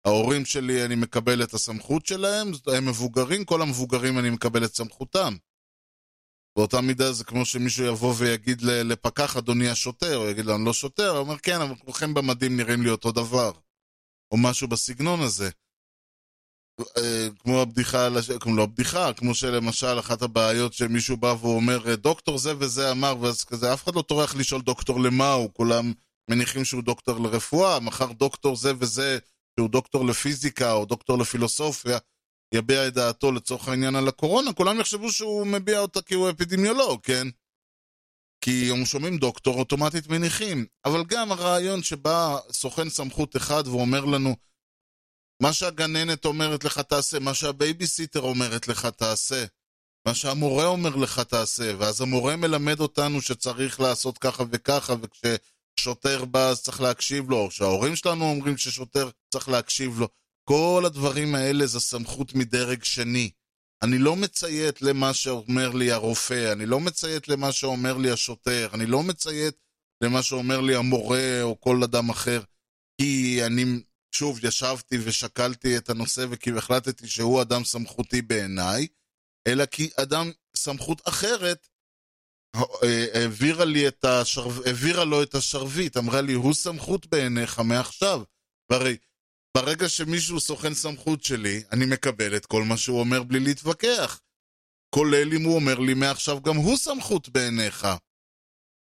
ההורים 0.06 0.46
שלי, 0.46 0.86
אני 0.86 0.96
מקבל 0.96 1.44
את 1.44 1.54
הסמכות 1.54 2.06
שלהם, 2.06 2.52
הם 2.78 2.86
מבוגרים, 2.86 3.46
כל 3.46 3.62
המבוגרים 3.62 4.20
אני 4.20 4.30
מקבל 4.30 4.66
את 4.66 4.76
סמכותם. 4.76 5.36
באותה 6.58 6.82
מידה 6.82 7.12
זה 7.12 7.24
כמו 7.24 7.46
שמישהו 7.46 7.86
יבוא 7.86 8.14
ויגיד 8.18 8.62
לפקח, 8.62 9.38
אדוני 9.38 9.70
השוטר, 9.70 10.16
הוא 10.16 10.30
יגיד 10.30 10.46
לו, 10.46 10.56
אני 10.56 10.66
לא 10.66 10.74
שוטר, 10.74 11.10
הוא 11.10 11.20
אומר, 11.20 11.38
כן, 11.38 11.62
אבל 11.62 11.76
כולכם 11.76 12.14
במדים 12.14 12.58
נראים 12.58 12.84
לי 12.84 12.90
אותו 12.90 13.12
דבר. 13.12 13.52
או 14.32 14.38
משהו 14.38 14.68
בסגנון 14.68 15.22
הזה. 15.22 15.50
אה, 16.98 17.28
כמו 17.40 17.62
הבדיחה, 17.62 18.08
כמו 18.40 18.56
לא 18.56 18.64
הבדיחה, 18.64 19.14
כמו 19.14 19.36
שלמשל 19.36 20.00
אחת 20.00 20.22
הבעיות 20.22 20.74
שמישהו 20.74 21.18
בא 21.18 21.36
ואומר, 21.42 21.96
דוקטור 21.96 22.38
זה 22.38 22.54
וזה 22.60 22.92
אמר, 22.92 23.16
ואז 23.22 23.44
כזה, 23.44 23.74
אף 23.74 23.84
אחד 23.84 23.96
לא 23.96 24.02
טורח 24.02 24.36
לשאול 24.36 24.62
דוקטור 24.62 25.00
למה 25.00 25.34
הוא, 25.34 25.50
כולם 25.54 25.94
מניחים 26.30 26.66
שהוא 26.66 26.84
דוקטור 26.84 27.20
לרפואה, 27.20 27.80
מחר 27.80 28.12
דוקטור 28.12 28.56
זה 28.56 28.72
וזה, 28.80 29.18
שהוא 29.60 29.70
דוקטור 29.70 30.06
לפיזיקה 30.06 30.74
או 30.74 30.86
דוקטור 30.86 31.18
לפילוסופיה, 31.18 31.98
יביע 32.54 32.88
את 32.88 32.94
דעתו 32.94 33.32
לצורך 33.32 33.68
העניין 33.68 33.96
על 33.96 34.08
הקורונה, 34.08 34.54
כולם 34.54 34.80
יחשבו 34.80 35.12
שהוא 35.12 35.48
מביע 35.48 35.80
אותה 35.80 36.02
כי 36.02 36.14
הוא 36.14 36.30
אפידמיולוג, 36.30 37.02
כן? 37.04 37.28
כי 38.42 38.72
הם 38.72 38.86
שומעים 38.86 39.18
דוקטור, 39.18 39.60
אוטומטית 39.60 40.08
מניחים. 40.08 40.66
אבל 40.86 41.04
גם 41.08 41.32
הרעיון 41.32 41.84
שבא 41.84 42.38
סוכן 42.52 42.90
סמכות 42.90 43.36
אחד 43.36 43.68
ואומר 43.68 44.06
לנו, 44.06 44.36
מה 45.42 45.54
שהגננת 45.54 46.26
אומרת 46.26 46.64
לך 46.64 46.80
תעשה, 46.80 47.20
מה 47.20 47.34
שהבייביסיטר 47.34 48.20
אומרת 48.20 48.68
לך 48.68 48.86
תעשה, 48.86 49.46
מה 50.08 50.16
שהמורה 50.16 50.66
אומר 50.66 50.96
לך 50.96 51.20
תעשה, 51.20 51.74
ואז 51.78 52.02
המורה 52.02 52.36
מלמד 52.36 52.80
אותנו 52.80 53.22
שצריך 53.22 53.80
לעשות 53.80 54.18
ככה 54.18 54.44
וככה, 54.52 54.94
וכששוטר 55.74 56.26
בא 56.26 56.54
צריך 56.56 56.82
להקשיב 56.82 57.30
לו, 57.30 57.38
או 57.38 57.52
שההורים 57.52 57.96
שלנו 57.96 58.26
אומרים 58.26 58.58
ששוטר 58.58 59.10
צריך 59.34 59.50
להקשיב 59.50 60.00
לו. 60.00 60.08
כל 60.50 60.84
הדברים 60.86 61.36
האלה 61.36 61.66
זה 61.66 61.80
סמכות 61.80 62.34
מדרג 62.34 62.84
שני. 62.84 63.32
אני 63.84 63.98
לא 63.98 64.16
מציית 64.16 64.82
למה 64.82 65.14
שאומר 65.14 65.70
לי 65.70 65.92
הרופא, 65.92 66.52
אני 66.52 66.66
לא 66.66 66.80
מציית 66.80 67.28
למה 67.28 67.52
שאומר 67.52 67.98
לי 67.98 68.12
השוטר, 68.12 68.70
אני 68.74 68.86
לא 68.86 69.04
מציית 69.04 69.56
למה 70.04 70.24
שאומר 70.24 70.62
לי 70.62 70.76
המורה 70.76 71.42
או 71.42 71.60
כל 71.60 71.84
אדם 71.84 72.10
אחר, 72.10 72.42
כי 73.02 73.40
אני, 73.46 73.64
שוב, 74.16 74.46
ישבתי 74.46 74.98
ושקלתי 75.04 75.78
את 75.78 75.90
הנושא 75.90 76.26
וכי 76.30 76.50
החלטתי 76.58 77.08
שהוא 77.08 77.42
אדם 77.42 77.64
סמכותי 77.64 78.22
בעיניי, 78.22 78.88
אלא 79.48 79.66
כי 79.66 79.90
אדם 79.98 80.32
סמכות 80.56 81.02
אחרת 81.08 81.68
העבירה, 83.14 83.66
לי 83.66 83.88
את 83.88 84.06
השרב... 84.06 84.60
העבירה 84.66 85.06
לו 85.06 85.24
את 85.24 85.36
השרביט, 85.36 85.98
אמרה 85.98 86.22
לי, 86.22 86.34
הוא 86.34 86.54
סמכות 86.54 87.08
בעיניך 87.08 87.60
מעכשיו. 87.60 88.22
והרי 88.72 88.98
ברגע 89.58 89.90
שמישהו 89.90 90.40
סוכן 90.40 90.74
סמכות 90.74 91.24
שלי, 91.24 91.64
אני 91.72 91.86
מקבל 91.86 92.36
את 92.36 92.46
כל 92.46 92.64
מה 92.64 92.78
שהוא 92.78 93.00
אומר 93.00 93.24
בלי 93.24 93.40
להתווכח. 93.40 94.20
כולל 94.96 95.34
אם 95.34 95.44
הוא 95.44 95.56
אומר 95.56 95.80
לי 95.80 95.94
מעכשיו 95.94 96.42
גם 96.42 96.56
הוא 96.56 96.78
סמכות 96.78 97.30
בעיניך. 97.30 97.88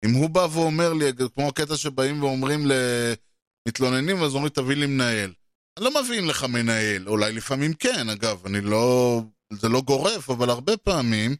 אם 0.04 0.11
הוא 0.11 0.30
בא 0.30 0.46
ואומר 0.52 0.92
לי, 0.92 1.04
כמו 1.34 1.48
הקטע 1.48 1.76
שבאים 1.76 2.22
ואומרים 2.22 2.61
למתלוננים, 2.66 4.22
אז 4.22 4.34
אומרים 4.34 4.48
תביא 4.48 4.76
לי 4.76 4.86
מנהל. 4.86 5.32
אני 5.76 5.84
לא 5.84 6.02
מביאים 6.02 6.28
לך 6.28 6.44
מנהל, 6.44 7.08
אולי 7.08 7.32
לפעמים 7.32 7.74
כן, 7.74 8.08
אגב, 8.08 8.46
אני 8.46 8.61
לא... 8.61 9.20
זה 9.52 9.68
לא 9.68 9.80
גורף, 9.80 10.30
אבל 10.30 10.50
הרבה 10.50 10.76
פעמים 10.76 11.36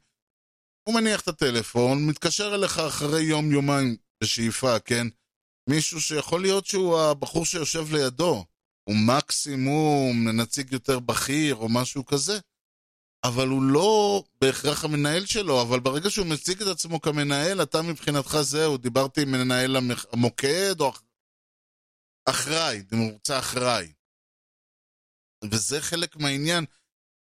הוא 0.91 1.01
מניח 1.01 1.21
את 1.21 1.29
הטלפון, 1.29 2.07
מתקשר 2.07 2.55
אליך 2.55 2.79
אחרי 2.79 3.23
יום-יומיים 3.23 3.97
בשאיפה, 4.23 4.79
כן? 4.79 5.07
מישהו 5.71 6.01
שיכול 6.01 6.41
להיות 6.43 6.67
שהוא 6.67 6.99
הבחור 6.99 7.47
שיושב 7.47 7.95
לידו. 7.95 8.45
הוא 8.85 8.97
מקסימום 8.97 10.29
נציג 10.29 10.73
יותר 10.73 10.99
בכיר 10.99 11.55
או 11.55 11.69
משהו 11.69 12.07
כזה. 12.07 12.39
אבל 13.25 13.49
הוא 13.49 13.63
לא 13.63 14.23
בהכרח 14.41 14.85
המנהל 14.85 15.27
שלו, 15.27 15.63
אבל 15.63 15.81
ברגע 15.81 16.11
שהוא 16.11 16.27
מציג 16.27 16.63
את 16.63 16.69
עצמו 16.69 17.01
כמנהל, 17.01 17.63
אתה 17.63 17.83
מבחינתך 17.83 18.37
זהו, 18.41 18.77
דיברתי 18.77 19.23
עם 19.23 19.33
מנהל 19.33 19.77
המוקד, 20.13 20.81
או 20.81 20.91
אח- 20.91 21.03
אחראי, 22.29 22.83
ממוצע 22.93 23.39
אחראי. 23.39 23.93
וזה 25.51 25.81
חלק 25.81 26.17
מהעניין. 26.17 26.65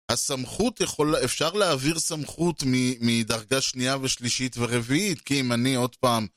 הסמכות 0.10 0.82
יכול, 0.82 1.16
אפשר 1.24 1.54
להעביר 1.54 2.00
סמכות 2.00 2.64
מ- 2.64 3.08
מדרגה 3.08 3.62
שנייה 3.62 3.98
ושלישית 4.02 4.58
ורביעית, 4.58 5.22
כי 5.22 5.40
אם 5.40 5.52
אני 5.52 5.76
עוד 5.76 5.96
פעם, 5.96 6.28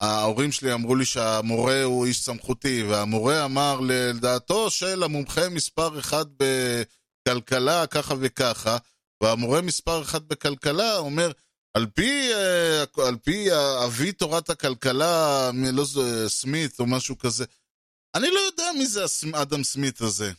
ההורים 0.00 0.52
שלי 0.52 0.72
אמרו 0.72 0.94
לי 0.94 1.04
שהמורה 1.04 1.82
הוא 1.82 2.06
איש 2.06 2.22
סמכותי, 2.22 2.82
והמורה 2.82 3.44
אמר 3.44 3.80
לדעתו 3.80 4.70
של 4.70 5.02
המומחה 5.02 5.48
מספר 5.48 5.98
אחד 5.98 6.24
בכלכלה, 6.36 7.86
ככה 7.86 8.14
וככה, 8.20 8.76
והמורה 9.22 9.60
מספר 9.60 10.02
אחד 10.02 10.28
בכלכלה 10.28 10.96
אומר, 10.96 11.32
על 11.74 11.86
פי, 11.86 12.34
אה, 12.34 12.84
על 13.06 13.16
פי 13.16 13.48
אבי 13.86 14.12
תורת 14.12 14.50
הכלכלה, 14.50 15.50
לא 15.72 15.84
זו, 15.84 16.30
סמית 16.30 16.80
או 16.80 16.86
משהו 16.86 17.18
כזה, 17.18 17.44
אני 18.14 18.30
לא 18.30 18.40
יודע 18.40 18.64
מי 18.78 18.86
זה 18.86 19.04
אדם 19.34 19.64
סמית 19.64 20.00
הזה. 20.00 20.32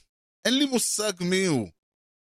אין 0.46 0.58
לי 0.58 0.66
מושג 0.66 1.14
מי 1.20 1.46
הוא. 1.46 1.70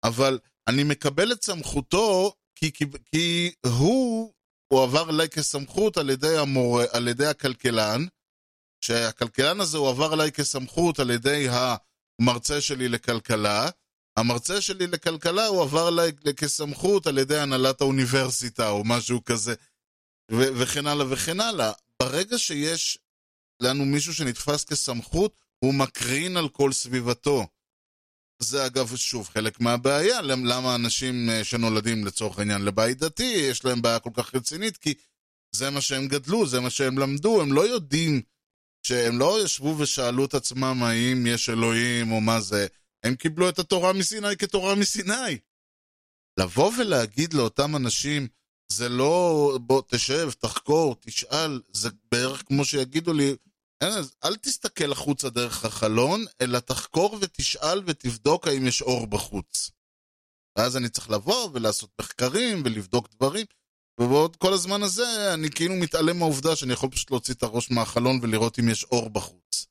אבל 0.07 0.39
אני 0.69 0.85
מקבל 0.85 1.33
את 1.33 1.45
סמכותו 1.45 2.33
כי, 2.55 2.73
כי, 2.73 2.85
כי 3.05 3.53
הוא 3.67 4.33
הועבר 4.73 5.11
אליי 5.11 5.29
כסמכות 5.29 5.97
על 5.97 6.11
ידי, 6.11 6.39
המורה, 6.39 6.85
על 6.93 7.09
ידי 7.09 7.27
הכלכלן, 7.27 8.05
שהכלכלן 8.85 9.61
הזה 9.61 9.79
הועבר 9.79 10.15
אליי 10.15 10.33
כסמכות 10.33 10.99
על 10.99 11.11
ידי 11.11 11.47
המרצה 12.21 12.61
שלי 12.61 12.89
לכלכלה, 12.89 13.69
המרצה 14.19 14.61
שלי 14.61 14.87
לכלכלה 14.87 15.47
הועבר 15.47 15.89
אליי 15.89 16.13
כסמכות 16.37 17.07
על 17.07 17.19
ידי 17.19 17.39
הנהלת 17.39 17.81
האוניברסיטה 17.81 18.69
או 18.69 18.85
משהו 18.85 19.25
כזה, 19.25 19.55
ו- 20.33 20.61
וכן 20.61 20.87
הלאה 20.87 21.07
וכן 21.13 21.41
הלאה. 21.41 21.73
ברגע 22.03 22.39
שיש 22.39 22.99
לנו 23.63 23.85
מישהו 23.85 24.15
שנתפס 24.15 24.65
כסמכות, 24.65 25.35
הוא 25.59 25.75
מקרין 25.75 26.37
על 26.37 26.49
כל 26.49 26.73
סביבתו. 26.73 27.47
זה 28.39 28.67
אגב, 28.67 28.97
שוב, 28.97 29.29
חלק 29.29 29.61
מהבעיה, 29.61 30.23
למ- 30.23 30.45
למה 30.45 30.75
אנשים 30.75 31.31
אה, 31.31 31.45
שנולדים 31.45 32.05
לצורך 32.05 32.39
העניין 32.39 32.63
לבית 32.65 32.99
דתי, 32.99 33.23
יש 33.51 33.65
להם 33.65 33.83
בעיה 33.83 33.99
כל 33.99 34.11
כך 34.15 34.35
רצינית, 34.35 34.77
כי 34.77 34.95
זה 35.53 35.71
מה 35.71 35.81
שהם 35.81 36.09
גדלו, 36.09 36.47
זה 36.47 36.61
מה 36.61 36.71
שהם 36.71 36.99
למדו, 36.99 37.43
הם 37.43 37.53
לא 37.53 37.69
יודעים, 37.69 38.23
שהם 38.87 39.19
לא 39.19 39.45
ישבו 39.45 39.79
ושאלו 39.79 40.25
את 40.25 40.35
עצמם 40.35 40.83
האם 40.83 41.27
יש 41.27 41.49
אלוהים 41.49 42.13
או 42.13 42.21
מה 42.21 42.41
זה, 42.41 42.67
הם 43.03 43.15
קיבלו 43.15 43.49
את 43.49 43.59
התורה 43.59 43.93
מסיני 43.93 44.37
כתורה 44.37 44.75
מסיני. 44.75 45.39
לבוא 46.39 46.73
ולהגיד 46.79 47.35
לאותם 47.35 47.77
אנשים, 47.77 48.29
זה 48.69 48.89
לא, 48.89 49.59
בוא 49.61 49.83
תשב, 49.89 50.31
תחקור, 50.39 50.97
תשאל, 51.01 51.61
זה 51.73 51.89
בערך 52.13 52.43
כמו 52.47 52.65
שיגידו 52.65 53.13
לי, 53.13 53.35
אין, 53.81 53.93
אז 53.93 54.15
אל 54.25 54.37
תסתכל 54.37 54.93
החוצה 54.93 55.31
דרך 55.31 55.65
החלון, 55.65 56.25
אלא 56.41 56.59
תחקור 56.59 57.19
ותשאל 57.21 57.83
ותבדוק 57.87 58.47
האם 58.47 58.67
יש 58.67 58.83
אור 58.83 59.07
בחוץ. 59.07 59.71
ואז 60.59 60.77
אני 60.77 60.89
צריך 60.89 61.11
לבוא 61.11 61.51
ולעשות 61.53 61.91
מחקרים 62.01 62.63
ולבדוק 62.65 63.09
דברים, 63.15 63.47
ובעוד 64.01 64.37
כל 64.37 64.53
הזמן 64.53 64.83
הזה 64.83 65.35
אני 65.35 65.51
כאילו 65.51 65.75
מתעלם 65.75 66.19
מהעובדה 66.19 66.57
שאני 66.57 66.73
יכול 66.73 66.91
פשוט 66.91 67.11
להוציא 67.11 67.35
את 67.35 67.43
הראש 67.43 67.71
מהחלון 67.71 68.19
ולראות 68.23 68.59
אם 68.59 68.69
יש 68.69 68.85
אור 68.85 69.11
בחוץ. 69.11 69.67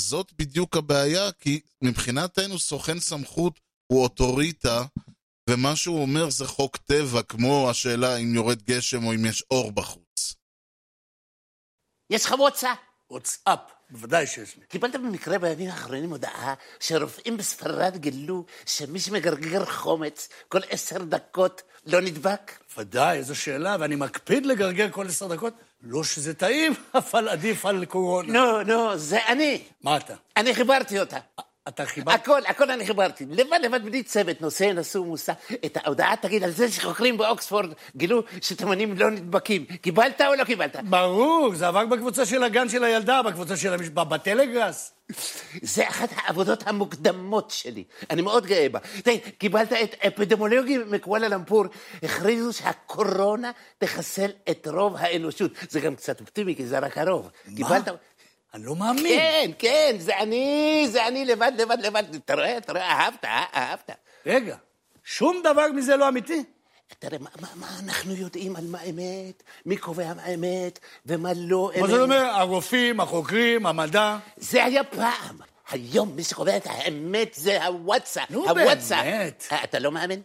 זאת 0.00 0.32
בדיוק 0.32 0.76
הבעיה, 0.76 1.32
כי 1.32 1.60
מבחינתנו 1.84 2.58
סוכן 2.58 3.00
סמכות 3.00 3.60
הוא 3.92 4.02
אוטוריטה, 4.02 4.84
ומה 5.50 5.76
שהוא 5.76 6.02
אומר 6.02 6.30
זה 6.30 6.46
חוק 6.46 6.76
טבע, 6.76 7.22
כמו 7.22 7.70
השאלה 7.70 8.16
אם 8.16 8.34
יורד 8.34 8.62
גשם 8.62 9.04
או 9.04 9.14
אם 9.14 9.26
יש 9.26 9.44
אור 9.50 9.72
בחוץ. 9.72 10.34
יש 12.10 12.24
לך 12.24 12.32
וואטסאפ? 12.38 12.85
וואטסאפ, 13.10 13.58
בוודאי 13.90 14.26
שיש 14.26 14.56
לי. 14.56 14.62
קיבלת 14.68 14.92
במקרה 14.94 15.38
בימים 15.38 15.70
האחרונים 15.70 16.10
הודעה 16.10 16.54
שרופאים 16.80 17.36
בספרד 17.36 17.96
גילו 17.96 18.44
שמי 18.66 19.00
שמגרגר 19.00 19.64
חומץ 19.64 20.28
כל 20.48 20.60
עשר 20.70 21.02
דקות 21.02 21.62
לא 21.86 22.00
נדבק? 22.00 22.52
ודאי, 22.78 23.18
איזו 23.18 23.34
שאלה, 23.34 23.76
ואני 23.80 23.96
מקפיד 23.96 24.46
לגרגר 24.46 24.90
כל 24.90 25.06
עשר 25.06 25.26
דקות. 25.26 25.54
לא 25.82 26.04
שזה 26.04 26.34
טעים, 26.34 26.72
אבל 26.94 27.28
עדיף 27.28 27.66
על 27.66 27.84
קורונה. 27.84 28.32
נו, 28.32 28.62
נו, 28.62 28.96
זה 28.98 29.26
אני. 29.26 29.62
מה 29.82 29.96
אתה? 29.96 30.14
אני 30.36 30.54
חיברתי 30.54 31.00
אותה. 31.00 31.18
אתה 31.68 31.86
חיברת? 31.86 32.14
הכל, 32.14 32.40
הכל 32.46 32.70
אני 32.70 32.86
חיברתי. 32.86 33.26
לבד 33.30 33.58
לבד 33.62 33.84
בלי 33.84 34.02
צוות, 34.02 34.40
נושא, 34.40 34.64
נשוא, 34.74 35.04
מושא. 35.04 35.32
את 35.66 35.76
ההודעה 35.76 36.16
תגיד 36.16 36.42
על 36.44 36.50
זה 36.50 36.70
שחוקרים 36.72 37.16
באוקספורד 37.16 37.72
גילו 37.96 38.22
שתימנים 38.42 38.98
לא 38.98 39.10
נדבקים. 39.10 39.64
קיבלת 39.64 40.20
או 40.20 40.34
לא 40.34 40.44
קיבלת? 40.44 40.76
ברור, 40.84 41.54
זה 41.54 41.68
עבר 41.68 41.86
בקבוצה 41.86 42.26
של 42.26 42.42
הגן 42.42 42.68
של 42.68 42.84
הילדה, 42.84 43.22
בקבוצה 43.22 43.56
של 43.56 43.74
המשפחה, 43.74 44.04
בטלגראס. 44.04 44.92
זה 45.62 45.88
אחת 45.88 46.08
העבודות 46.16 46.66
המוקדמות 46.66 47.50
שלי. 47.50 47.84
אני 48.10 48.22
מאוד 48.22 48.46
גאה 48.46 48.68
בה. 48.68 48.78
תראה, 49.04 49.16
קיבלת 49.38 49.72
את 49.72 49.94
אפידמולוגים 50.06 50.82
מקואלה 50.90 51.28
למפור, 51.28 51.64
הכריזו 52.02 52.52
שהקורונה 52.52 53.50
תחסל 53.78 54.30
את 54.50 54.68
רוב 54.72 54.96
האנושות. 54.98 55.50
זה 55.68 55.80
גם 55.80 55.96
קצת 55.96 56.20
אופטימי, 56.20 56.56
כי 56.56 56.66
זה 56.66 56.78
רק 56.78 56.98
הרוב. 56.98 57.30
קיבלת... 57.56 57.88
אני 58.56 58.64
לא 58.64 58.76
מאמין. 58.76 59.04
כן, 59.06 59.50
כן, 59.58 59.96
זה 59.98 60.18
אני, 60.18 60.86
זה 60.90 61.08
אני 61.08 61.24
לבד, 61.24 61.52
לבד, 61.58 61.78
לבד. 61.80 62.14
אתה 62.14 62.34
רואה, 62.34 62.58
אהבת, 62.78 63.24
אה? 63.24 63.44
אהבת. 63.54 63.90
רגע, 64.26 64.56
שום 65.04 65.40
דבר 65.44 65.72
מזה 65.72 65.96
לא 65.96 66.08
אמיתי? 66.08 66.44
תראה, 66.98 67.18
מה, 67.18 67.30
מה, 67.40 67.48
מה 67.54 67.78
אנחנו 67.78 68.14
יודעים 68.14 68.56
על 68.56 68.64
מה 68.66 68.82
אמת, 68.82 69.42
מי 69.66 69.76
קובע 69.76 70.14
מה 70.14 70.26
אמת 70.26 70.78
ומה 71.06 71.32
לא 71.36 71.70
אמת? 71.74 71.82
מה 71.82 71.88
זה 71.88 72.02
אומר? 72.02 72.16
הרופאים, 72.16 73.00
החוקרים, 73.00 73.66
המדע. 73.66 74.18
זה 74.36 74.64
היה 74.64 74.84
פעם. 74.84 75.38
היום 75.68 76.16
מי 76.16 76.24
שקובע 76.24 76.56
את 76.56 76.66
האמת 76.66 77.34
זה 77.34 77.64
הוואטסאפ. 77.66 78.30
נו, 78.30 78.48
הוואטסאפ. 78.48 79.04
באמת. 79.04 79.44
אה, 79.52 79.64
אתה 79.64 79.78
לא 79.78 79.92
מאמין? 79.92 80.22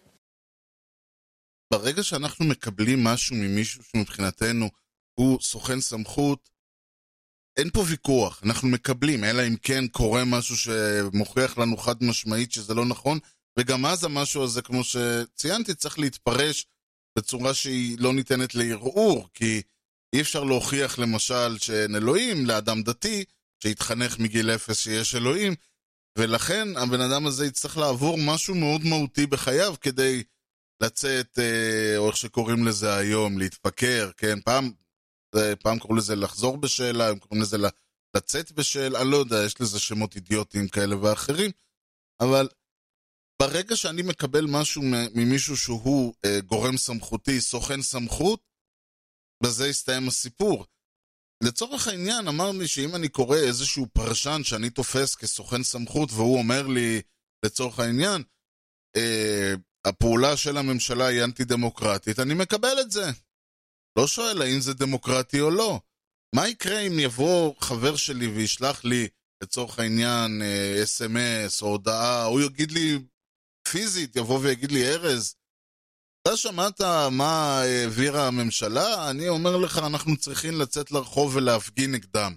ברגע 1.73 2.03
שאנחנו 2.03 2.45
מקבלים 2.45 3.03
משהו 3.03 3.35
ממישהו 3.35 3.83
שמבחינתנו 3.83 4.69
הוא 5.13 5.39
סוכן 5.41 5.81
סמכות, 5.81 6.50
אין 7.57 7.69
פה 7.69 7.83
ויכוח, 7.87 8.41
אנחנו 8.43 8.67
מקבלים, 8.67 9.23
אלא 9.23 9.47
אם 9.47 9.55
כן 9.61 9.87
קורה 9.87 10.25
משהו 10.25 10.57
שמוכיח 10.57 11.57
לנו 11.57 11.77
חד 11.77 12.03
משמעית 12.03 12.51
שזה 12.51 12.73
לא 12.73 12.85
נכון, 12.85 13.19
וגם 13.59 13.85
אז 13.85 14.03
המשהו 14.03 14.43
הזה, 14.43 14.61
כמו 14.61 14.83
שציינתי, 14.83 15.73
צריך 15.73 15.99
להתפרש 15.99 16.65
בצורה 17.17 17.53
שהיא 17.53 17.97
לא 17.99 18.13
ניתנת 18.13 18.55
לערעור, 18.55 19.29
כי 19.33 19.61
אי 20.15 20.21
אפשר 20.21 20.43
להוכיח 20.43 20.99
למשל 20.99 21.57
שאין 21.57 21.95
אלוהים 21.95 22.45
לאדם 22.45 22.83
דתי, 22.83 23.23
שהתחנך 23.63 24.19
מגיל 24.19 24.49
אפס 24.49 24.79
שיש 24.79 25.15
אלוהים, 25.15 25.55
ולכן 26.17 26.67
הבן 26.77 27.01
אדם 27.01 27.25
הזה 27.25 27.45
יצטרך 27.45 27.77
לעבור 27.77 28.17
משהו 28.17 28.55
מאוד 28.55 28.81
מהותי 28.85 29.25
בחייו 29.25 29.75
כדי 29.81 30.23
לצאת, 30.83 31.39
אה, 31.39 31.97
או 31.97 32.07
איך 32.07 32.17
שקוראים 32.17 32.65
לזה 32.67 32.95
היום, 32.95 33.37
להתפקר, 33.37 34.11
כן? 34.17 34.39
פעם, 34.39 34.71
פעם 35.59 35.79
קראו 35.79 35.95
לזה 35.95 36.15
לחזור 36.15 36.57
בשאלה, 36.57 37.09
הם 37.09 37.19
קוראים 37.19 37.41
לזה 37.41 37.57
לצאת 38.15 38.51
בשאלה, 38.51 39.01
אני 39.01 39.11
לא 39.11 39.17
יודע, 39.17 39.43
יש 39.45 39.61
לזה 39.61 39.79
שמות 39.79 40.15
אידיוטיים 40.15 40.67
כאלה 40.67 40.97
ואחרים, 40.97 41.51
אבל 42.21 42.49
ברגע 43.41 43.75
שאני 43.75 44.01
מקבל 44.01 44.45
משהו 44.45 44.81
ממישהו 45.15 45.57
שהוא 45.57 46.13
אה, 46.25 46.39
גורם 46.41 46.77
סמכותי, 46.77 47.41
סוכן 47.41 47.81
סמכות, 47.81 48.41
בזה 49.43 49.67
יסתיים 49.67 50.07
הסיפור. 50.07 50.65
לצורך 51.43 51.87
העניין, 51.87 52.27
אמר 52.27 52.51
לי 52.51 52.67
שאם 52.67 52.95
אני 52.95 53.09
קורא 53.09 53.37
איזשהו 53.37 53.87
פרשן 53.93 54.41
שאני 54.43 54.69
תופס 54.69 55.15
כסוכן 55.15 55.63
סמכות, 55.63 56.09
והוא 56.11 56.37
אומר 56.37 56.67
לי, 56.67 57.01
לצורך 57.45 57.79
העניין, 57.79 58.23
אה, 58.95 59.53
הפעולה 59.85 60.37
של 60.37 60.57
הממשלה 60.57 61.05
היא 61.05 61.23
אנטי 61.23 61.45
דמוקרטית, 61.45 62.19
אני 62.19 62.33
מקבל 62.33 62.79
את 62.81 62.91
זה. 62.91 63.11
לא 63.97 64.07
שואל 64.07 64.41
האם 64.41 64.59
זה 64.59 64.73
דמוקרטי 64.73 65.41
או 65.41 65.49
לא. 65.49 65.79
מה 66.35 66.47
יקרה 66.47 66.79
אם 66.79 66.99
יבוא 66.99 67.53
חבר 67.59 67.95
שלי 67.95 68.27
וישלח 68.27 68.85
לי, 68.85 69.07
לצורך 69.43 69.79
העניין, 69.79 70.41
אס.אם.אס 70.83 71.61
או 71.61 71.67
הודעה, 71.67 72.23
הוא 72.23 72.41
יגיד 72.41 72.71
לי 72.71 72.99
פיזית, 73.67 74.15
יבוא 74.15 74.39
ויגיד 74.39 74.71
לי, 74.71 74.87
ארז, 74.87 75.35
אתה 76.21 76.37
שמעת 76.37 76.81
מה 77.11 77.61
העבירה 77.61 78.27
הממשלה? 78.27 79.09
אני 79.09 79.29
אומר 79.29 79.57
לך, 79.57 79.77
אנחנו 79.77 80.17
צריכים 80.17 80.53
לצאת 80.61 80.91
לרחוב 80.91 81.35
ולהפגין 81.35 81.91
נגדם. 81.91 82.35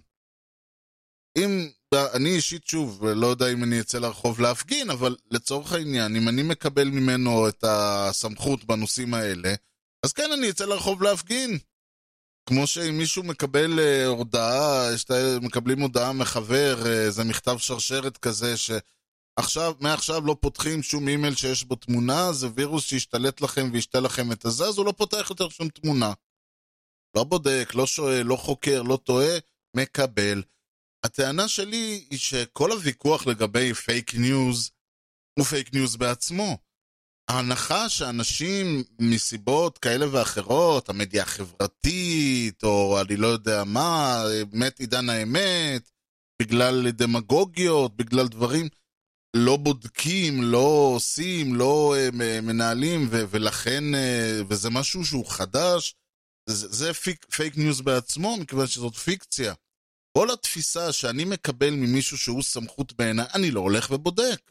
אם, 1.39 1.71
אני 2.15 2.29
אישית 2.29 2.67
שוב, 2.67 3.05
לא 3.07 3.27
יודע 3.27 3.53
אם 3.53 3.65
אני 3.65 3.81
אצא 3.81 3.99
לרחוב 3.99 4.41
להפגין, 4.41 4.91
אבל 4.91 5.17
לצורך 5.31 5.73
העניין, 5.73 6.17
אם 6.17 6.29
אני 6.29 6.43
מקבל 6.43 6.89
ממנו 6.89 7.49
את 7.49 7.65
הסמכות 7.69 8.65
בנושאים 8.65 9.15
האלה, 9.15 9.55
אז 10.05 10.13
כן, 10.13 10.33
אני 10.33 10.51
אצא 10.51 10.65
לרחוב 10.65 11.03
להפגין. 11.03 11.59
כמו 12.49 12.67
שאם 12.67 12.99
מישהו 12.99 13.23
מקבל 13.23 13.79
uh, 13.79 14.07
הודעה, 14.07 14.89
מקבלים 15.43 15.81
הודעה 15.81 16.13
מחבר, 16.13 16.77
uh, 16.83 17.11
זה 17.11 17.25
מכתב 17.25 17.57
שרשרת 17.59 18.19
כזה, 18.19 18.57
ש... 18.57 18.71
עכשיו, 19.37 19.75
מעכשיו 19.81 20.27
לא 20.27 20.37
פותחים 20.41 20.83
שום 20.83 21.09
אימייל 21.09 21.35
שיש 21.35 21.65
בו 21.65 21.75
תמונה, 21.75 22.33
זה 22.33 22.47
וירוס 22.55 22.85
שישתלט 22.85 23.41
לכם 23.41 23.71
וישתה 23.73 24.01
לכם 24.01 24.33
את 24.33 24.45
הזה, 24.45 24.65
אז 24.65 24.79
הוא 24.79 24.87
לא 24.87 24.93
פותח 24.93 25.27
יותר 25.31 25.49
שום 25.49 25.69
תמונה. 25.69 26.13
לא 27.17 27.25
בודק, 27.25 27.69
לא 27.75 27.87
שואל, 27.87 28.23
לא 28.27 28.37
חוקר, 28.37 28.83
לא 28.83 28.97
טועה, 28.97 29.39
מקבל. 29.77 30.43
הטענה 31.05 31.49
שלי 31.49 32.07
היא 32.11 32.19
שכל 32.19 32.73
הוויכוח 32.73 33.27
לגבי 33.27 33.75
פייק 33.75 34.15
ניוז 34.15 34.71
הוא 35.39 35.45
פייק 35.45 35.75
ניוז 35.75 35.97
בעצמו. 35.97 36.59
ההנחה 37.29 37.89
שאנשים 37.89 38.85
מסיבות 38.99 39.79
כאלה 39.79 40.07
ואחרות, 40.13 40.89
המדיה 40.89 41.23
החברתית, 41.23 42.65
או 42.65 43.01
אני 43.01 43.17
לא 43.17 43.27
יודע 43.27 43.65
מה, 43.65 44.23
מת 44.53 44.81
עידן 44.81 45.09
האמת, 45.09 45.91
בגלל 46.43 46.91
דמגוגיות, 46.91 47.97
בגלל 47.97 48.29
דברים, 48.29 48.69
לא 49.37 49.57
בודקים, 49.57 50.43
לא 50.43 50.93
עושים, 50.95 51.55
לא 51.55 51.95
אה, 51.97 52.15
מנהלים, 52.43 53.09
ו- 53.11 53.25
ולכן, 53.31 53.85
אה, 53.95 53.99
וזה 54.49 54.71
משהו 54.71 55.05
שהוא 55.05 55.27
חדש, 55.27 55.95
זה, 56.49 56.69
זה 56.69 56.95
פייק, 56.95 57.27
פייק 57.31 57.57
ניוז 57.57 57.81
בעצמו, 57.81 58.37
מכיוון 58.37 58.67
שזאת 58.67 58.95
פיקציה. 58.95 59.55
כל 60.19 60.31
התפיסה 60.31 60.93
שאני 60.93 61.25
מקבל 61.25 61.71
ממישהו 61.71 62.19
שהוא 62.19 62.43
סמכות 62.43 62.93
בעיניי, 62.93 63.27
אני 63.35 63.51
לא 63.51 63.61
הולך 63.61 63.91
ובודק. 63.91 64.51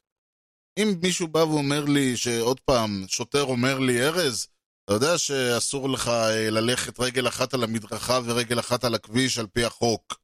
אם 0.78 0.94
מישהו 1.02 1.28
בא 1.28 1.40
ואומר 1.40 1.86
לי, 1.86 2.18
שעוד 2.18 2.60
פעם, 2.60 3.06
שוטר 3.08 3.44
אומר 3.44 3.80
לי, 3.80 4.04
ארז, 4.04 4.48
אתה 4.86 4.94
יודע 4.94 5.18
שאסור 5.18 5.90
לך 5.90 6.08
אה, 6.08 6.50
ללכת 6.50 7.00
רגל 7.00 7.28
אחת 7.28 7.54
על 7.54 7.64
המדרכה 7.64 8.20
ורגל 8.26 8.60
אחת 8.60 8.84
על 8.84 8.96
הכביש 8.96 9.38
על 9.38 9.48
פי 9.48 9.64
החוק. 9.64 10.20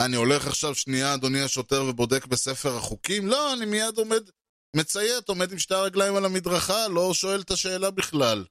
אני 0.00 0.16
הולך 0.16 0.46
עכשיו 0.46 0.74
שנייה, 0.74 1.14
אדוני 1.14 1.42
השוטר, 1.42 1.84
ובודק 1.88 2.26
בספר 2.26 2.76
החוקים? 2.76 3.26
לא, 3.26 3.52
אני 3.52 3.66
מיד 3.66 3.98
עומד, 3.98 4.30
מציית, 4.76 5.28
עומד 5.28 5.52
עם 5.52 5.58
שתי 5.58 5.74
הרגליים 5.74 6.16
על 6.16 6.24
המדרכה, 6.24 6.88
לא 6.88 7.14
שואל 7.14 7.40
את 7.40 7.50
השאלה 7.50 7.90
בכלל. 7.90 8.44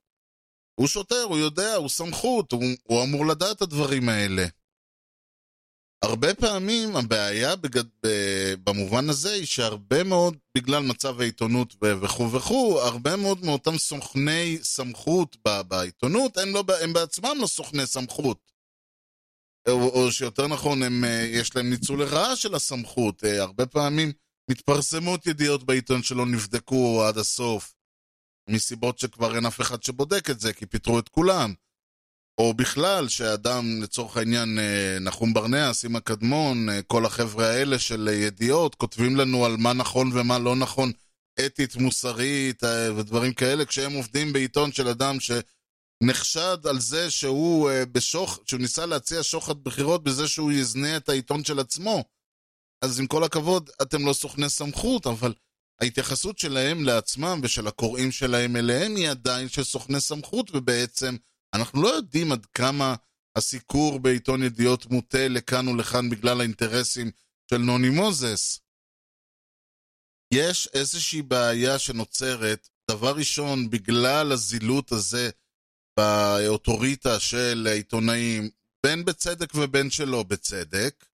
הוא 0.75 0.87
שוטר, 0.87 1.23
הוא 1.23 1.37
יודע, 1.37 1.75
הוא 1.75 1.89
סמכות, 1.89 2.51
הוא, 2.51 2.63
הוא 2.83 3.03
אמור 3.03 3.25
לדעת 3.25 3.57
את 3.57 3.61
הדברים 3.61 4.09
האלה. 4.09 4.45
הרבה 6.03 6.33
פעמים 6.33 6.95
הבעיה 6.95 7.55
בגד... 7.55 7.83
במובן 8.63 9.09
הזה 9.09 9.33
היא 9.33 9.45
שהרבה 9.45 10.03
מאוד, 10.03 10.37
בגלל 10.57 10.83
מצב 10.83 11.21
העיתונות 11.21 11.75
וכו' 11.81 12.31
וכו', 12.31 12.79
הרבה 12.79 13.15
מאוד 13.15 13.45
מאותם 13.45 13.77
סוכני 13.77 14.57
סמכות 14.61 15.37
בעיתונות, 15.67 16.37
הם, 16.37 16.53
לא, 16.53 16.63
הם 16.83 16.93
בעצמם 16.93 17.37
לא 17.41 17.47
סוכני 17.47 17.85
סמכות. 17.85 18.51
או, 19.67 19.89
או 19.89 20.11
שיותר 20.11 20.47
נכון, 20.47 20.83
הם, 20.83 21.03
יש 21.27 21.55
להם 21.55 21.69
ניצול 21.69 22.03
לרעה 22.03 22.35
של 22.35 22.55
הסמכות. 22.55 23.23
הרבה 23.23 23.65
פעמים 23.65 24.11
מתפרסמות 24.51 25.27
ידיעות 25.27 25.63
בעיתון 25.63 26.03
שלא 26.03 26.25
נבדקו 26.25 27.03
עד 27.07 27.17
הסוף, 27.17 27.73
מסיבות 28.49 28.99
שכבר 28.99 29.35
אין 29.35 29.45
אף 29.45 29.61
אחד 29.61 29.83
שבודק 29.83 30.29
את 30.29 30.39
זה, 30.39 30.53
כי 30.53 30.65
פיטרו 30.65 30.99
את 30.99 31.09
כולם. 31.09 31.53
או 32.37 32.53
בכלל, 32.53 33.07
שאדם, 33.07 33.81
לצורך 33.81 34.17
העניין, 34.17 34.59
נחום 35.01 35.33
ברנע, 35.33 35.73
סימה 35.73 35.99
קדמון, 35.99 36.67
כל 36.87 37.05
החבר'ה 37.05 37.47
האלה 37.47 37.79
של 37.79 38.09
ידיעות, 38.13 38.75
כותבים 38.75 39.15
לנו 39.15 39.45
על 39.45 39.57
מה 39.57 39.73
נכון 39.73 40.09
ומה 40.13 40.39
לא 40.39 40.55
נכון, 40.55 40.91
אתית, 41.45 41.75
מוסרית 41.75 42.63
ודברים 42.97 43.33
כאלה, 43.33 43.65
כשהם 43.65 43.93
עובדים 43.93 44.33
בעיתון 44.33 44.71
של 44.71 44.87
אדם 44.87 45.17
שנחשד 45.19 46.57
על 46.69 46.79
זה 46.79 47.11
שהוא 47.11 47.69
בשוח, 47.91 48.39
שהוא 48.45 48.59
ניסה 48.59 48.85
להציע 48.85 49.23
שוחד 49.23 49.63
בחירות 49.63 50.03
בזה 50.03 50.27
שהוא 50.27 50.51
יזנה 50.51 50.97
את 50.97 51.09
העיתון 51.09 51.43
של 51.43 51.59
עצמו. 51.59 52.03
אז 52.81 52.99
עם 52.99 53.07
כל 53.07 53.23
הכבוד, 53.23 53.69
אתם 53.81 54.05
לא 54.05 54.13
סוכני 54.13 54.49
סמכות, 54.49 55.07
אבל 55.07 55.33
ההתייחסות 55.81 56.37
שלהם 56.37 56.83
לעצמם 56.83 57.39
ושל 57.43 57.67
הקוראים 57.67 58.11
שלהם 58.11 58.55
אליהם 58.55 58.95
היא 58.95 59.09
עדיין 59.09 59.49
של 59.49 59.63
סוכני 59.63 60.01
סמכות, 60.01 60.51
ובעצם 60.53 61.15
אנחנו 61.53 61.81
לא 61.81 61.87
יודעים 61.87 62.31
עד 62.31 62.45
כמה 62.45 62.95
הסיקור 63.35 63.99
בעיתון 63.99 64.43
ידיעות 64.43 64.85
מוטה 64.85 65.27
לכאן 65.27 65.67
ולכאן 65.67 66.09
בגלל 66.09 66.39
האינטרסים 66.39 67.11
של 67.49 67.57
נוני 67.57 67.89
מוזס. 67.89 68.59
יש 70.33 70.69
איזושהי 70.73 71.21
בעיה 71.21 71.79
שנוצרת, 71.79 72.69
דבר 72.91 73.15
ראשון, 73.15 73.69
בגלל 73.69 74.31
הזילות 74.31 74.91
הזה 74.91 75.29
באוטוריטה 75.97 77.19
של 77.19 77.67
עיתונאים, 77.71 78.49
בין 78.83 79.05
בצדק 79.05 79.55
ובין 79.55 79.89
שלא 79.89 80.23
בצדק, 80.23 81.05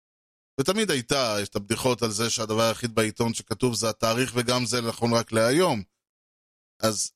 ותמיד 0.61 0.91
הייתה, 0.91 1.36
יש 1.43 1.49
את 1.49 1.57
הבדיחות 1.57 2.03
על 2.03 2.11
זה 2.11 2.30
שהדבר 2.30 2.62
היחיד 2.62 2.95
בעיתון 2.95 3.34
שכתוב 3.34 3.74
זה 3.74 3.89
התאריך 3.89 4.32
וגם 4.34 4.66
זה 4.66 4.80
נכון 4.80 5.14
רק 5.14 5.32
להיום. 5.32 5.82
אז 6.80 7.12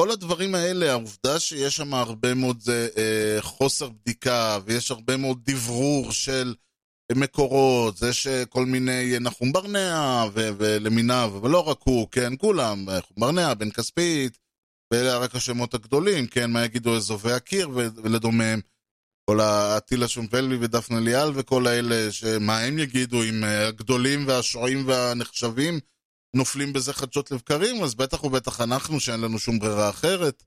כל 0.00 0.10
הדברים 0.10 0.54
האלה, 0.54 0.90
העובדה 0.90 1.40
שיש 1.40 1.76
שם 1.76 1.94
הרבה 1.94 2.34
מאוד 2.34 2.62
אה, 2.96 3.36
חוסר 3.40 3.88
בדיקה 3.88 4.58
ויש 4.64 4.90
הרבה 4.90 5.16
מאוד 5.16 5.40
דברור 5.44 6.12
של 6.12 6.54
מקורות, 7.12 7.96
זה 7.96 8.12
שכל 8.12 8.66
מיני 8.66 9.18
נחום 9.20 9.52
ברנע 9.52 10.24
ו- 10.34 10.48
ולמיניו, 10.58 11.32
אבל 11.40 11.50
לא 11.50 11.68
רק 11.68 11.78
הוא, 11.84 12.08
כן, 12.10 12.32
כולם, 12.38 12.84
נחום 12.84 13.16
ברנע, 13.16 13.54
בן 13.54 13.70
כספית, 13.70 14.38
ואלה 14.92 15.18
רק 15.18 15.34
השמות 15.34 15.74
הגדולים, 15.74 16.26
כן, 16.26 16.50
מה 16.50 16.64
יגידו 16.64 16.96
אזובי 16.96 17.32
הקיר 17.32 17.70
ולדומיהם. 17.74 18.60
כל 19.30 19.40
האטילה 19.40 20.08
שומפלבי 20.08 20.56
ודפנה 20.60 21.00
ליאל 21.00 21.30
וכל 21.34 21.66
האלה, 21.66 22.12
שמה 22.12 22.58
הם 22.58 22.78
יגידו 22.78 23.22
אם 23.22 23.44
הגדולים 23.44 24.26
והשועים 24.26 24.86
והנחשבים 24.86 25.80
נופלים 26.34 26.72
בזה 26.72 26.92
חדשות 26.92 27.30
לבקרים, 27.30 27.84
אז 27.84 27.94
בטח 27.94 28.24
ובטח 28.24 28.60
אנחנו, 28.60 29.00
שאין 29.00 29.20
לנו 29.20 29.38
שום 29.38 29.58
ברירה 29.58 29.90
אחרת. 29.90 30.44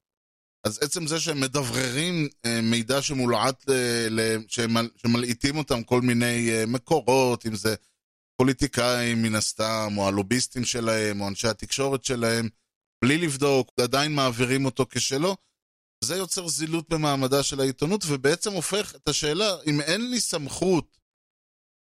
אז 0.64 0.80
עצם 0.82 1.08
זה 1.08 1.20
שהם 1.20 1.40
מדבררים 1.40 2.28
מידע 2.64 3.02
שמולעט, 3.02 3.66
שמלעיטים 4.48 5.58
אותם 5.58 5.84
כל 5.84 6.02
מיני 6.02 6.50
מקורות, 6.68 7.46
אם 7.46 7.56
זה 7.56 7.76
פוליטיקאים 8.38 9.22
מן 9.22 9.36
הסתם, 9.36 9.94
או 9.98 10.08
הלוביסטים 10.08 10.66
שלהם, 10.66 11.22
או 11.22 11.28
אנשי 11.28 11.48
התקשורת 11.48 12.04
שלהם, 12.04 12.50
בלי 13.04 13.18
לבדוק, 13.18 13.72
עדיין 13.80 14.16
מעבירים 14.16 14.66
אותו 14.66 14.86
כשלו, 14.90 15.36
זה 16.04 16.16
יוצר 16.16 16.48
זילות 16.48 16.90
במעמדה 16.90 17.44
של 17.44 17.60
העיתונות, 17.60 18.04
ובעצם 18.08 18.52
הופך 18.52 18.96
את 18.96 19.08
השאלה, 19.08 19.56
אם 19.66 19.82
אין 19.82 20.12
לי 20.12 20.20
סמכות, 20.20 20.99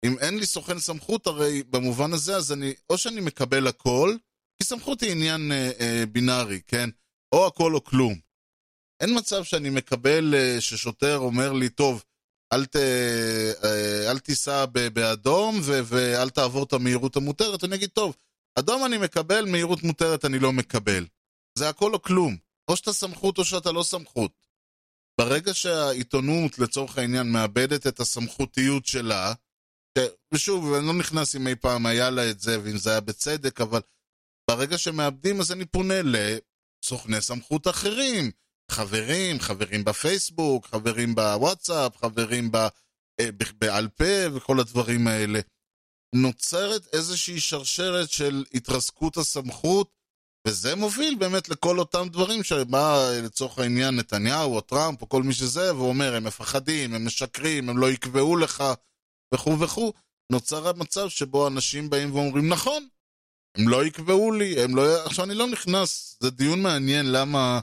אם 0.05 0.19
אין 0.19 0.37
לי 0.37 0.45
סוכן 0.45 0.79
סמכות, 0.79 1.27
הרי 1.27 1.63
במובן 1.63 2.13
הזה, 2.13 2.35
אז 2.35 2.51
אני, 2.51 2.73
או 2.89 2.97
שאני 2.97 3.21
מקבל 3.21 3.67
הכל, 3.67 4.15
כי 4.57 4.67
סמכות 4.67 5.01
היא 5.01 5.11
עניין 5.11 5.51
אה, 5.51 5.71
אה, 5.79 6.03
בינארי, 6.11 6.61
כן? 6.67 6.89
או 7.31 7.47
הכל 7.47 7.75
או 7.75 7.83
כלום. 7.83 8.19
אין 9.01 9.17
מצב 9.17 9.43
שאני 9.43 9.69
מקבל, 9.69 10.35
אה, 10.35 10.61
ששוטר 10.61 11.17
אומר 11.17 11.53
לי, 11.53 11.69
טוב, 11.69 12.03
אל, 12.53 12.65
ת, 12.65 12.75
אה, 12.75 14.11
אל 14.11 14.19
תיסע 14.19 14.65
באדום 14.93 15.59
ו, 15.63 15.81
ואל 15.85 16.29
תעבור 16.29 16.63
את 16.63 16.73
המהירות 16.73 17.15
המותרת, 17.15 17.63
אני 17.63 17.75
אגיד, 17.75 17.89
טוב, 17.89 18.15
אדום 18.59 18.85
אני 18.85 18.97
מקבל, 18.97 19.45
מהירות 19.45 19.83
מותרת 19.83 20.25
אני 20.25 20.39
לא 20.39 20.53
מקבל. 20.53 21.05
זה 21.57 21.69
הכל 21.69 21.93
או 21.93 22.01
כלום. 22.01 22.37
או 22.67 22.75
שאתה 22.75 22.93
סמכות 22.93 23.37
או 23.37 23.45
שאתה 23.45 23.71
לא 23.71 23.83
סמכות. 23.83 24.31
ברגע 25.19 25.53
שהעיתונות, 25.53 26.59
לצורך 26.59 26.97
העניין, 26.97 27.31
מאבדת 27.31 27.87
את 27.87 27.99
הסמכותיות 27.99 28.85
שלה, 28.85 29.33
ושוב, 30.33 30.73
אני 30.73 30.87
לא 30.87 30.93
נכנס 30.93 31.35
אם 31.35 31.47
אי 31.47 31.55
פעם 31.55 31.85
היה 31.85 32.09
לה 32.09 32.29
את 32.29 32.39
זה, 32.39 32.61
ואם 32.63 32.77
זה 32.77 32.89
היה 32.89 32.99
בצדק, 32.99 33.61
אבל 33.61 33.81
ברגע 34.49 34.77
שמאבדים, 34.77 35.39
אז 35.39 35.51
אני 35.51 35.65
פונה 35.65 36.01
לסוכני 36.03 37.21
סמכות 37.21 37.67
אחרים. 37.67 38.31
חברים, 38.71 39.39
חברים 39.39 39.83
בפייסבוק, 39.83 40.67
חברים 40.67 41.15
בוואטסאפ, 41.15 41.97
חברים 41.97 42.51
ב, 42.51 42.55
אה, 43.19 43.29
בעל 43.57 43.87
פה 43.87 44.33
וכל 44.33 44.59
הדברים 44.59 45.07
האלה. 45.07 45.39
נוצרת 46.15 46.87
איזושהי 46.93 47.39
שרשרת 47.39 48.09
של 48.09 48.43
התרסקות 48.53 49.17
הסמכות, 49.17 49.91
וזה 50.47 50.75
מוביל 50.75 51.15
באמת 51.15 51.49
לכל 51.49 51.79
אותם 51.79 52.07
דברים 52.11 52.43
שבא 52.43 53.11
לצורך 53.23 53.59
העניין 53.59 53.95
נתניהו 53.95 54.55
או 54.55 54.61
טראמפ 54.61 55.01
או 55.01 55.09
כל 55.09 55.23
מי 55.23 55.33
שזה, 55.33 55.75
ואומר, 55.75 56.15
הם 56.15 56.23
מפחדים, 56.23 56.93
הם 56.93 57.05
משקרים, 57.05 57.69
הם 57.69 57.77
לא 57.77 57.91
יקבעו 57.91 58.37
לך, 58.37 58.63
וכו' 59.33 59.59
וכו'. 59.59 59.93
נוצר 60.31 60.67
המצב 60.67 61.09
שבו 61.09 61.47
אנשים 61.47 61.89
באים 61.89 62.15
ואומרים, 62.15 62.49
נכון, 62.49 62.87
הם 63.57 63.67
לא 63.67 63.85
יקבעו 63.85 64.31
לי, 64.31 64.63
הם 64.63 64.75
לא... 64.75 65.05
עכשיו, 65.05 65.25
אני 65.25 65.35
לא 65.35 65.47
נכנס, 65.47 66.17
זה 66.19 66.31
דיון 66.31 66.61
מעניין 66.61 67.11
למה, 67.11 67.59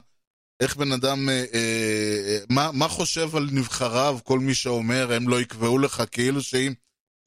איך 0.59 0.75
בן 0.75 0.91
אדם, 0.91 1.29
אה, 1.29 1.45
אה, 1.53 2.37
מה, 2.49 2.71
מה 2.71 2.87
חושב 2.87 3.35
על 3.35 3.49
נבחריו, 3.51 4.19
כל 4.23 4.39
מי 4.39 4.55
שאומר, 4.55 5.13
הם 5.13 5.29
לא 5.29 5.41
יקבעו 5.41 5.77
לך, 5.77 6.03
כאילו 6.11 6.41
שאם 6.41 6.73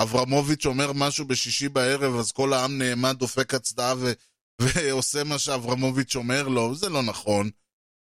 אברמוביץ' 0.02 0.66
אומר 0.66 0.92
משהו 0.92 1.24
בשישי 1.24 1.68
בערב, 1.68 2.16
אז 2.16 2.32
כל 2.32 2.52
העם 2.52 2.78
נעמד, 2.78 3.16
דופק 3.18 3.54
הצדעה 3.54 3.94
ו... 3.98 4.12
ועושה 4.62 5.24
מה 5.24 5.38
שאברמוביץ' 5.38 6.16
אומר 6.16 6.48
לו, 6.48 6.74
זה 6.74 6.88
לא 6.88 7.02
נכון. 7.02 7.50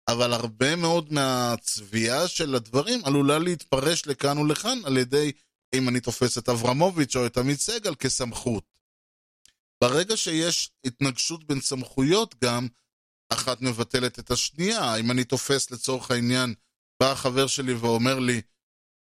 אבל 0.09 0.34
הרבה 0.34 0.75
מאוד 0.75 1.13
מהצביעה 1.13 2.27
של 2.27 2.55
הדברים 2.55 3.05
עלולה 3.05 3.39
להתפרש 3.39 4.07
לכאן 4.07 4.38
ולכאן 4.38 4.80
על 4.86 4.97
ידי 4.97 5.32
אם 5.76 5.89
אני 5.89 5.99
תופס 5.99 6.38
את 6.38 6.49
אברמוביץ' 6.49 7.15
או 7.15 7.26
את 7.26 7.38
עמית 7.38 7.59
סגל 7.59 7.95
כסמכות. 7.95 8.63
ברגע 9.84 10.17
שיש 10.17 10.72
התנגשות 10.86 11.43
בין 11.43 11.61
סמכויות 11.61 12.36
גם, 12.43 12.67
אחת 13.30 13.61
מבטלת 13.61 14.20
את 14.20 14.32
השנייה. 14.32 14.95
אם 14.95 15.11
אני 15.11 15.24
תופס 15.24 15.72
לצורך 15.72 16.11
העניין, 16.11 16.53
בא 16.99 17.11
החבר 17.11 17.47
שלי 17.47 17.74
ואומר 17.74 18.20
לי, 18.20 18.41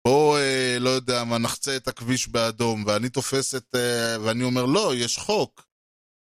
בוא, 0.08 0.38
אה, 0.38 0.78
לא 0.80 0.90
יודע 0.90 1.24
מה, 1.24 1.38
נחצה 1.38 1.76
את 1.76 1.88
הכביש 1.88 2.28
באדום, 2.28 2.84
ואני 2.88 3.10
תופס 3.10 3.56
את... 3.56 3.76
אה, 3.76 4.18
ואני 4.22 4.44
אומר, 4.44 4.66
לא, 4.66 4.96
יש 4.96 5.18
חוק. 5.18 5.68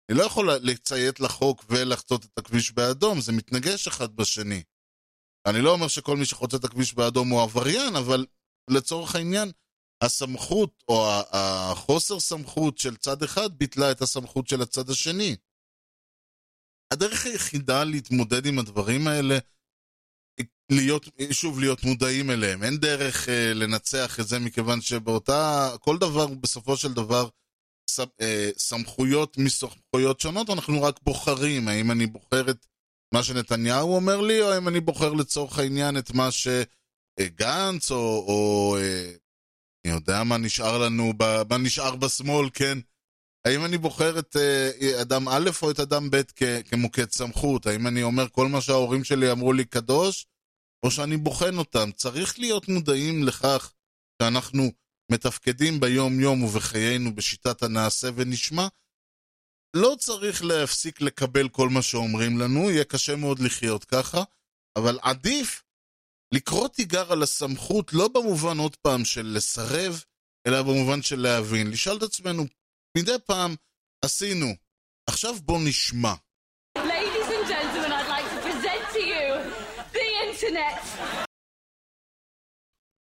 אני 0.10 0.18
לא 0.18 0.24
יכול 0.24 0.52
לציית 0.52 1.20
לחוק 1.20 1.66
ולחצות 1.70 2.26
את 2.26 2.38
הכביש 2.38 2.72
באדום, 2.72 3.22
זה 3.22 3.32
מתנגש 3.32 3.88
אחד 3.88 4.16
בשני. 4.16 4.64
אני 5.46 5.62
לא 5.62 5.72
אומר 5.72 5.88
שכל 5.88 6.18
מי 6.18 6.26
שחוצה 6.26 6.58
את 6.58 6.64
הכביש 6.64 6.94
באדום 6.94 7.30
הוא 7.30 7.42
עבריין, 7.42 7.96
אבל 7.96 8.26
לצורך 8.70 9.16
העניין, 9.16 9.52
הסמכות 10.02 10.84
או 10.88 11.08
החוסר 11.32 12.20
סמכות 12.20 12.78
של 12.78 12.96
צד 12.98 13.24
אחד 13.24 13.58
ביטלה 13.58 13.92
את 13.92 14.02
הסמכות 14.02 14.48
של 14.48 14.62
הצד 14.62 14.90
השני. 14.90 15.36
הדרך 16.94 17.26
היחידה 17.26 17.84
להתמודד 17.84 18.46
עם 18.46 18.60
הדברים 18.60 19.08
האלה 19.08 19.38
להיות, 20.72 21.10
שוב, 21.32 21.60
להיות 21.60 21.84
מודעים 21.84 22.32
אליהם. 22.32 22.64
אין 22.64 22.78
דרך 22.78 23.30
אה, 23.30 23.54
לנצח 23.54 24.20
את 24.20 24.28
זה, 24.28 24.40
מכיוון 24.40 24.82
שבאותה, 24.82 25.70
כל 25.80 25.98
דבר, 25.98 26.28
בסופו 26.28 26.78
של 26.78 26.94
דבר, 26.94 27.30
ס, 27.90 28.00
אה, 28.00 28.50
סמכויות 28.58 29.38
מסמכויות 29.38 30.20
שונות, 30.20 30.50
אנחנו 30.50 30.84
רק 30.84 31.00
בוחרים. 31.04 31.68
האם 31.68 31.92
אני 31.92 32.06
בוחר 32.06 32.50
את 32.50 32.66
מה 33.14 33.24
שנתניהו 33.24 33.96
אומר 33.96 34.22
לי, 34.22 34.42
או 34.42 34.52
האם 34.52 34.68
אני 34.68 34.80
בוחר 34.80 35.14
לצורך 35.14 35.60
העניין 35.60 35.98
את 35.98 36.12
מה 36.12 36.30
שגנץ, 36.32 37.92
או, 37.92 38.26
או 38.28 38.78
אה, 38.80 39.12
אני 39.86 39.94
יודע 39.94 40.24
מה 40.24 40.38
נשאר 40.38 40.78
לנו, 40.78 41.14
מה 41.50 41.58
נשאר 41.58 41.96
בשמאל, 41.96 42.50
כן? 42.54 42.78
האם 43.48 43.66
אני 43.66 43.78
בוחר 43.78 44.20
את 44.20 44.36
אה, 44.36 45.02
אדם 45.02 45.30
א' 45.30 45.50
או 45.62 45.72
את 45.72 45.80
אדם 45.80 46.10
ב' 46.10 46.22
כמוקד 46.70 47.12
סמכות? 47.12 47.68
האם 47.68 47.88
אני 47.88 48.04
אומר 48.04 48.30
כל 48.30 48.48
מה 48.48 48.62
שההורים 48.62 49.04
שלי 49.04 49.32
אמרו 49.32 49.54
לי 49.54 49.66
קדוש, 49.66 50.28
או 50.84 50.92
שאני 50.92 51.18
בוחן 51.18 51.58
אותם. 51.58 51.92
צריך 51.92 52.40
להיות 52.40 52.70
מודעים 52.70 53.24
לכך 53.24 53.74
שאנחנו 54.22 54.72
מתפקדים 55.12 55.80
ביום-יום 55.80 56.44
ובחיינו 56.44 57.16
בשיטת 57.16 57.64
הנעשה 57.64 58.10
ונשמע. 58.16 58.68
לא 59.76 59.96
צריך 60.00 60.44
להפסיק 60.44 61.02
לקבל 61.02 61.50
כל 61.50 61.70
מה 61.70 61.82
שאומרים 61.82 62.38
לנו, 62.38 62.72
יהיה 62.72 62.84
קשה 62.84 63.16
מאוד 63.16 63.40
לחיות 63.40 63.86
ככה, 63.86 64.24
אבל 64.76 65.00
עדיף 65.02 65.64
לקרוא 66.36 66.68
תיגר 66.68 67.12
על 67.12 67.24
הסמכות 67.24 67.94
לא 67.94 68.08
במובן 68.08 68.58
עוד 68.58 68.76
פעם 68.76 69.06
של 69.06 69.26
לסרב, 69.36 70.04
אלא 70.48 70.62
במובן 70.62 71.02
של 71.02 71.20
להבין. 71.20 71.72
לשאול 71.72 71.98
את 71.98 72.04
עצמנו, 72.04 72.46
מדי 72.98 73.16
פעם 73.26 73.56
עשינו, 74.06 74.48
עכשיו 75.10 75.36
בוא 75.42 75.60
נשמע. 75.68 76.14
Ladies 76.78 77.30
and 77.36 77.48
gentlemen, 77.52 77.92
I'd 77.92 78.10
like 78.16 78.30
to 78.36 78.40
present 78.48 78.84
to 78.96 79.02
you 79.12 79.28
the 79.94 80.08
internet. 80.26 81.10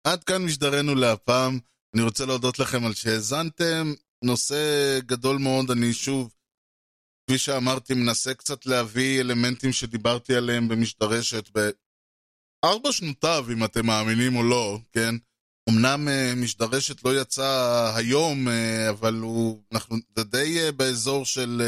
עד 0.08 0.24
כאן 0.24 0.46
משדרנו 0.46 0.96
להפעם. 0.96 1.60
אני 1.96 2.04
רוצה 2.04 2.26
להודות 2.26 2.60
לכם 2.60 2.86
על 2.86 2.94
שהאזנתם. 2.94 3.94
נושא 4.24 5.00
גדול 5.00 5.38
מאוד, 5.38 5.72
אני 5.72 5.94
שוב, 5.94 6.34
כפי 7.26 7.38
שאמרתי, 7.38 7.94
מנסה 7.94 8.34
קצת 8.34 8.66
להביא 8.66 9.22
אלמנטים 9.22 9.72
שדיברתי 9.72 10.36
עליהם 10.36 10.68
במשדרשת 10.68 11.50
בארבע 12.66 12.92
שנותיו, 12.92 13.46
אם 13.54 13.64
אתם 13.64 13.86
מאמינים 13.86 14.36
או 14.36 14.44
לא, 14.44 14.80
כן? 14.92 15.16
אמנם 15.70 16.08
אה, 16.08 16.34
משדרשת 16.36 17.06
לא 17.06 17.22
יצא 17.22 17.92
היום, 17.96 18.48
אה, 18.48 18.90
אבל 18.90 19.16
הוא, 19.16 19.64
אנחנו, 19.72 19.98
די 20.20 20.60
אה, 20.60 20.72
באזור 20.72 21.26
של, 21.26 21.62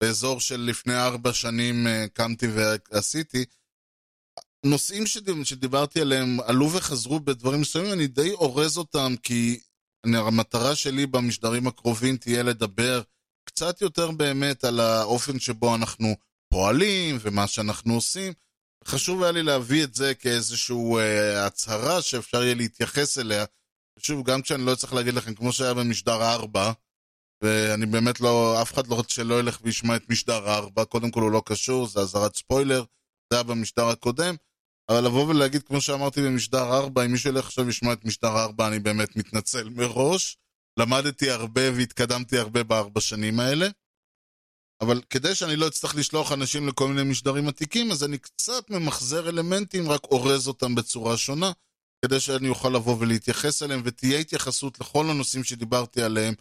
באזור 0.00 0.40
של 0.40 0.60
לפני 0.60 0.96
ארבע 0.96 1.32
שנים 1.32 1.86
קמתי 2.12 2.46
ועשיתי. 2.46 3.44
נושאים 4.64 5.04
שדיברתי 5.44 6.00
עליהם 6.00 6.40
עלו 6.40 6.72
וחזרו 6.72 7.20
בדברים 7.20 7.60
מסוימים, 7.60 7.92
אני 7.92 8.06
די 8.06 8.30
אורז 8.30 8.78
אותם, 8.78 9.14
כי 9.22 9.60
המטרה 10.04 10.74
שלי 10.74 11.06
במשדרים 11.06 11.66
הקרובים 11.66 12.16
תהיה 12.16 12.42
לדבר 12.42 13.02
קצת 13.44 13.80
יותר 13.80 14.10
באמת 14.10 14.64
על 14.64 14.80
האופן 14.80 15.38
שבו 15.38 15.74
אנחנו 15.74 16.16
פועלים 16.48 17.16
ומה 17.20 17.46
שאנחנו 17.46 17.94
עושים. 17.94 18.32
חשוב 18.86 19.22
היה 19.22 19.32
לי 19.32 19.42
להביא 19.42 19.84
את 19.84 19.94
זה 19.94 20.14
כאיזושהי 20.14 20.76
אה, 20.98 21.46
הצהרה 21.46 22.02
שאפשר 22.02 22.42
יהיה 22.42 22.54
להתייחס 22.54 23.18
אליה. 23.18 23.44
שוב, 23.98 24.26
גם 24.26 24.42
כשאני 24.42 24.66
לא 24.66 24.74
צריך 24.74 24.94
להגיד 24.94 25.14
לכם, 25.14 25.34
כמו 25.34 25.52
שהיה 25.52 25.74
במשדר 25.74 26.32
4, 26.32 26.72
ואני 27.42 27.86
באמת 27.86 28.20
לא, 28.20 28.62
אף 28.62 28.72
אחד 28.72 28.86
לא 28.86 28.94
רוצה 28.94 29.14
שלא 29.14 29.40
ילך 29.40 29.58
וישמע 29.62 29.96
את 29.96 30.10
משדר 30.10 30.54
4, 30.54 30.84
קודם 30.84 31.10
כל 31.10 31.20
הוא 31.20 31.30
לא 31.30 31.42
קשור, 31.46 31.86
זה 31.86 32.00
אזהרת 32.00 32.36
ספוילר, 32.36 32.84
זה 33.32 33.36
היה 33.36 33.42
במשדר 33.42 33.88
הקודם, 33.88 34.34
אבל 34.88 35.04
לבוא 35.04 35.26
ולהגיד, 35.26 35.62
כמו 35.62 35.80
שאמרתי 35.80 36.22
במשדר 36.22 36.76
4, 36.76 37.04
אם 37.04 37.12
מישהו 37.12 37.30
ילך 37.30 37.44
עכשיו 37.44 37.66
וישמע 37.66 37.92
את 37.92 38.04
משדר 38.04 38.38
4, 38.38 38.68
אני 38.68 38.78
באמת 38.78 39.16
מתנצל 39.16 39.68
מראש. 39.68 40.36
למדתי 40.78 41.30
הרבה 41.30 41.60
והתקדמתי 41.76 42.38
הרבה 42.38 42.62
בארבע 42.62 43.00
שנים 43.00 43.40
האלה. 43.40 43.68
אבל 44.80 45.00
כדי 45.10 45.34
שאני 45.34 45.56
לא 45.56 45.68
אצטרך 45.68 45.94
לשלוח 45.94 46.32
אנשים 46.32 46.68
לכל 46.68 46.88
מיני 46.88 47.10
משדרים 47.10 47.48
עתיקים, 47.48 47.90
אז 47.90 48.04
אני 48.04 48.18
קצת 48.18 48.70
ממחזר 48.70 49.28
אלמנטים, 49.28 49.90
רק 49.90 50.04
אורז 50.04 50.48
אותם 50.48 50.74
בצורה 50.74 51.16
שונה, 51.16 51.52
כדי 52.04 52.20
שאני 52.20 52.48
אוכל 52.48 52.68
לבוא 52.68 52.96
ולהתייחס 53.00 53.62
אליהם, 53.62 53.80
ותהיה 53.84 54.18
התייחסות 54.18 54.80
לכל 54.80 55.10
הנושאים 55.10 55.44
שדיברתי 55.44 56.02
עליהם, 56.02 56.34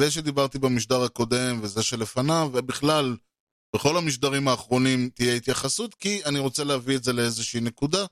ושדיברתי 0.00 0.58
במשדר 0.58 1.02
הקודם, 1.02 1.60
וזה 1.62 1.82
שלפניו, 1.82 2.50
ובכלל, 2.52 3.16
בכל 3.76 3.96
המשדרים 3.96 4.48
האחרונים 4.48 5.10
תהיה 5.14 5.34
התייחסות, 5.34 5.94
כי 5.94 6.24
אני 6.24 6.38
רוצה 6.38 6.64
להביא 6.64 6.96
את 6.96 7.04
זה 7.04 7.12
לאיזושהי 7.12 7.60
נקודה, 7.60 8.06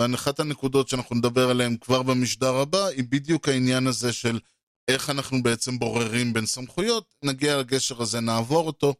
ואחת 0.00 0.40
הנקודות 0.40 0.88
שאנחנו 0.88 1.16
נדבר 1.16 1.50
עליהן 1.50 1.76
כבר 1.76 2.02
במשדר 2.02 2.54
הבא, 2.54 2.86
היא 2.86 3.04
בדיוק 3.08 3.48
העניין 3.48 3.86
הזה 3.86 4.12
של 4.12 4.38
איך 4.88 5.10
אנחנו 5.10 5.42
בעצם 5.42 5.78
בוררים 5.78 6.32
בין 6.32 6.46
סמכויות. 6.46 7.14
נגיע 7.24 7.58
לגשר 7.58 8.02
הזה, 8.02 8.20
נעבור 8.20 8.66
אותו. 8.66 8.94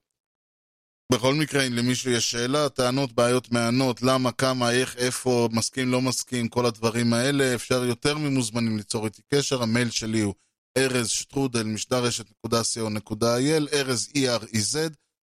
בכל 1.10 1.34
מקרה, 1.34 1.66
אם 1.66 1.72
למישהו 1.72 2.10
יש 2.10 2.30
שאלה, 2.30 2.68
טענות, 2.68 3.12
בעיות, 3.12 3.52
מענות, 3.52 4.02
למה, 4.02 4.32
כמה, 4.32 4.70
איך, 4.70 4.96
איפה, 4.96 5.48
מסכים, 5.52 5.92
לא 5.92 6.00
מסכים, 6.00 6.48
כל 6.48 6.66
הדברים 6.66 7.12
האלה, 7.12 7.54
אפשר 7.54 7.84
יותר 7.84 8.18
ממוזמנים 8.18 8.76
ליצור 8.76 9.04
איתי 9.04 9.22
קשר, 9.34 9.62
המייל 9.62 9.90
שלי 9.90 10.20
הוא 10.20 10.34
ארז 10.78 11.08
שטרודל, 11.08 11.62
משדרשת.co.il, 11.62 13.72
ארז 13.72 14.08
E-R-E-Z, 14.16 14.76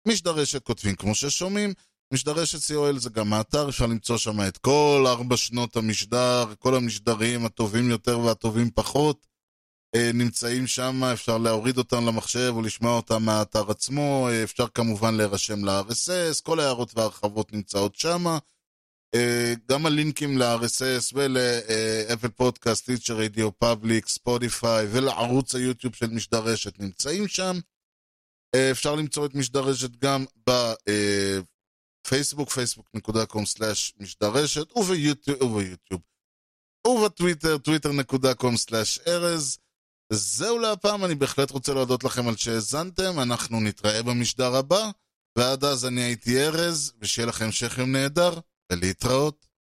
משדרשת 0.09 0.65
כותבים 0.65 0.95
כמו 0.95 1.15
ששומעים, 1.15 1.73
משדרשת 2.15 2.59
co.il 2.59 2.99
זה 2.99 3.11
גם 3.11 3.33
האתר, 3.33 3.69
אפשר 3.69 3.87
למצוא 3.87 4.19
שם 4.19 4.41
את 4.49 4.59
כל 4.59 5.05
ארבע 5.07 5.37
שנות 5.37 5.77
המשדר, 5.77 6.45
כל 6.59 6.75
המשדרים 6.75 7.47
הטובים 7.47 7.91
יותר 7.91 8.19
והטובים 8.19 8.71
פחות. 8.75 9.32
אה, 9.95 10.11
נמצאים 10.15 10.67
שם, 10.67 11.05
אפשר 11.05 11.39
להוריד 11.39 11.79
אותם 11.79 12.07
למחשב 12.07 12.53
או 12.57 12.63
לשמוע 12.63 12.97
אותם 12.97 13.23
מהאתר 13.23 13.71
עצמו, 13.71 14.29
אה, 14.31 14.43
אפשר 14.43 14.69
כמובן 14.69 15.15
להירשם 15.15 15.65
ל-RSS, 15.65 16.43
כל 16.43 16.61
ההערות 16.61 16.97
וההרחבות 16.97 17.53
נמצאות 17.53 17.95
שם. 17.95 18.27
אה, 19.15 19.55
גם 19.69 19.87
הלינקים 19.87 20.39
ל-RSS 20.39 21.13
ול 21.15 21.47
Apple 21.47 22.29
Podcast, 22.29 22.87
Stitcher, 22.87 23.17
Radio 23.17 23.59
Public, 23.59 24.09
ספוטיפיי 24.09 24.87
ולערוץ 24.93 25.55
היוטיוב 25.55 25.95
של 25.95 26.07
משדרשת 26.07 26.81
נמצאים 26.81 27.29
שם. 27.29 27.59
אפשר 28.71 28.95
למצוא 28.95 29.27
את 29.27 29.35
משדרשת 29.35 29.97
גם 29.97 30.25
בפייסבוק, 32.07 32.49
facebook.com/משדרשת 32.49 34.77
וביוטיוב, 34.77 35.43
וביוטיוב. 35.43 36.01
ובטוויטר, 36.87 37.57
twitter.com/ארז. 37.57 39.59
זהו 40.15 40.59
להפעם, 40.59 41.05
אני 41.05 41.15
בהחלט 41.15 41.51
רוצה 41.51 41.75
להודות 41.75 42.05
לכם 42.05 42.29
על 42.29 42.37
שהאזנתם, 42.37 43.21
אנחנו 43.21 43.61
נתראה 43.61 44.03
במשדר 44.03 44.57
הבא, 44.57 44.91
ועד 45.39 45.65
אז 45.65 45.87
אני 45.87 46.01
הייתי 46.01 46.47
ארז, 46.47 46.93
ושיהיה 47.01 47.27
לכם 47.27 47.45
המשך 47.45 47.79
יום 47.79 47.93
נהדר, 47.93 48.39
ולהתראות. 48.73 49.52